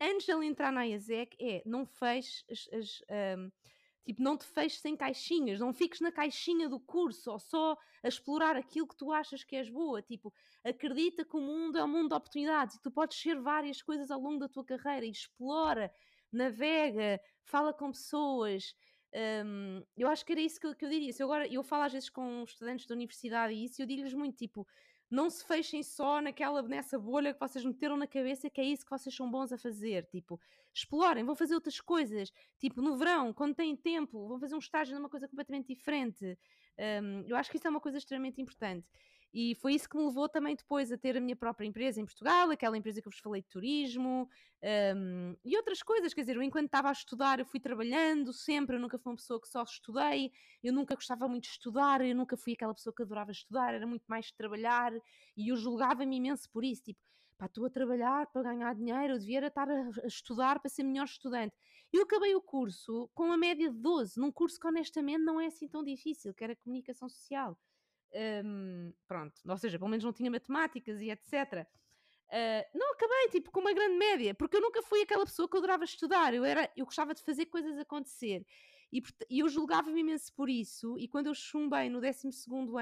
antes 0.00 0.26
de 0.26 0.32
ela 0.32 0.44
entrar 0.44 0.72
na 0.72 0.86
IASEC 0.86 1.36
é 1.40 1.62
não 1.66 1.86
feches 1.86 2.44
as. 2.50 2.68
as 2.72 3.02
um, 3.38 3.50
Tipo, 4.04 4.22
não 4.22 4.36
te 4.36 4.44
feches 4.46 4.84
em 4.84 4.96
caixinhas, 4.96 5.60
não 5.60 5.72
fiques 5.72 6.00
na 6.00 6.10
caixinha 6.10 6.68
do 6.68 6.80
curso 6.80 7.30
ou 7.30 7.38
só 7.38 7.76
a 8.02 8.08
explorar 8.08 8.56
aquilo 8.56 8.88
que 8.88 8.96
tu 8.96 9.12
achas 9.12 9.44
que 9.44 9.56
és 9.56 9.68
boa. 9.68 10.02
Tipo, 10.02 10.32
acredita 10.64 11.24
que 11.24 11.36
o 11.36 11.40
mundo 11.40 11.78
é 11.78 11.84
um 11.84 11.88
mundo 11.88 12.08
de 12.08 12.14
oportunidades 12.14 12.76
e 12.76 12.82
tu 12.82 12.90
podes 12.90 13.20
ser 13.20 13.40
várias 13.40 13.82
coisas 13.82 14.10
ao 14.10 14.20
longo 14.20 14.38
da 14.38 14.48
tua 14.48 14.64
carreira 14.64 15.04
e 15.06 15.10
explora 15.10 15.92
navega, 16.32 17.20
fala 17.44 17.72
com 17.72 17.90
pessoas. 17.90 18.74
Um, 19.44 19.82
eu 19.96 20.08
acho 20.08 20.24
que 20.24 20.32
era 20.32 20.40
isso 20.40 20.60
que 20.60 20.66
eu, 20.66 20.74
que 20.74 20.84
eu, 20.84 20.88
diria. 20.88 21.12
Se 21.12 21.22
eu 21.22 21.26
agora 21.26 21.52
eu 21.52 21.62
falo 21.62 21.82
às 21.84 21.92
vezes 21.92 22.08
com 22.08 22.44
estudantes 22.44 22.86
da 22.86 22.94
universidade 22.94 23.52
e 23.52 23.64
isso, 23.64 23.82
eu 23.82 23.86
digo-lhes 23.86 24.14
muito 24.14 24.36
tipo: 24.36 24.66
não 25.10 25.28
se 25.28 25.44
fechem 25.44 25.82
só 25.82 26.20
naquela 26.20 26.62
nessa 26.62 26.98
bolha 26.98 27.34
que 27.34 27.40
vocês 27.40 27.64
meteram 27.64 27.96
na 27.96 28.06
cabeça 28.06 28.48
que 28.48 28.60
é 28.60 28.64
isso 28.64 28.84
que 28.84 28.90
vocês 28.90 29.14
são 29.14 29.30
bons 29.30 29.52
a 29.52 29.58
fazer. 29.58 30.06
Tipo, 30.06 30.40
explorem, 30.72 31.24
vão 31.24 31.34
fazer 31.34 31.54
outras 31.54 31.80
coisas. 31.80 32.32
Tipo, 32.58 32.80
no 32.80 32.96
verão, 32.96 33.32
quando 33.32 33.54
têm 33.54 33.76
tempo, 33.76 34.28
vão 34.28 34.38
fazer 34.38 34.54
um 34.54 34.58
estágio 34.58 34.94
numa 34.94 35.08
coisa 35.08 35.26
completamente 35.28 35.74
diferente. 35.74 36.38
Um, 37.02 37.24
eu 37.26 37.36
acho 37.36 37.50
que 37.50 37.56
isso 37.56 37.66
é 37.66 37.70
uma 37.70 37.80
coisa 37.80 37.98
extremamente 37.98 38.40
importante. 38.40 38.86
E 39.32 39.54
foi 39.54 39.74
isso 39.74 39.88
que 39.88 39.96
me 39.96 40.04
levou 40.04 40.28
também 40.28 40.56
depois 40.56 40.90
a 40.90 40.98
ter 40.98 41.16
a 41.16 41.20
minha 41.20 41.36
própria 41.36 41.64
empresa 41.64 42.00
em 42.00 42.04
Portugal, 42.04 42.50
aquela 42.50 42.76
empresa 42.76 43.00
que 43.00 43.06
eu 43.06 43.12
vos 43.12 43.20
falei 43.20 43.40
de 43.42 43.48
turismo 43.48 44.28
um, 44.96 45.36
e 45.44 45.56
outras 45.56 45.82
coisas. 45.82 46.12
Quer 46.12 46.22
dizer, 46.22 46.36
eu 46.36 46.42
enquanto 46.42 46.66
estava 46.66 46.88
a 46.88 46.92
estudar, 46.92 47.38
eu 47.38 47.46
fui 47.46 47.60
trabalhando 47.60 48.32
sempre. 48.32 48.76
Eu 48.76 48.80
nunca 48.80 48.98
fui 48.98 49.12
uma 49.12 49.16
pessoa 49.16 49.40
que 49.40 49.48
só 49.48 49.62
estudei, 49.62 50.32
eu 50.62 50.72
nunca 50.72 50.96
gostava 50.96 51.28
muito 51.28 51.44
de 51.44 51.50
estudar, 51.50 52.00
eu 52.00 52.14
nunca 52.14 52.36
fui 52.36 52.54
aquela 52.54 52.74
pessoa 52.74 52.92
que 52.92 53.02
adorava 53.02 53.30
estudar, 53.30 53.72
era 53.72 53.86
muito 53.86 54.04
mais 54.08 54.26
de 54.26 54.34
trabalhar 54.34 54.92
e 55.36 55.48
eu 55.52 55.56
julgava-me 55.56 56.16
imenso 56.16 56.50
por 56.50 56.64
isso. 56.64 56.82
Tipo, 56.82 57.00
pá, 57.38 57.46
estou 57.46 57.64
a 57.66 57.70
trabalhar 57.70 58.26
para 58.26 58.42
ganhar 58.42 58.74
dinheiro, 58.74 59.14
eu 59.14 59.18
devia 59.18 59.46
estar 59.46 59.70
a, 59.70 59.90
a 60.02 60.06
estudar 60.06 60.58
para 60.58 60.68
ser 60.68 60.82
melhor 60.82 61.04
estudante. 61.04 61.54
Eu 61.92 62.02
acabei 62.02 62.34
o 62.34 62.40
curso 62.40 63.08
com 63.14 63.24
uma 63.24 63.36
média 63.36 63.70
de 63.70 63.76
12, 63.76 64.18
num 64.18 64.30
curso 64.30 64.58
que 64.58 64.66
honestamente 64.66 65.22
não 65.22 65.40
é 65.40 65.46
assim 65.46 65.68
tão 65.68 65.84
difícil, 65.84 66.34
que 66.34 66.42
era 66.42 66.56
comunicação 66.56 67.08
social. 67.08 67.56
Um, 68.44 68.92
pronto, 69.06 69.40
ou 69.46 69.56
seja, 69.56 69.78
pelo 69.78 69.90
menos 69.90 70.04
não 70.04 70.12
tinha 70.12 70.30
matemáticas 70.30 71.00
e 71.00 71.10
etc. 71.10 71.32
Uh, 71.32 72.32
ah, 72.32 72.66
não 72.74 72.92
acabei 72.92 73.28
tipo 73.30 73.50
com 73.50 73.60
uma 73.60 73.72
grande 73.72 73.96
média, 73.96 74.34
porque 74.34 74.56
eu 74.56 74.60
nunca 74.60 74.82
fui 74.82 75.02
aquela 75.02 75.24
pessoa 75.24 75.48
que 75.48 75.56
adorava 75.56 75.84
estudar, 75.84 76.34
eu, 76.34 76.44
era, 76.44 76.70
eu 76.76 76.84
gostava 76.84 77.14
de 77.14 77.22
fazer 77.22 77.46
coisas 77.46 77.78
acontecer 77.78 78.44
e, 78.92 79.02
e 79.28 79.40
eu 79.40 79.48
julgava-me 79.48 80.00
imenso 80.00 80.32
por 80.34 80.48
isso. 80.48 80.98
E 80.98 81.06
quando 81.08 81.26
eu 81.26 81.34
chumbei 81.34 81.88
no 81.88 82.00
12 82.00 82.28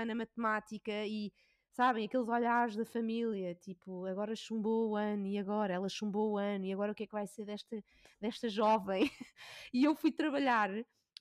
ano 0.00 0.12
a 0.12 0.14
matemática 0.14 1.06
e 1.06 1.32
sabem, 1.70 2.06
aqueles 2.06 2.28
olhares 2.28 2.76
da 2.76 2.84
família, 2.84 3.54
tipo, 3.54 4.04
agora 4.06 4.34
chumbou 4.34 4.90
o 4.90 4.96
ano 4.96 5.26
e 5.26 5.38
agora 5.38 5.74
ela 5.74 5.88
chumbou 5.88 6.32
o 6.32 6.38
ano 6.38 6.64
e 6.64 6.72
agora 6.72 6.92
o 6.92 6.94
que 6.94 7.04
é 7.04 7.06
que 7.06 7.12
vai 7.12 7.26
ser 7.26 7.44
desta, 7.44 7.84
desta 8.20 8.48
jovem? 8.48 9.10
e 9.72 9.84
eu 9.84 9.94
fui 9.94 10.10
trabalhar 10.10 10.70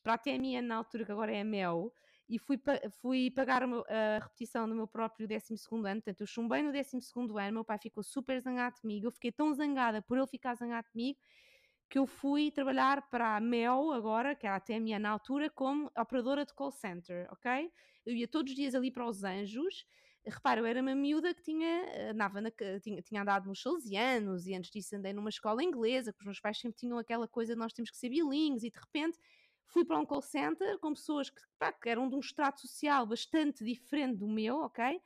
para 0.02 0.14
a 0.14 0.18
TMN 0.18 0.62
na 0.62 0.78
altura 0.78 1.06
que 1.06 1.12
agora 1.12 1.32
é 1.32 1.42
a 1.42 1.46
Mel 1.46 1.94
e 2.30 2.38
fui, 2.38 2.60
fui 3.02 3.32
pagar 3.32 3.64
a 3.64 4.20
repetição 4.22 4.68
do 4.68 4.76
meu 4.76 4.88
próprio 4.88 5.28
12 5.28 5.56
ano. 5.72 6.02
Portanto, 6.02 6.22
eu 6.22 6.28
chumbei 6.28 6.62
no 6.62 6.72
12 6.72 6.98
ano, 7.18 7.54
meu 7.54 7.64
pai 7.64 7.78
ficou 7.78 8.04
super 8.04 8.40
zangado 8.42 8.80
comigo. 8.82 9.08
Eu 9.08 9.12
fiquei 9.12 9.32
tão 9.32 9.54
zangada 9.54 10.02
por 10.02 10.18
ele 10.18 10.28
ficar 10.28 10.56
zangado 10.56 10.90
comigo 10.90 11.18
que 11.90 11.98
eu 11.98 12.06
fui 12.06 12.52
trabalhar 12.52 13.10
para 13.10 13.38
a 13.38 13.40
Mel 13.40 13.92
agora, 13.94 14.36
que 14.36 14.46
era 14.46 14.58
até 14.58 14.76
a 14.76 14.80
minha 14.80 15.00
na 15.00 15.10
altura, 15.10 15.50
como 15.50 15.90
operadora 15.98 16.46
de 16.46 16.54
call 16.54 16.72
center, 16.72 17.28
ok? 17.32 17.72
Eu 18.06 18.14
ia 18.14 18.28
todos 18.28 18.52
os 18.52 18.58
dias 18.58 18.76
ali 18.76 18.92
para 18.92 19.06
os 19.06 19.24
Anjos. 19.24 19.86
Repara, 20.26 20.60
eu 20.60 20.66
era 20.66 20.82
uma 20.82 20.94
miúda 20.94 21.34
que 21.34 21.42
tinha, 21.42 22.12
andava 22.12 22.42
na, 22.42 22.52
tinha, 22.82 23.02
tinha 23.02 23.22
andado 23.22 23.48
nos 23.48 23.62
salesianos 23.62 24.46
e 24.46 24.54
antes 24.54 24.70
disso 24.70 24.96
andei 24.96 25.14
numa 25.14 25.30
escola 25.30 25.64
inglesa, 25.64 26.12
que 26.12 26.20
os 26.20 26.26
meus 26.26 26.40
pais 26.42 26.60
sempre 26.60 26.78
tinham 26.78 26.98
aquela 26.98 27.28
coisa 27.28 27.54
de 27.54 27.60
nós 27.60 27.72
temos 27.72 27.90
que 27.90 27.96
ser 27.96 28.10
bilíngues 28.10 28.64
e 28.64 28.70
de 28.70 28.78
repente 28.78 29.18
fui 29.68 29.86
para 29.86 30.00
um 30.00 30.06
call 30.06 30.22
center 30.22 30.80
com 30.80 30.94
pessoas 30.94 31.30
que, 31.30 31.42
pá, 31.60 31.72
que 31.72 31.90
eram 31.90 32.10
de 32.10 32.16
um 32.16 32.20
estrato 32.20 32.62
social 32.62 33.06
bastante 33.06 33.64
diferente 33.64 34.18
do 34.18 34.28
meu, 34.28 34.58
ok? 34.58 35.02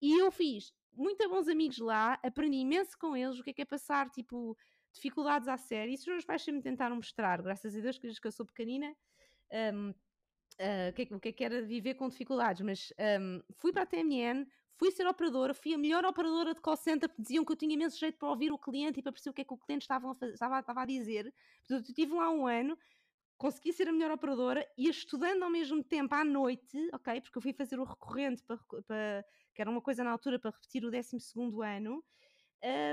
E 0.00 0.20
eu 0.20 0.30
fiz 0.30 0.72
muito 0.92 1.28
bons 1.28 1.48
amigos 1.48 1.78
lá, 1.78 2.18
aprendi 2.22 2.58
imenso 2.58 2.96
com 2.98 3.16
eles 3.16 3.38
o 3.38 3.42
que 3.42 3.50
é 3.50 3.52
que 3.52 3.62
é 3.62 3.64
passar, 3.64 4.08
tipo, 4.10 4.56
dificuldades 4.92 5.48
à 5.48 5.56
série. 5.56 5.94
Isso 5.94 6.04
os 6.04 6.14
meus 6.14 6.24
pais 6.24 6.42
sempre 6.42 6.58
me 6.58 6.62
tentaram 6.62 6.96
mostrar, 6.96 7.42
graças 7.42 7.76
a 7.76 7.80
Deus, 7.80 7.98
que 7.98 8.26
eu 8.26 8.32
sou 8.32 8.46
pequenina. 8.46 8.94
Um, 9.52 9.90
uh, 9.90 9.94
ah, 10.60 10.90
o, 10.90 10.92
que 10.92 11.02
é, 11.02 11.16
o 11.16 11.20
que 11.20 11.28
é 11.28 11.32
que 11.32 11.44
era 11.44 11.62
viver 11.62 11.94
com 11.94 12.08
dificuldades, 12.08 12.62
mas 12.62 12.92
um, 13.20 13.40
fui 13.56 13.72
para 13.72 13.82
a 13.82 13.86
TMN, 13.86 14.46
fui 14.76 14.90
ser 14.90 15.06
operadora, 15.06 15.54
fui 15.54 15.74
a 15.74 15.78
melhor 15.78 16.04
operadora 16.04 16.54
de 16.54 16.60
call 16.60 16.76
center, 16.76 17.08
porque 17.08 17.22
diziam 17.22 17.44
que 17.44 17.52
eu 17.52 17.56
tinha 17.56 17.74
imenso 17.74 17.98
jeito 17.98 18.18
para 18.18 18.28
ouvir 18.28 18.52
o 18.52 18.58
cliente 18.58 19.00
e 19.00 19.02
para 19.02 19.12
perceber 19.12 19.30
o 19.30 19.34
que 19.34 19.42
é 19.42 19.44
que 19.44 19.54
o 19.54 19.58
cliente 19.58 19.82
estava 19.82 20.10
a, 20.10 20.14
fazer, 20.14 20.32
estava, 20.32 20.60
estava 20.60 20.82
a 20.82 20.86
dizer. 20.86 21.32
Portanto, 21.66 21.86
eu 21.86 21.90
estive 21.90 22.12
lá 22.14 22.30
um 22.30 22.46
ano, 22.46 22.78
consegui 23.36 23.72
ser 23.72 23.88
a 23.88 23.92
melhor 23.92 24.10
operadora 24.10 24.66
e 24.76 24.88
estudando 24.88 25.42
ao 25.42 25.50
mesmo 25.50 25.82
tempo 25.82 26.14
à 26.14 26.24
noite, 26.24 26.88
ok? 26.92 27.20
Porque 27.20 27.38
eu 27.38 27.42
fui 27.42 27.52
fazer 27.52 27.78
o 27.78 27.84
recorrente 27.84 28.42
para, 28.42 28.58
para 28.86 29.24
que 29.54 29.60
era 29.60 29.70
uma 29.70 29.80
coisa 29.80 30.02
na 30.02 30.10
altura 30.10 30.38
para 30.38 30.50
repetir 30.50 30.84
o 30.84 30.90
12 30.90 31.16
ano. 31.64 32.04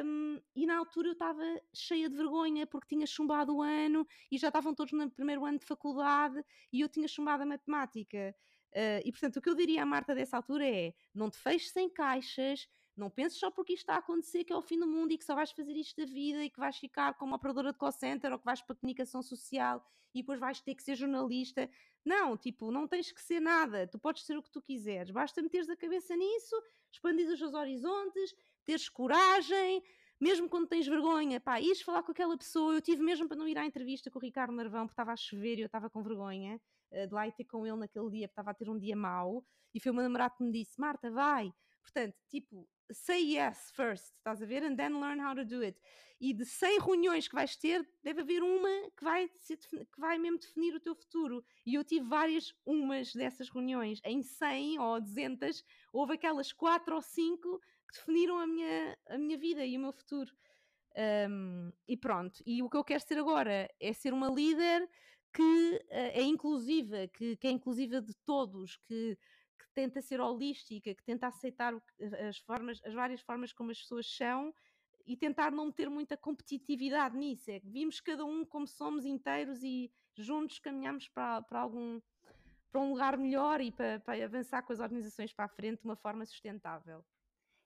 Um, 0.04 0.38
e, 0.54 0.66
na, 0.66 0.78
altura 0.78 1.08
eu 1.08 1.14
estava 1.14 1.42
cheia 1.74 2.10
de 2.10 2.16
vergonha 2.16 2.68
porque 2.68 2.94
tinha 2.94 3.08
chumbado 3.08 3.56
o 3.56 3.62
ano 3.62 4.06
e 4.30 4.38
já 4.38 4.50
estavam 4.50 4.76
todos 4.76 4.92
no 4.92 5.10
primeiro 5.10 5.46
ano 5.46 5.60
de 5.60 5.66
faculdade 5.66 6.44
e 6.74 6.82
eu 6.82 6.89
tinha 6.89 7.08
chumbado 7.08 7.44
a 7.44 7.46
matemática. 7.46 8.36
Uh, 8.74 9.00
e 9.06 9.12
portanto, 9.12 9.38
o 9.38 9.42
que 9.42 9.50
eu 9.50 9.56
diria 9.56 9.84
à 9.84 9.86
Marta 9.86 10.14
dessa 10.14 10.36
altura 10.36 10.68
é: 10.68 10.94
não 11.14 11.30
te 11.30 11.38
feches 11.38 11.76
em 11.78 11.89
caixas, 11.89 12.68
não 13.02 13.10
penses 13.10 13.38
só 13.39 13.52
porque 13.52 13.74
isto 13.74 13.84
está 13.84 13.95
a 13.95 13.97
acontecer 13.97 14.43
que 14.43 14.54
é 14.54 14.56
o 14.56 14.62
fim 14.62 14.80
do 14.80 14.88
mundo 14.88 15.12
e 15.12 15.18
que 15.18 15.26
só 15.26 15.36
vais 15.36 15.52
fazer 15.52 15.74
isto 15.74 15.99
da 15.99 16.06
vida 16.06 16.43
e 16.45 16.49
que 16.49 16.60
vais 16.60 16.78
ficar 16.78 17.16
como 17.16 17.36
operadora 17.36 17.74
de 17.74 17.78
call 17.78 17.91
center 17.91 18.32
ou 18.32 18.39
que 18.39 18.45
vais 18.45 18.62
para 18.62 18.74
a 18.74 18.76
comunicação 18.78 19.22
social 19.22 19.84
e 20.14 20.22
depois 20.22 20.39
vais 20.39 20.62
ter 20.62 20.76
que 20.76 20.84
ser 20.84 20.95
jornalista. 20.95 21.70
Não, 22.06 22.38
tipo, 22.38 22.72
não 22.72 22.88
tens 22.88 23.12
que 23.12 23.22
ser 23.22 23.39
nada, 23.39 23.88
tu 23.88 23.99
podes 23.99 24.24
ser 24.24 24.38
o 24.38 24.43
que 24.43 24.52
tu 24.52 24.62
quiseres, 24.62 25.12
basta 25.12 25.41
meteres 25.41 25.70
a 25.70 25.76
cabeça 25.76 26.16
nisso, 26.16 26.56
expandir 26.91 27.28
os 27.28 27.39
teus 27.39 27.54
horizontes, 27.54 28.34
teres 28.66 28.88
coragem, 28.88 29.84
mesmo 30.20 30.47
quando 30.47 30.68
tens 30.68 30.88
vergonha, 30.88 31.39
pá, 31.39 31.60
ires 31.60 31.82
falar 31.82 32.04
com 32.04 32.12
aquela 32.12 32.38
pessoa. 32.38 32.76
Eu 32.76 32.82
tive 32.82 33.02
mesmo 33.02 33.28
para 33.28 33.38
não 33.38 33.47
ir 33.47 33.58
à 33.58 33.66
entrevista 33.66 34.12
com 34.12 34.20
o 34.20 34.22
Ricardo 34.22 34.54
Narvão 34.54 34.86
porque 34.86 34.93
estava 34.93 35.14
a 35.14 35.16
chover 35.16 35.58
e 35.58 35.62
eu 35.62 35.66
estava 35.66 35.89
com 35.89 36.04
vergonha 36.04 36.62
uh, 36.91 37.08
de 37.08 37.14
lá 37.14 37.28
ir 37.28 37.32
ter 37.32 37.45
com 37.45 37.66
ele 37.66 37.78
naquele 37.78 38.10
dia, 38.12 38.28
porque 38.28 38.34
estava 38.34 38.52
a 38.52 38.54
ter 38.54 38.70
um 38.70 38.78
dia 38.78 38.95
mau. 38.95 39.43
E 39.74 39.80
foi 39.80 39.91
o 39.91 39.95
meu 39.95 40.04
namorado 40.04 40.36
que 40.38 40.43
me 40.43 40.52
disse: 40.52 40.80
Marta, 40.80 41.10
vai. 41.10 41.52
Portanto, 41.82 42.16
tipo, 42.30 42.68
say 42.92 43.36
yes 43.36 43.72
first, 43.76 44.14
estás 44.18 44.42
a 44.42 44.46
ver? 44.46 44.64
And 44.64 44.76
then 44.76 45.00
learn 45.00 45.20
how 45.20 45.36
to 45.36 45.46
do 45.46 45.62
it. 45.64 45.80
E 46.20 46.34
de 46.34 46.46
100 46.46 46.80
reuniões 46.82 47.28
que 47.28 47.34
vais 47.34 47.56
ter, 47.56 47.88
deve 48.04 48.22
haver 48.22 48.44
uma 48.44 48.92
que 48.96 49.04
vai, 49.04 49.28
que 49.28 50.00
vai 50.00 50.20
mesmo 50.20 50.38
definir 50.38 50.76
o 50.76 50.80
teu 50.80 50.94
futuro. 50.94 51.44
E 51.66 51.74
eu 51.74 51.84
tive 51.84 52.08
várias 52.08 52.54
umas 52.64 53.12
dessas 53.14 53.50
reuniões. 53.50 54.00
Em 54.06 54.22
100 54.22 54.80
ou 54.80 55.02
200, 55.02 55.64
houve 55.92 56.14
aquelas 56.14 56.54
4 56.54 56.94
ou 56.94 57.02
5 57.02 57.60
que 57.60 58.00
definiram 58.00 58.38
a 58.38 58.46
minha, 58.46 58.98
a 59.10 59.18
minha 59.18 59.38
vida 59.38 59.66
e 59.66 59.76
o 59.76 59.80
meu 59.80 59.92
futuro. 59.92 60.32
Um, 61.28 61.72
e 61.88 61.98
pronto. 61.98 62.44
E 62.46 62.62
o 62.62 62.70
que 62.70 62.78
eu 62.78 62.84
quero 62.84 63.02
ser 63.02 63.18
agora 63.18 63.68
é 63.80 63.94
ser 63.94 64.14
uma 64.14 64.30
líder 64.30 64.88
que 65.34 65.42
uh, 65.42 66.12
é 66.14 66.22
inclusiva, 66.22 67.08
que, 67.08 67.36
que 67.38 67.48
é 67.48 67.52
inclusiva 67.52 68.02
de 68.02 68.14
todos, 68.26 68.78
que 68.88 69.18
que 69.62 69.74
tenta 69.74 70.01
ser 70.01 70.20
holística, 70.20 70.93
que 70.93 71.03
tenta 71.03 71.28
aceitar 71.28 71.74
as, 72.28 72.38
formas, 72.39 72.82
as 72.86 72.93
várias 72.93 73.22
formas 73.22 73.53
como 73.53 73.72
as 73.72 73.80
pessoas 73.80 74.07
são 74.16 74.53
e 75.05 75.16
tentar 75.16 75.51
não 75.51 75.66
meter 75.66 75.89
muita 75.89 76.16
competitividade 76.16 77.18
nisso. 77.18 77.49
É 77.49 77.59
que 77.59 77.70
vimos 77.70 77.99
cada 77.99 78.26
um 78.26 78.45
como 78.45 78.68
somos 78.68 79.05
inteiros 79.05 79.64
e 79.64 79.91
juntos 80.18 80.59
caminhamos 80.59 81.07
para, 81.07 81.41
para 81.41 81.59
algum 81.59 81.99
para 82.72 82.82
um 82.82 82.91
lugar 82.91 83.18
melhor 83.18 83.59
e 83.59 83.70
para, 83.70 83.99
para 83.99 84.24
avançar 84.24 84.62
com 84.62 84.72
as 84.72 84.80
organizações 84.80 85.34
para 85.34 85.45
a 85.45 85.49
frente 85.49 85.82
de 85.82 85.86
uma 85.86 85.95
forma 85.97 86.26
sustentável. 86.26 87.03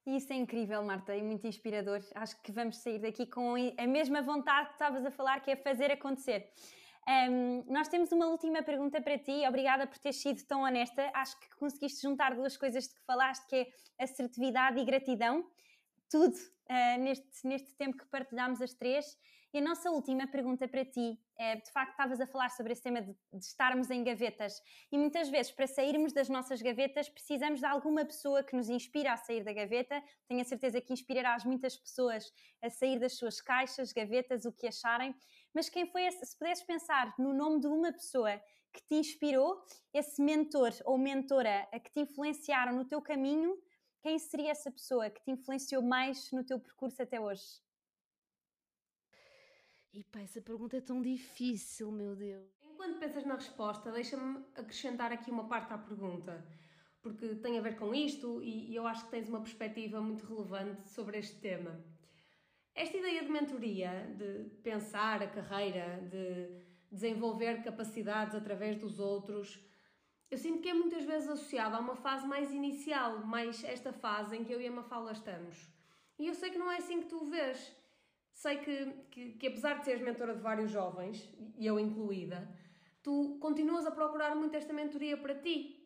Isso 0.05 0.31
é 0.33 0.35
incrível, 0.35 0.83
Marta, 0.83 1.15
e 1.15 1.21
muito 1.21 1.47
inspirador. 1.47 1.99
Acho 2.13 2.39
que 2.41 2.51
vamos 2.51 2.77
sair 2.77 2.99
daqui 2.99 3.25
com 3.25 3.55
a 3.55 3.87
mesma 3.87 4.21
vontade 4.21 4.67
que 4.67 4.73
estavas 4.73 5.05
a 5.05 5.11
falar, 5.11 5.39
que 5.41 5.51
é 5.51 5.55
fazer 5.55 5.91
acontecer. 5.91 6.51
Um, 7.08 7.64
nós 7.72 7.88
temos 7.88 8.12
uma 8.12 8.28
última 8.28 8.64
pergunta 8.64 8.99
para 8.99 9.18
ti. 9.18 9.45
Obrigada 9.47 9.86
por 9.86 9.97
teres 9.99 10.18
sido 10.18 10.43
tão 10.43 10.62
honesta. 10.62 11.12
Acho 11.14 11.39
que 11.39 11.49
conseguiste 11.56 12.01
juntar 12.01 12.36
duas 12.36 12.58
coisas 12.58 12.88
de 12.88 12.95
que 12.95 13.01
falaste, 13.06 13.45
que 13.47 13.56
é 13.56 14.03
assertividade 14.03 14.80
e 14.80 14.86
gratidão. 14.86 15.45
Tudo 16.10 16.36
uh, 16.36 16.99
neste, 16.99 17.47
neste 17.47 17.76
tempo 17.76 17.97
que 17.97 18.06
partilhámos 18.08 18.62
as 18.62 18.74
três. 18.74 19.06
E 19.53 19.60
a 19.60 19.62
nossa 19.62 19.89
última 19.89 20.28
pergunta 20.28 20.68
para 20.68 20.84
ti 20.84 21.18
é: 21.38 21.56
de 21.56 21.72
facto, 21.72 21.91
estavas 21.91 22.20
a 22.20 22.28
falar 22.28 22.49
sobre 22.49 22.74
esse 22.74 22.82
tema 22.82 23.01
de, 23.01 23.16
de, 23.32 23.45
estarmos 23.45 23.89
em 23.89 24.03
gavetas. 24.03 24.62
E 24.91 24.97
muitas 24.97 25.30
vezes, 25.30 25.51
para 25.51 25.66
sairmos 25.66 26.12
das 26.12 26.28
nossas 26.28 26.62
gavetas, 26.62 27.08
precisamos 27.08 27.62
de 27.62 27.66
alguma 27.66 28.03
pessoa 28.03 28.43
que 28.43 28.53
nos 28.56 28.68
inspira 28.68 29.14
a 29.14 29.18
sair 29.18 29.45
da 29.45 29.53
gaveta. 29.53 30.03
Tenho 30.28 30.41
a 30.41 30.43
certeza 30.43 30.82
que 30.82 30.91
inspirarás 30.91 31.45
muitas 31.45 31.78
pessoas 31.78 32.34
a 32.62 32.70
sair 32.70 32.99
das 32.99 33.14
suas 33.14 33.39
caixas, 33.39 33.93
gavetas, 33.93 34.43
o 34.43 34.51
que 34.51 34.68
acharem 34.68 35.16
mas 35.56 35.70
quem 35.70 35.89
foi 35.89 36.06
esse, 36.06 36.26
se 36.26 36.38
pudesses 36.38 36.66
pensar 36.66 37.16
no 37.18 37.34
nome 37.34 37.62
de 37.62 37.68
uma 37.68 37.93
pessoa 37.93 38.38
que 38.74 38.84
te 38.86 38.95
inspirou, 38.95 39.64
esse 39.93 40.22
mentor 40.22 40.72
ou 40.84 40.97
mentora 40.97 41.66
a 41.72 41.80
que 41.80 41.89
te 41.89 42.01
influenciaram 42.01 42.76
no 42.76 42.84
teu 42.84 43.01
caminho, 43.01 43.58
quem 44.01 44.20
seria 44.20 44.51
essa 44.51 44.70
pessoa 44.70 45.10
que 45.10 45.24
te 45.24 45.32
influenciou 45.32 45.82
mais 45.82 46.30
no 46.34 46.43
teu 46.43 46.60
percurso 46.60 47.01
até 47.01 47.22
hoje? 47.22 47.64
E 49.93 50.03
pá, 50.03 50.20
essa 50.20 50.41
pergunta 50.41 50.76
é 50.76 50.82
tão 50.82 51.01
difícil, 51.01 51.89
meu 51.89 52.18
Deus. 52.18 52.51
Enquanto 52.62 52.99
pensas 52.99 53.26
na 53.26 53.36
resposta, 53.36 53.93
deixa-me 53.93 54.43
acrescentar 54.56 55.14
aqui 55.14 55.32
uma 55.32 55.47
parte 55.47 55.72
à 55.72 55.78
pergunta, 55.78 56.45
porque 57.01 57.34
tem 57.36 57.58
a 57.58 57.62
ver 57.62 57.78
com 57.78 57.95
isto 57.95 58.43
e, 58.43 58.72
e 58.72 58.76
eu 58.76 58.86
acho 58.86 59.06
que 59.06 59.12
tens 59.12 59.30
uma 59.30 59.39
perspectiva 59.39 60.01
muito 60.01 60.26
relevante 60.26 60.86
sobre 60.89 61.18
este 61.18 61.39
tema. 61.39 61.82
Esta 62.76 62.97
ideia 62.97 63.23
de 63.23 63.32
mentoria, 63.32 64.13
de 64.17 64.49
pensar 64.61 65.23
a 65.23 65.28
carreira, 65.28 65.97
de 66.11 66.61
desenvolver 66.91 67.63
capacidades 67.63 68.36
através 68.36 68.76
dos 68.76 68.99
outros, 68.99 69.57
eu 70.30 70.38
sinto 70.38 70.61
que 70.61 70.67
é 70.67 70.73
muitas 70.73 71.05
vezes 71.05 71.30
associada 71.30 71.78
a 71.78 71.80
uma 71.80 71.95
fase 71.95 72.28
mais 72.28 72.51
inicial, 72.51 73.26
mais 73.26 73.63
esta 73.63 73.93
fase 73.93 74.36
em 74.36 74.43
que 74.43 74.51
eu 74.51 74.59
e 74.59 74.67
a 74.67 74.71
Mafala 74.71 75.13
estamos. 75.13 75.69
E 76.19 76.28
eu 76.28 76.34
sei 76.34 76.49
que 76.49 76.57
não 76.57 76.69
é 76.69 76.78
assim 76.78 76.99
que 77.01 77.07
tu 77.07 77.23
o 77.23 77.30
vês. 77.30 77.73
Sei 78.34 78.57
que, 78.57 78.91
que, 79.09 79.32
que 79.34 79.47
apesar 79.47 79.80
de 79.80 79.86
seres 79.86 80.01
mentora 80.01 80.36
de 80.36 80.41
vários 80.41 80.69
jovens, 80.69 81.34
e 81.57 81.65
eu 81.65 81.80
incluída, 81.80 82.45
tu 83.01 83.38
continuas 83.39 83.86
a 83.86 83.91
procurar 83.91 84.36
muito 84.36 84.53
esta 84.57 84.73
mentoria 84.73 85.15
para 85.15 85.36
ti. 85.36 85.82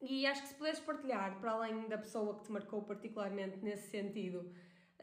E 0.00 0.26
acho 0.26 0.40
que 0.40 0.48
se 0.48 0.54
pudesses 0.54 0.82
partilhar, 0.82 1.38
para 1.38 1.52
além 1.52 1.86
da 1.86 1.98
pessoa 1.98 2.38
que 2.38 2.44
te 2.44 2.52
marcou 2.52 2.82
particularmente 2.82 3.58
nesse 3.58 3.90
sentido, 3.90 4.50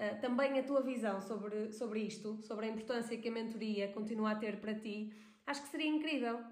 Uh, 0.02 0.20
também 0.20 0.58
a 0.58 0.64
tua 0.64 0.82
visão 0.82 1.22
sobre, 1.22 1.72
sobre 1.72 2.00
isto, 2.00 2.42
sobre 2.42 2.66
a 2.66 2.70
importância 2.70 3.16
que 3.16 3.30
a 3.30 3.32
mentoria 3.32 3.88
continua 3.90 4.32
a 4.32 4.36
ter 4.36 4.60
para 4.60 4.74
ti, 4.74 5.14
acho 5.46 5.62
que 5.62 5.68
seria 5.68 5.88
incrível. 5.88 6.44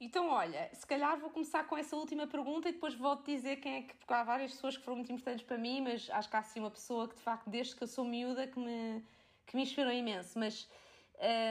Então, 0.00 0.28
olha, 0.30 0.70
se 0.72 0.86
calhar 0.86 1.18
vou 1.18 1.30
começar 1.30 1.64
com 1.64 1.76
essa 1.76 1.96
última 1.96 2.26
pergunta 2.28 2.68
e 2.68 2.72
depois 2.72 2.94
vou-te 2.94 3.24
dizer 3.24 3.56
quem 3.56 3.76
é 3.76 3.82
que. 3.82 3.94
Porque 3.94 4.12
há 4.12 4.22
várias 4.22 4.52
pessoas 4.52 4.76
que 4.76 4.84
foram 4.84 4.98
muito 4.98 5.12
importantes 5.12 5.44
para 5.44 5.58
mim, 5.58 5.80
mas 5.80 6.08
acho 6.10 6.30
que 6.30 6.36
há 6.36 6.42
sim 6.44 6.60
uma 6.60 6.70
pessoa 6.70 7.08
que, 7.08 7.16
de 7.16 7.22
facto, 7.22 7.50
desde 7.50 7.74
que 7.74 7.82
eu 7.82 7.88
sou 7.88 8.04
miúda, 8.04 8.46
que 8.46 8.58
me, 8.58 9.04
que 9.46 9.56
me 9.56 9.62
inspirou 9.62 9.92
imenso. 9.92 10.38
Mas. 10.38 10.68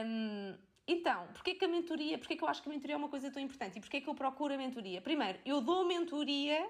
Um, 0.06 0.54
então, 0.86 1.26
porquê 1.28 1.54
que 1.54 1.64
a 1.64 1.68
mentoria, 1.68 2.18
porquê 2.18 2.36
que 2.36 2.42
eu 2.42 2.48
acho 2.48 2.62
que 2.62 2.68
a 2.68 2.72
mentoria 2.72 2.94
é 2.94 2.98
uma 2.98 3.08
coisa 3.08 3.30
tão 3.30 3.40
importante 3.40 3.78
e 3.78 3.80
porquê 3.80 4.00
que 4.00 4.08
eu 4.08 4.14
procuro 4.14 4.52
a 4.52 4.56
mentoria? 4.56 5.00
Primeiro, 5.00 5.38
eu 5.46 5.60
dou 5.60 5.86
mentoria 5.86 6.68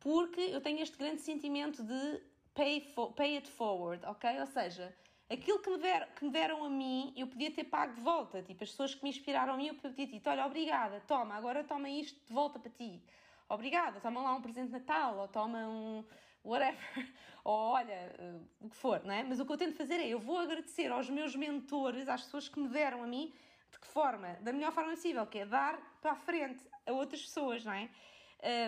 porque 0.00 0.40
eu 0.40 0.60
tenho 0.60 0.80
este 0.80 0.96
grande 0.96 1.20
sentimento 1.20 1.82
de 1.82 2.20
pay, 2.54 2.80
for, 2.80 3.12
pay 3.12 3.36
it 3.36 3.48
forward, 3.48 4.04
ok? 4.06 4.40
Ou 4.40 4.46
seja, 4.46 4.94
aquilo 5.30 5.58
que 5.60 5.70
me, 5.70 5.78
der, 5.78 6.08
que 6.14 6.24
me 6.24 6.30
deram 6.30 6.64
a 6.64 6.70
mim, 6.70 7.12
eu 7.16 7.26
podia 7.26 7.50
ter 7.50 7.64
pago 7.64 7.94
de 7.94 8.00
volta. 8.00 8.42
Tipo, 8.42 8.64
as 8.64 8.70
pessoas 8.70 8.94
que 8.94 9.02
me 9.02 9.10
inspiraram 9.10 9.54
a 9.54 9.56
mim, 9.56 9.68
eu 9.68 9.74
podia 9.74 9.92
ter 9.92 10.06
dito: 10.06 10.28
olha, 10.28 10.46
obrigada, 10.46 11.00
toma, 11.06 11.34
agora 11.34 11.64
toma 11.64 11.88
isto 11.88 12.18
de 12.26 12.32
volta 12.32 12.58
para 12.58 12.70
ti. 12.70 13.02
Obrigada, 13.48 14.00
toma 14.00 14.22
lá 14.22 14.34
um 14.34 14.40
presente 14.40 14.66
de 14.66 14.72
Natal, 14.72 15.18
ou 15.18 15.28
toma 15.28 15.58
um 15.68 16.04
whatever, 16.44 16.78
ou 17.44 17.54
olha, 17.54 18.14
uh, 18.18 18.66
o 18.66 18.70
que 18.70 18.76
for, 18.76 19.04
não 19.04 19.14
é? 19.14 19.22
Mas 19.22 19.40
o 19.40 19.46
que 19.46 19.52
eu 19.52 19.56
tento 19.56 19.76
fazer 19.76 19.94
é, 19.94 20.08
eu 20.08 20.18
vou 20.18 20.38
agradecer 20.38 20.90
aos 20.90 21.08
meus 21.10 21.36
mentores, 21.36 22.08
às 22.08 22.22
pessoas 22.22 22.48
que 22.48 22.58
me 22.58 22.68
deram 22.68 23.02
a 23.02 23.06
mim, 23.06 23.32
de 23.70 23.78
que 23.78 23.86
forma? 23.86 24.38
Da 24.40 24.52
melhor 24.52 24.72
forma 24.72 24.90
possível, 24.90 25.26
que 25.26 25.38
é 25.38 25.46
dar 25.46 25.78
para 26.00 26.12
a 26.12 26.16
frente 26.16 26.64
a 26.86 26.92
outras 26.92 27.22
pessoas, 27.22 27.64
não 27.64 27.72
é? 27.72 27.88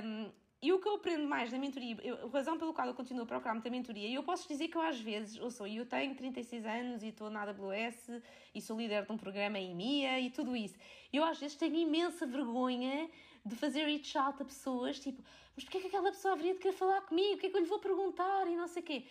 Um, 0.04 0.30
e 0.64 0.72
o 0.72 0.78
que 0.78 0.88
eu 0.88 0.94
aprendo 0.94 1.28
mais 1.28 1.52
na 1.52 1.58
mentoria, 1.58 1.94
eu, 2.02 2.26
a 2.26 2.30
razão 2.30 2.56
pelo 2.56 2.72
qual 2.72 2.88
eu 2.88 2.94
continuo 2.94 3.24
a 3.24 3.26
procurar 3.26 3.52
muita 3.52 3.68
mentoria, 3.68 4.08
e 4.08 4.14
eu 4.14 4.22
posso 4.22 4.48
dizer 4.48 4.68
que 4.68 4.76
eu 4.78 4.80
às 4.80 4.98
vezes, 4.98 5.38
ou 5.38 5.50
sou, 5.50 5.66
eu 5.66 5.84
tenho 5.84 6.14
36 6.14 6.64
anos 6.64 7.02
e 7.02 7.08
estou 7.08 7.28
na 7.28 7.42
AWS 7.42 8.22
e 8.54 8.62
sou 8.62 8.78
líder 8.78 9.04
de 9.04 9.12
um 9.12 9.18
programa 9.18 9.58
em 9.58 9.72
EMEA 9.72 10.20
e 10.20 10.30
tudo 10.30 10.56
isso. 10.56 10.78
Eu 11.12 11.22
às 11.22 11.38
vezes 11.38 11.54
tenho 11.54 11.76
imensa 11.76 12.24
vergonha 12.24 13.10
de 13.44 13.54
fazer 13.56 13.84
reach 13.84 14.16
out 14.16 14.40
a 14.40 14.44
pessoas, 14.46 14.98
tipo, 14.98 15.22
mas 15.54 15.64
porquê 15.64 15.76
é 15.76 15.80
que 15.82 15.86
aquela 15.88 16.10
pessoa 16.10 16.32
haveria 16.32 16.54
de 16.54 16.60
querer 16.60 16.72
falar 16.72 17.02
comigo? 17.02 17.34
O 17.34 17.38
que 17.38 17.46
é 17.48 17.50
que 17.50 17.56
eu 17.56 17.60
lhe 17.60 17.68
vou 17.68 17.78
perguntar? 17.78 18.48
E 18.48 18.56
não 18.56 18.66
sei 18.66 18.82
o 18.82 18.86
quê. 18.86 19.04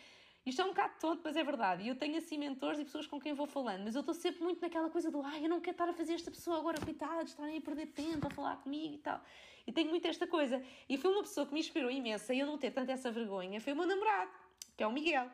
Isto 0.45 0.61
é 0.61 0.65
um 0.65 0.69
bocado 0.69 0.93
tonto, 0.99 1.21
mas 1.23 1.37
é 1.37 1.43
verdade. 1.43 1.83
E 1.83 1.87
eu 1.87 1.95
tenho 1.95 2.17
assim 2.17 2.37
mentores 2.37 2.79
e 2.79 2.83
pessoas 2.83 3.05
com 3.05 3.19
quem 3.19 3.33
vou 3.33 3.45
falando, 3.45 3.83
mas 3.83 3.93
eu 3.93 3.99
estou 4.01 4.15
sempre 4.15 4.43
muito 4.43 4.59
naquela 4.59 4.89
coisa 4.89 5.11
do 5.11 5.21
ai, 5.21 5.45
eu 5.45 5.49
não 5.49 5.61
quero 5.61 5.75
estar 5.75 5.87
a 5.87 5.93
fazer 5.93 6.13
esta 6.13 6.31
pessoa 6.31 6.57
agora, 6.57 6.81
coitada, 6.81 7.23
estarem 7.23 7.59
a 7.59 7.61
perder 7.61 7.85
tempo 7.87 8.27
a 8.27 8.29
falar 8.29 8.57
comigo 8.57 8.95
e 8.95 8.97
tal. 8.97 9.21
E 9.65 9.71
tenho 9.71 9.89
muito 9.89 10.07
esta 10.07 10.27
coisa. 10.27 10.63
E 10.89 10.97
foi 10.97 11.11
uma 11.11 11.21
pessoa 11.21 11.45
que 11.45 11.53
me 11.53 11.59
inspirou 11.59 11.89
imenso 11.89 12.31
a 12.31 12.35
eu 12.35 12.45
não 12.45 12.57
ter 12.57 12.71
tanto 12.71 12.91
essa 12.91 13.11
vergonha, 13.11 13.61
foi 13.61 13.73
o 13.73 13.75
meu 13.75 13.85
namorado, 13.85 14.31
que 14.75 14.83
é 14.83 14.87
o 14.87 14.91
Miguel. 14.91 15.29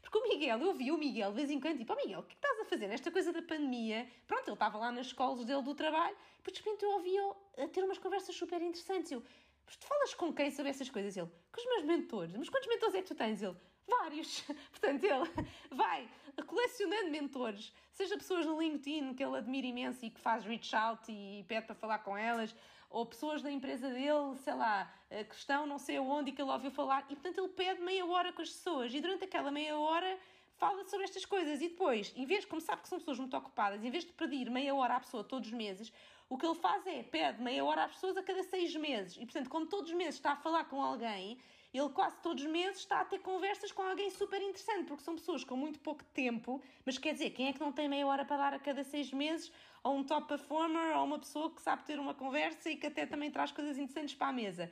Porque 0.00 0.18
o 0.18 0.22
Miguel, 0.28 0.60
eu 0.60 0.74
vi 0.74 0.90
o 0.90 0.98
Miguel 0.98 1.30
de 1.30 1.36
vez 1.36 1.50
em 1.50 1.58
quando, 1.58 1.78
tipo, 1.78 1.92
oh 1.92 1.96
Miguel, 1.96 2.20
o 2.20 2.22
que, 2.24 2.34
é 2.34 2.36
estás 2.36 2.60
a 2.60 2.64
fazer 2.64 2.88
nesta 2.88 3.10
coisa 3.10 3.32
da 3.32 3.42
pandemia? 3.42 4.06
Pronto, 4.26 4.48
ele 4.48 4.54
estava 4.54 4.78
lá 4.78 4.92
nas 4.92 5.06
escolas 5.06 5.44
dele 5.44 5.62
do 5.62 5.74
trabalho, 5.74 6.14
e 6.14 6.36
depois 6.36 6.56
de 6.56 6.62
repente 6.62 6.84
eu 6.84 6.90
ouvi-o 6.90 7.36
a 7.58 7.68
ter 7.68 7.82
umas 7.82 7.98
conversas 7.98 8.34
super 8.34 8.60
interessantes. 8.60 9.12
Eu, 9.12 9.22
mas 9.64 9.76
tu 9.76 9.86
falas 9.86 10.14
com 10.14 10.32
quem 10.32 10.50
sobre 10.50 10.70
essas 10.70 10.90
coisas? 10.90 11.16
Ele, 11.16 11.30
com 11.50 11.60
os 11.60 11.66
meus 11.66 11.84
mentores. 11.84 12.36
Mas 12.36 12.48
quantos 12.48 12.68
mentores 12.68 12.94
é 12.94 13.02
que 13.02 13.08
tu 13.08 13.14
tens? 13.14 13.42
Ele, 13.42 13.56
Vários. 13.86 14.40
Portanto, 14.72 15.04
ele 15.04 15.46
vai 15.70 16.08
colecionando 16.46 17.10
mentores, 17.10 17.72
seja 17.92 18.16
pessoas 18.16 18.44
no 18.44 18.60
LinkedIn 18.60 19.14
que 19.14 19.22
ele 19.22 19.36
admira 19.36 19.66
imenso 19.66 20.04
e 20.04 20.10
que 20.10 20.20
faz 20.20 20.44
reach 20.44 20.74
out 20.74 21.10
e 21.10 21.44
pede 21.46 21.66
para 21.66 21.74
falar 21.74 21.98
com 21.98 22.16
elas, 22.16 22.54
ou 22.90 23.04
pessoas 23.06 23.42
da 23.42 23.50
empresa 23.50 23.88
dele, 23.88 24.36
sei 24.36 24.54
lá, 24.54 24.92
eh, 25.10 25.24
que 25.24 25.34
estão 25.34 25.66
não 25.66 25.78
sei 25.78 25.96
aonde 25.96 26.30
e 26.30 26.32
que 26.32 26.40
ele 26.40 26.50
ouviu 26.50 26.70
falar, 26.70 27.04
e 27.08 27.14
portanto 27.14 27.38
ele 27.38 27.48
pede 27.48 27.80
meia 27.80 28.06
hora 28.06 28.32
com 28.32 28.42
as 28.42 28.50
pessoas, 28.50 28.94
e 28.94 29.00
durante 29.00 29.24
aquela 29.24 29.50
meia 29.50 29.78
hora 29.78 30.18
fala 30.56 30.84
sobre 30.84 31.04
estas 31.04 31.24
coisas 31.24 31.60
e 31.60 31.68
depois, 31.68 32.12
em 32.16 32.24
vez, 32.24 32.44
como 32.44 32.60
sabe 32.60 32.82
que 32.82 32.88
são 32.88 32.98
pessoas 32.98 33.18
muito 33.18 33.36
ocupadas, 33.36 33.82
em 33.82 33.90
vez 33.90 34.04
de 34.04 34.12
pedir 34.12 34.50
meia 34.50 34.74
hora 34.74 34.96
à 34.96 35.00
pessoa 35.00 35.24
todos 35.24 35.48
os 35.48 35.54
meses, 35.54 35.92
o 36.28 36.38
que 36.38 36.46
ele 36.46 36.54
faz 36.54 36.86
é 36.86 37.02
pede 37.02 37.42
meia 37.42 37.64
hora 37.64 37.84
às 37.84 37.92
pessoas 37.92 38.16
a 38.16 38.22
cada 38.22 38.42
seis 38.42 38.74
meses. 38.74 39.16
E 39.16 39.26
portanto, 39.26 39.48
como 39.48 39.66
todos 39.66 39.90
os 39.90 39.96
meses 39.96 40.14
está 40.14 40.32
a 40.32 40.36
falar 40.36 40.64
com 40.64 40.82
alguém, 40.82 41.38
ele 41.78 41.88
quase 41.88 42.16
todos 42.18 42.44
os 42.44 42.50
meses 42.50 42.78
está 42.78 43.00
a 43.00 43.04
ter 43.04 43.18
conversas 43.18 43.72
com 43.72 43.82
alguém 43.82 44.08
super 44.10 44.40
interessante, 44.40 44.86
porque 44.86 45.02
são 45.02 45.16
pessoas 45.16 45.42
com 45.42 45.56
muito 45.56 45.80
pouco 45.80 46.04
tempo, 46.04 46.62
mas 46.86 46.98
quer 46.98 47.12
dizer, 47.12 47.30
quem 47.30 47.48
é 47.48 47.52
que 47.52 47.60
não 47.60 47.72
tem 47.72 47.88
meia 47.88 48.06
hora 48.06 48.24
para 48.24 48.36
dar 48.36 48.54
a 48.54 48.58
cada 48.58 48.84
seis 48.84 49.12
meses 49.12 49.50
a 49.82 49.90
um 49.90 50.04
top 50.04 50.28
performer 50.28 50.96
ou 50.96 51.04
uma 51.04 51.18
pessoa 51.18 51.50
que 51.50 51.60
sabe 51.60 51.84
ter 51.84 51.98
uma 51.98 52.14
conversa 52.14 52.70
e 52.70 52.76
que 52.76 52.86
até 52.86 53.04
também 53.04 53.30
traz 53.30 53.50
coisas 53.50 53.76
interessantes 53.76 54.14
para 54.14 54.28
a 54.28 54.32
mesa? 54.32 54.70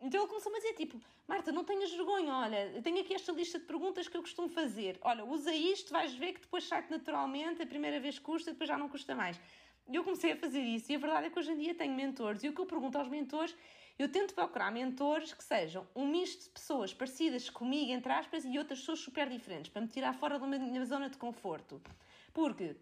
Então 0.00 0.20
ele 0.20 0.28
começou 0.28 0.52
a 0.52 0.56
dizer, 0.56 0.74
tipo, 0.74 1.00
Marta, 1.26 1.50
não 1.50 1.64
tenhas 1.64 1.90
vergonha, 1.90 2.34
olha, 2.34 2.82
tenho 2.82 3.00
aqui 3.00 3.14
esta 3.14 3.32
lista 3.32 3.58
de 3.58 3.64
perguntas 3.64 4.06
que 4.06 4.16
eu 4.16 4.20
costumo 4.20 4.48
fazer. 4.48 4.98
Olha, 5.00 5.24
usa 5.24 5.52
isto, 5.52 5.92
vais 5.92 6.14
ver 6.14 6.34
que 6.34 6.40
depois 6.40 6.64
sai 6.64 6.84
naturalmente, 6.88 7.62
a 7.62 7.66
primeira 7.66 7.98
vez 7.98 8.18
custa, 8.18 8.52
depois 8.52 8.68
já 8.68 8.76
não 8.76 8.88
custa 8.88 9.14
mais. 9.14 9.40
E 9.88 9.96
eu 9.96 10.04
comecei 10.04 10.32
a 10.32 10.36
fazer 10.36 10.60
isso 10.60 10.92
e 10.92 10.94
a 10.94 10.98
verdade 10.98 11.26
é 11.26 11.30
que 11.30 11.38
hoje 11.38 11.52
em 11.52 11.58
dia 11.58 11.74
tenho 11.74 11.94
mentores 11.94 12.42
e 12.42 12.48
o 12.48 12.52
que 12.52 12.60
eu 12.60 12.66
pergunto 12.66 12.96
aos 12.96 13.08
mentores, 13.08 13.54
eu 13.98 14.08
tento 14.08 14.34
procurar 14.34 14.72
mentores 14.72 15.32
que 15.32 15.44
sejam 15.44 15.86
um 15.94 16.06
misto 16.06 16.44
de 16.44 16.50
pessoas 16.50 16.92
parecidas 16.92 17.48
comigo, 17.48 17.92
entre 17.92 18.12
aspas, 18.12 18.44
e 18.44 18.58
outras 18.58 18.80
pessoas 18.80 19.00
super 19.00 19.28
diferentes, 19.28 19.70
para 19.70 19.82
me 19.82 19.88
tirar 19.88 20.12
fora 20.14 20.38
da 20.38 20.46
minha 20.46 20.84
zona 20.84 21.08
de 21.08 21.16
conforto. 21.16 21.80
Porque 22.32 22.76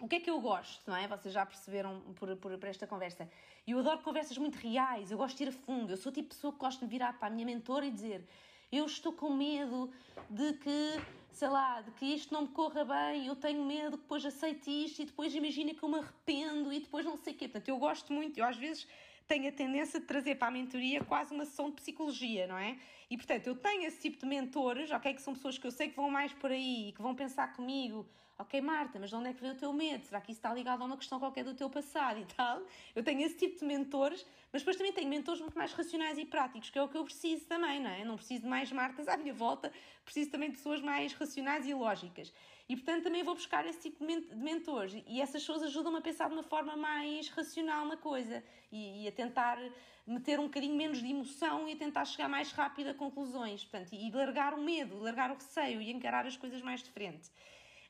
o 0.00 0.08
que 0.08 0.16
é 0.16 0.20
que 0.20 0.30
eu 0.30 0.40
gosto, 0.40 0.88
não 0.88 0.96
é? 0.96 1.08
Vocês 1.08 1.34
já 1.34 1.44
perceberam 1.44 2.00
por, 2.14 2.36
por, 2.36 2.56
por, 2.58 2.68
esta 2.68 2.86
conversa. 2.86 3.28
Eu 3.66 3.78
adoro 3.78 4.00
conversas 4.00 4.38
muito 4.38 4.56
reais, 4.56 5.10
eu 5.10 5.18
gosto 5.18 5.36
de 5.36 5.44
ir 5.44 5.48
a 5.48 5.52
fundo. 5.52 5.92
Eu 5.92 5.96
sou 5.96 6.12
tipo 6.12 6.28
de 6.28 6.34
pessoa 6.34 6.52
que 6.52 6.58
gosto 6.58 6.80
de 6.80 6.86
virar 6.86 7.12
para 7.14 7.28
a 7.28 7.30
minha 7.30 7.46
mentora 7.46 7.86
e 7.86 7.90
dizer: 7.90 8.24
Eu 8.70 8.86
estou 8.86 9.12
com 9.12 9.30
medo 9.30 9.90
de 10.28 10.52
que, 10.54 11.00
sei 11.32 11.48
lá, 11.48 11.80
de 11.80 11.90
que 11.92 12.06
isto 12.06 12.32
não 12.32 12.42
me 12.42 12.48
corra 12.48 12.84
bem, 12.84 13.26
eu 13.26 13.34
tenho 13.36 13.64
medo 13.64 13.96
que 13.96 14.02
depois 14.02 14.24
aceite 14.24 14.70
isto 14.70 15.02
e 15.02 15.04
depois 15.04 15.34
imagina 15.34 15.74
que 15.74 15.82
eu 15.82 15.88
me 15.88 15.98
arrependo 15.98 16.72
e 16.72 16.80
depois 16.80 17.04
não 17.04 17.16
sei 17.16 17.32
o 17.32 17.36
quê. 17.36 17.48
Portanto, 17.48 17.68
eu 17.68 17.78
gosto 17.78 18.12
muito, 18.12 18.38
eu 18.38 18.44
às 18.44 18.56
vezes 18.56 18.86
tenho 19.26 19.48
a 19.48 19.52
tendência 19.52 20.00
de 20.00 20.06
trazer 20.06 20.36
para 20.36 20.48
a 20.48 20.50
mentoria 20.50 21.02
quase 21.04 21.34
uma 21.34 21.44
sessão 21.44 21.70
de 21.70 21.76
psicologia, 21.76 22.46
não 22.46 22.58
é? 22.58 22.78
E 23.10 23.16
portanto, 23.16 23.46
eu 23.46 23.54
tenho 23.54 23.84
esse 23.84 24.00
tipo 24.00 24.18
de 24.18 24.26
mentores, 24.26 24.90
ok? 24.90 25.14
Que 25.14 25.22
são 25.22 25.34
pessoas 25.34 25.58
que 25.58 25.66
eu 25.66 25.70
sei 25.70 25.88
que 25.88 25.96
vão 25.96 26.10
mais 26.10 26.32
por 26.32 26.50
aí 26.50 26.88
e 26.88 26.92
que 26.92 27.02
vão 27.02 27.14
pensar 27.14 27.52
comigo 27.54 28.06
ok, 28.38 28.60
Marta, 28.60 28.98
mas 28.98 29.10
de 29.10 29.16
onde 29.16 29.28
é 29.28 29.32
que 29.32 29.40
veio 29.40 29.52
o 29.52 29.56
teu 29.56 29.72
medo? 29.72 30.04
Será 30.04 30.20
que 30.20 30.32
isso 30.32 30.38
está 30.38 30.52
ligado 30.52 30.82
a 30.82 30.84
uma 30.84 30.96
questão 30.96 31.18
qualquer 31.18 31.44
do 31.44 31.54
teu 31.54 31.70
passado 31.70 32.18
e 32.18 32.24
tal? 32.24 32.62
Eu 32.94 33.02
tenho 33.02 33.20
esse 33.20 33.36
tipo 33.36 33.58
de 33.58 33.64
mentores, 33.64 34.26
mas 34.52 34.62
depois 34.62 34.76
também 34.76 34.92
tenho 34.92 35.08
mentores 35.08 35.40
muito 35.40 35.56
mais 35.56 35.72
racionais 35.72 36.18
e 36.18 36.24
práticos, 36.24 36.70
que 36.70 36.78
é 36.78 36.82
o 36.82 36.88
que 36.88 36.96
eu 36.96 37.04
preciso 37.04 37.44
também, 37.46 37.80
não 37.80 37.90
é? 37.90 38.04
Não 38.04 38.16
preciso 38.16 38.42
de 38.42 38.48
mais 38.48 38.70
Martas 38.72 39.06
à 39.06 39.16
minha 39.16 39.32
volta, 39.32 39.72
preciso 40.04 40.30
também 40.30 40.50
de 40.50 40.56
pessoas 40.56 40.80
mais 40.80 41.12
racionais 41.12 41.66
e 41.66 41.74
lógicas. 41.74 42.32
E 42.68 42.76
portanto 42.76 43.02
também 43.04 43.22
vou 43.22 43.34
buscar 43.34 43.66
esse 43.66 43.78
tipo 43.78 44.06
de 44.06 44.34
mentores 44.36 44.94
e 45.06 45.20
essas 45.20 45.42
pessoas 45.42 45.62
ajudam-me 45.64 45.98
a 45.98 46.00
pensar 46.00 46.28
de 46.28 46.34
uma 46.34 46.42
forma 46.42 46.74
mais 46.76 47.28
racional 47.28 47.84
na 47.84 47.96
coisa 47.96 48.42
e, 48.72 49.04
e, 49.04 49.08
a 49.08 49.12
tentar 49.12 49.58
meter 50.06 50.40
um 50.40 50.44
bocadinho 50.44 50.74
menos 50.74 50.98
de 50.98 51.06
emoção 51.08 51.68
e 51.68 51.72
a 51.72 51.76
tentar 51.76 52.06
chegar 52.06 52.28
mais 52.28 52.52
rápido 52.52 52.88
a 52.88 52.94
conclusões, 52.94 53.64
portanto, 53.64 53.92
e 53.92 54.10
largar 54.10 54.54
o 54.54 54.62
medo, 54.62 54.98
largar 54.98 55.30
o 55.30 55.34
receio 55.34 55.80
e 55.82 55.90
encarar 55.90 56.26
as 56.26 56.36
coisas 56.38 56.62
mais 56.62 56.82
de 56.82 56.90
frente. 56.90 57.30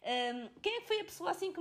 Um, 0.03 0.49
quem 0.61 0.77
é 0.77 0.81
que 0.81 0.87
foi 0.89 1.01
a 1.01 1.05
pessoa 1.05 1.31
assim 1.31 1.53
que, 1.53 1.61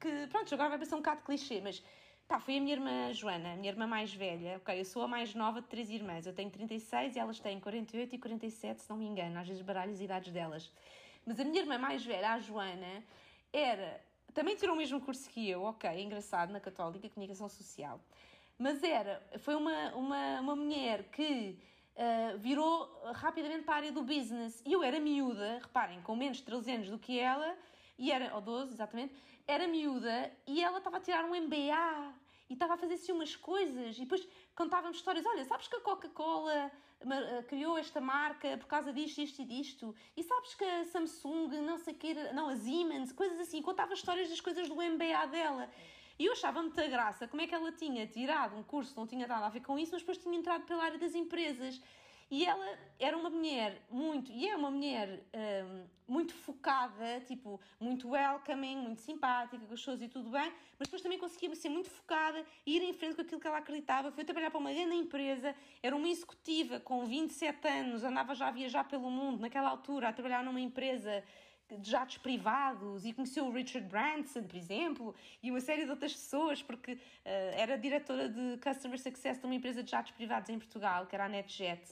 que. 0.00 0.26
Pronto, 0.26 0.52
agora 0.52 0.68
vai 0.68 0.78
parecer 0.78 0.94
um 0.94 0.98
bocado 0.98 1.22
clichê, 1.22 1.60
mas. 1.60 1.82
Pá, 2.28 2.38
foi 2.38 2.56
a 2.56 2.60
minha 2.60 2.74
irmã 2.74 3.12
Joana, 3.12 3.52
a 3.52 3.56
minha 3.56 3.70
irmã 3.70 3.86
mais 3.86 4.12
velha. 4.14 4.56
Ok, 4.56 4.78
eu 4.78 4.84
sou 4.84 5.02
a 5.02 5.08
mais 5.08 5.34
nova 5.34 5.60
de 5.60 5.66
três 5.68 5.90
irmãs. 5.90 6.26
Eu 6.26 6.32
tenho 6.32 6.50
36 6.50 7.16
e 7.16 7.18
elas 7.18 7.40
têm 7.40 7.58
48 7.60 8.14
e 8.14 8.18
47, 8.18 8.82
se 8.82 8.90
não 8.90 8.96
me 8.96 9.06
engano. 9.06 9.38
Às 9.38 9.48
vezes 9.48 9.62
baralho 9.62 9.92
as 9.92 10.00
idades 10.00 10.32
delas. 10.32 10.70
Mas 11.24 11.38
a 11.38 11.44
minha 11.44 11.60
irmã 11.60 11.78
mais 11.78 12.04
velha, 12.04 12.32
a 12.32 12.38
Joana, 12.38 13.04
era. 13.52 14.00
Também 14.34 14.56
tirou 14.56 14.74
o 14.74 14.78
mesmo 14.78 15.00
curso 15.00 15.28
que 15.28 15.48
eu, 15.48 15.62
ok, 15.62 15.90
engraçado, 16.02 16.50
na 16.50 16.60
Católica, 16.60 17.08
Comunicação 17.08 17.48
Social. 17.48 18.00
Mas 18.58 18.82
era. 18.82 19.22
Foi 19.38 19.54
uma, 19.54 19.94
uma, 19.94 20.40
uma 20.40 20.56
mulher 20.56 21.04
que 21.04 21.58
uh, 21.96 22.38
virou 22.38 22.90
rapidamente 23.12 23.64
para 23.64 23.74
a 23.74 23.76
área 23.78 23.92
do 23.92 24.02
business. 24.02 24.62
E 24.66 24.72
eu 24.72 24.82
era 24.82 24.98
miúda, 24.98 25.60
reparem, 25.62 26.00
com 26.02 26.16
menos 26.16 26.38
de 26.38 26.44
13 26.44 26.72
anos 26.72 26.90
do 26.90 26.98
que 26.98 27.18
ela, 27.18 27.56
e 27.98 28.10
era, 28.10 28.34
ou 28.34 28.40
12 28.40 28.72
exatamente, 28.72 29.14
era 29.46 29.66
miúda 29.66 30.30
e 30.46 30.62
ela 30.62 30.78
estava 30.78 30.96
a 30.96 31.00
tirar 31.00 31.24
um 31.24 31.34
MBA 31.34 32.14
e 32.48 32.54
estava 32.54 32.74
a 32.74 32.76
fazer 32.76 32.94
assim 32.94 33.12
umas 33.12 33.36
coisas. 33.36 33.96
E 33.96 34.00
depois 34.00 34.26
contávamos 34.54 34.96
histórias: 34.96 35.24
olha, 35.26 35.44
sabes 35.44 35.68
que 35.68 35.76
a 35.76 35.80
Coca-Cola 35.80 36.70
criou 37.48 37.78
esta 37.78 38.00
marca 38.00 38.56
por 38.58 38.66
causa 38.66 38.92
disto, 38.92 39.20
isto 39.20 39.42
e 39.42 39.44
disto? 39.44 39.94
E 40.16 40.22
sabes 40.22 40.54
que 40.54 40.64
a 40.64 40.84
Samsung, 40.84 41.60
não 41.60 41.78
sei 41.78 41.94
que, 41.94 42.14
não, 42.32 42.48
a 42.48 42.56
Siemens, 42.56 43.12
coisas 43.12 43.38
assim. 43.40 43.60
Contava 43.62 43.94
histórias 43.94 44.28
das 44.28 44.40
coisas 44.40 44.68
do 44.68 44.74
MBA 44.74 45.26
dela. 45.30 45.70
E 46.18 46.26
eu 46.26 46.32
achava 46.32 46.62
muita 46.62 46.86
graça 46.86 47.26
como 47.26 47.42
é 47.42 47.46
que 47.46 47.54
ela 47.54 47.72
tinha 47.72 48.06
tirado 48.06 48.56
um 48.56 48.62
curso 48.62 48.94
não 48.96 49.06
tinha 49.06 49.26
nada 49.26 49.46
a 49.46 49.48
ver 49.48 49.60
com 49.60 49.78
isso, 49.78 49.92
mas 49.92 50.02
depois 50.02 50.18
tinha 50.18 50.36
entrado 50.36 50.64
pela 50.64 50.84
área 50.84 50.98
das 50.98 51.14
empresas. 51.14 51.80
E 52.32 52.46
ela 52.46 52.66
era 52.98 53.14
uma 53.14 53.28
mulher 53.28 53.82
muito, 53.90 54.32
e 54.32 54.48
é 54.48 54.56
uma 54.56 54.70
mulher 54.70 55.22
um, 55.34 55.84
muito 56.08 56.32
focada, 56.32 57.20
tipo, 57.26 57.60
muito 57.78 58.08
welcoming, 58.08 58.76
muito 58.76 59.02
simpática, 59.02 59.62
pessoas 59.66 60.00
e 60.00 60.08
tudo 60.08 60.30
bem, 60.30 60.50
mas 60.78 60.88
depois 60.88 61.02
também 61.02 61.18
conseguia 61.18 61.54
ser 61.54 61.68
muito 61.68 61.90
focada 61.90 62.42
e 62.64 62.74
ir 62.78 62.82
em 62.84 62.94
frente 62.94 63.16
com 63.16 63.20
aquilo 63.20 63.38
que 63.38 63.46
ela 63.46 63.58
acreditava. 63.58 64.10
Foi 64.10 64.24
trabalhar 64.24 64.50
para 64.50 64.58
uma 64.58 64.72
grande 64.72 64.96
empresa, 64.96 65.54
era 65.82 65.94
uma 65.94 66.08
executiva 66.08 66.80
com 66.80 67.04
27 67.04 67.68
anos, 67.68 68.02
andava 68.02 68.34
já 68.34 68.48
a 68.48 68.50
viajar 68.50 68.84
pelo 68.84 69.10
mundo, 69.10 69.38
naquela 69.38 69.68
altura, 69.68 70.08
a 70.08 70.12
trabalhar 70.14 70.42
numa 70.42 70.58
empresa 70.58 71.22
de 71.78 71.90
jatos 71.90 72.18
privados 72.18 73.04
e 73.04 73.12
conheceu 73.12 73.46
o 73.46 73.50
Richard 73.50 73.86
Branson, 73.88 74.42
por 74.42 74.56
exemplo, 74.56 75.14
e 75.42 75.50
uma 75.50 75.60
série 75.60 75.84
de 75.84 75.90
outras 75.90 76.12
pessoas, 76.12 76.62
porque 76.62 76.92
uh, 76.92 76.98
era 77.24 77.76
diretora 77.76 78.28
de 78.28 78.58
Customer 78.58 78.98
Success 78.98 79.38
de 79.38 79.46
uma 79.46 79.54
empresa 79.54 79.82
de 79.82 79.90
jatos 79.90 80.12
privados 80.12 80.48
em 80.50 80.58
Portugal, 80.58 81.06
que 81.06 81.14
era 81.14 81.26
a 81.26 81.28
NetJet. 81.28 81.82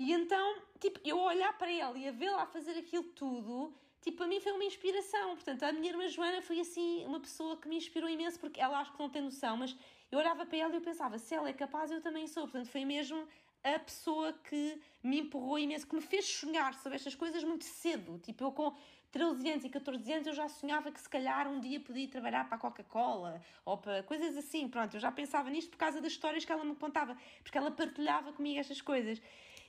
E 0.00 0.14
então, 0.14 0.56
tipo, 0.80 0.98
eu 1.04 1.18
olhar 1.18 1.52
para 1.58 1.70
ela 1.70 1.98
e 1.98 2.08
a 2.08 2.10
vê-la 2.10 2.44
a 2.44 2.46
fazer 2.46 2.70
aquilo 2.70 3.04
tudo, 3.04 3.70
tipo, 4.00 4.16
para 4.16 4.26
mim 4.26 4.40
foi 4.40 4.52
uma 4.52 4.64
inspiração. 4.64 5.34
Portanto, 5.34 5.62
a 5.62 5.72
minha 5.72 5.90
irmã 5.90 6.08
Joana 6.08 6.40
foi 6.40 6.58
assim 6.58 7.04
uma 7.04 7.20
pessoa 7.20 7.54
que 7.58 7.68
me 7.68 7.76
inspirou 7.76 8.08
imenso, 8.08 8.40
porque 8.40 8.58
ela 8.58 8.80
acho 8.80 8.92
que 8.92 8.98
não 8.98 9.10
tem 9.10 9.20
noção, 9.20 9.58
mas 9.58 9.76
eu 10.10 10.18
olhava 10.18 10.46
para 10.46 10.56
ela 10.56 10.72
e 10.72 10.76
eu 10.76 10.80
pensava, 10.80 11.18
se 11.18 11.34
ela 11.34 11.50
é 11.50 11.52
capaz, 11.52 11.90
eu 11.90 12.00
também 12.00 12.26
sou. 12.26 12.44
Portanto, 12.44 12.68
foi 12.68 12.82
mesmo 12.82 13.28
a 13.62 13.78
pessoa 13.78 14.32
que 14.32 14.80
me 15.02 15.20
empurrou 15.20 15.58
imenso, 15.58 15.86
que 15.86 15.94
me 15.94 16.00
fez 16.00 16.24
sonhar 16.24 16.72
sobre 16.72 16.96
estas 16.96 17.14
coisas 17.14 17.44
muito 17.44 17.64
cedo. 17.64 18.18
Tipo, 18.20 18.44
eu 18.44 18.52
com 18.52 18.74
13 19.12 19.50
anos 19.50 19.64
e 19.64 19.68
14 19.68 20.12
anos 20.12 20.26
eu 20.28 20.32
já 20.32 20.48
sonhava 20.48 20.90
que 20.90 21.00
se 21.00 21.10
calhar 21.10 21.46
um 21.46 21.60
dia 21.60 21.78
podia 21.78 22.08
trabalhar 22.08 22.46
para 22.46 22.56
a 22.56 22.58
Coca-Cola 22.58 23.42
ou 23.66 23.76
para 23.76 24.02
coisas 24.04 24.34
assim. 24.36 24.66
Pronto, 24.66 24.96
eu 24.96 25.00
já 25.00 25.12
pensava 25.12 25.50
nisto 25.50 25.70
por 25.70 25.76
causa 25.76 26.00
das 26.00 26.12
histórias 26.12 26.44
que 26.44 26.52
ela 26.52 26.64
me 26.64 26.74
contava, 26.74 27.16
porque 27.42 27.58
ela 27.58 27.70
partilhava 27.70 28.32
comigo 28.32 28.58
estas 28.58 28.80
coisas. 28.80 29.20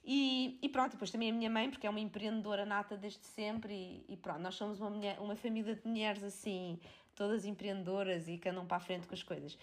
E, 0.04 0.58
e 0.62 0.70
pronto, 0.70 0.94
depois 0.94 1.12
também 1.12 1.30
a 1.30 1.34
minha 1.34 1.50
mãe, 1.50 1.70
porque 1.70 1.86
é 1.86 1.90
uma 1.90 2.00
empreendedora 2.00 2.66
nata 2.66 2.98
desde 2.98 3.24
sempre, 3.26 3.74
e, 3.74 4.06
e 4.14 4.18
pronto, 4.18 4.40
nós 4.40 4.56
somos 4.56 4.80
uma, 4.80 4.90
mulher, 4.90 5.20
uma 5.20 5.36
família 5.36 5.76
de 5.76 5.88
mulheres 5.88 6.24
assim, 6.24 6.80
todas 7.16 7.46
empreendedoras 7.46 8.28
e 8.28 8.38
que 8.38 8.50
andam 8.50 8.66
para 8.66 8.78
a 8.78 8.80
frente 8.80 9.08
com 9.08 9.14
as 9.14 9.22
coisas. 9.22 9.58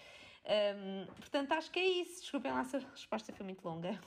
Um, 0.45 1.05
portanto, 1.15 1.51
acho 1.51 1.69
que 1.69 1.79
é 1.79 1.87
isso. 2.01 2.21
Desculpem 2.21 2.51
lá 2.51 2.63
se 2.63 2.77
a 2.77 2.79
resposta 2.79 3.33
foi 3.33 3.45
muito 3.45 3.67
longa. 3.67 3.99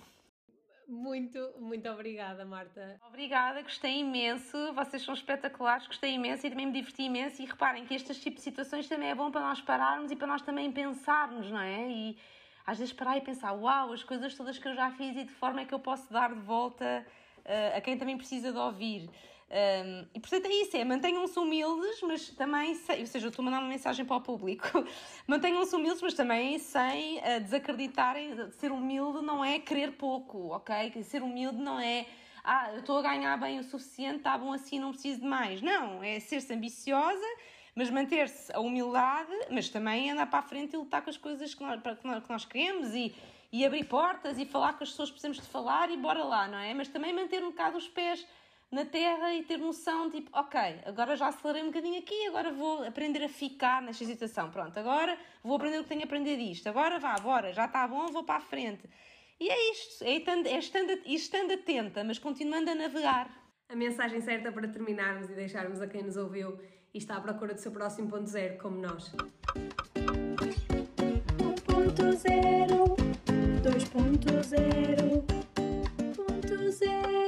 Muito, 0.88 1.38
muito 1.58 1.88
obrigada, 1.88 2.44
Marta. 2.44 3.00
Obrigada, 3.06 3.62
gostei 3.62 4.00
imenso. 4.00 4.72
Vocês 4.74 5.02
são 5.02 5.14
espetaculares, 5.14 5.86
gostei 5.86 6.14
imenso 6.14 6.46
e 6.46 6.50
também 6.50 6.66
me 6.66 6.72
diverti 6.72 7.04
imenso. 7.04 7.40
E 7.40 7.46
reparem 7.46 7.86
que 7.86 7.94
estes 7.94 8.20
tipos 8.20 8.38
de 8.38 8.50
situações 8.50 8.88
também 8.88 9.10
é 9.10 9.14
bom 9.14 9.30
para 9.30 9.42
nós 9.42 9.60
pararmos 9.60 10.10
e 10.10 10.16
para 10.16 10.26
nós 10.26 10.42
também 10.42 10.70
pensarmos, 10.72 11.50
não 11.50 11.60
é? 11.60 11.88
E 11.88 12.18
às 12.66 12.78
vezes 12.78 12.92
parar 12.92 13.16
e 13.16 13.20
pensar: 13.20 13.52
uau, 13.52 13.92
as 13.92 14.02
coisas 14.02 14.34
todas 14.34 14.58
que 14.58 14.68
eu 14.68 14.74
já 14.74 14.90
fiz 14.90 15.16
e 15.16 15.24
de 15.24 15.32
forma 15.32 15.60
é 15.60 15.64
que 15.64 15.74
eu 15.74 15.78
posso 15.78 16.12
dar 16.12 16.32
de 16.32 16.40
volta 16.40 17.06
uh, 17.38 17.76
a 17.76 17.80
quem 17.80 17.96
também 17.96 18.16
precisa 18.16 18.52
de 18.52 18.58
ouvir. 18.58 19.10
Um, 19.52 20.06
e 20.14 20.18
portanto 20.18 20.46
é 20.46 20.62
isso, 20.62 20.74
é 20.78 20.82
mantenham-se 20.82 21.38
humildes, 21.38 22.00
mas 22.00 22.30
também, 22.30 22.70
ou 22.70 23.06
seja, 23.06 23.26
eu 23.26 23.28
estou 23.28 23.42
a 23.42 23.44
mandar 23.44 23.58
uma 23.58 23.68
mensagem 23.68 24.02
para 24.02 24.16
o 24.16 24.20
público, 24.22 24.66
mantenham-se 25.28 25.76
humildes, 25.76 26.00
mas 26.00 26.14
também 26.14 26.58
sem 26.58 27.18
uh, 27.18 27.38
desacreditarem, 27.38 28.50
ser 28.52 28.72
humilde 28.72 29.20
não 29.20 29.44
é 29.44 29.58
querer 29.58 29.92
pouco, 29.92 30.54
ok? 30.54 31.02
Ser 31.02 31.22
humilde 31.22 31.58
não 31.58 31.78
é, 31.78 32.06
ah, 32.42 32.70
eu 32.72 32.80
estou 32.80 32.96
a 32.96 33.02
ganhar 33.02 33.36
bem 33.36 33.58
o 33.58 33.62
suficiente, 33.62 34.18
está 34.18 34.38
bom 34.38 34.54
assim, 34.54 34.78
não 34.78 34.90
preciso 34.90 35.20
de 35.20 35.26
mais. 35.26 35.60
Não, 35.60 36.02
é 36.02 36.18
ser-se 36.18 36.54
ambiciosa, 36.54 37.26
mas 37.74 37.90
manter-se 37.90 38.52
a 38.52 38.60
humildade, 38.60 39.32
mas 39.50 39.68
também 39.68 40.10
andar 40.10 40.26
para 40.26 40.40
a 40.40 40.42
frente 40.42 40.74
e 40.74 40.76
lutar 40.76 41.02
com 41.02 41.10
as 41.10 41.16
coisas 41.16 41.54
que 41.54 41.62
nós, 41.62 41.80
que 41.80 42.06
nós, 42.06 42.22
que 42.22 42.30
nós 42.30 42.44
queremos 42.44 42.94
e, 42.94 43.14
e 43.50 43.64
abrir 43.64 43.84
portas 43.84 44.38
e 44.38 44.44
falar 44.44 44.74
com 44.74 44.84
as 44.84 44.90
pessoas 44.90 45.08
que 45.08 45.14
precisamos 45.14 45.38
de 45.38 45.50
falar 45.50 45.90
e 45.90 45.96
bora 45.96 46.22
lá, 46.22 46.48
não 46.48 46.58
é? 46.58 46.74
Mas 46.74 46.88
também 46.88 47.12
manter 47.12 47.42
um 47.42 47.50
bocado 47.50 47.78
os 47.78 47.88
pés 47.88 48.26
na 48.70 48.86
terra 48.86 49.34
e 49.34 49.42
ter 49.42 49.58
noção, 49.58 50.10
tipo, 50.10 50.30
ok, 50.32 50.58
agora 50.86 51.14
já 51.14 51.28
acelerei 51.28 51.62
um 51.62 51.66
bocadinho 51.66 51.98
aqui, 51.98 52.26
agora 52.26 52.50
vou 52.50 52.84
aprender 52.84 53.22
a 53.22 53.28
ficar 53.28 53.82
nesta 53.82 54.04
situação. 54.04 54.50
Pronto, 54.50 54.78
agora 54.78 55.18
vou 55.42 55.56
aprender 55.56 55.78
o 55.78 55.82
que 55.82 55.90
tenho 55.90 56.00
a 56.00 56.04
aprender 56.04 56.38
disto. 56.38 56.66
Agora 56.68 56.98
vá, 56.98 57.14
bora, 57.16 57.52
já 57.52 57.66
está 57.66 57.86
bom, 57.86 58.06
vou 58.06 58.24
para 58.24 58.36
a 58.36 58.40
frente. 58.40 58.88
E 59.38 59.48
é 59.50 59.72
isto, 59.72 60.04
é 60.04 60.16
estando, 60.16 60.46
é 60.46 60.58
estando, 60.58 61.00
estando 61.04 61.52
atenta, 61.52 62.04
mas 62.04 62.18
continuando 62.18 62.70
a 62.70 62.74
navegar. 62.74 63.28
a 63.68 63.76
mensagem 63.76 64.20
certa 64.20 64.52
para 64.52 64.68
terminarmos 64.68 65.28
e 65.30 65.34
deixarmos 65.34 65.80
a 65.80 65.86
quem 65.86 66.02
nos 66.02 66.16
ouviu 66.16 66.58
e 66.94 66.98
está 66.98 67.16
à 67.16 67.20
procura 67.20 67.54
do 67.54 67.60
seu 67.60 67.72
próximo 67.72 68.10
ponto 68.10 68.28
zero, 68.28 68.58
como 68.58 68.78
nós. 68.80 69.10
1.0, 69.96 72.96
2.0, 73.62 75.24
1.0. 75.96 77.21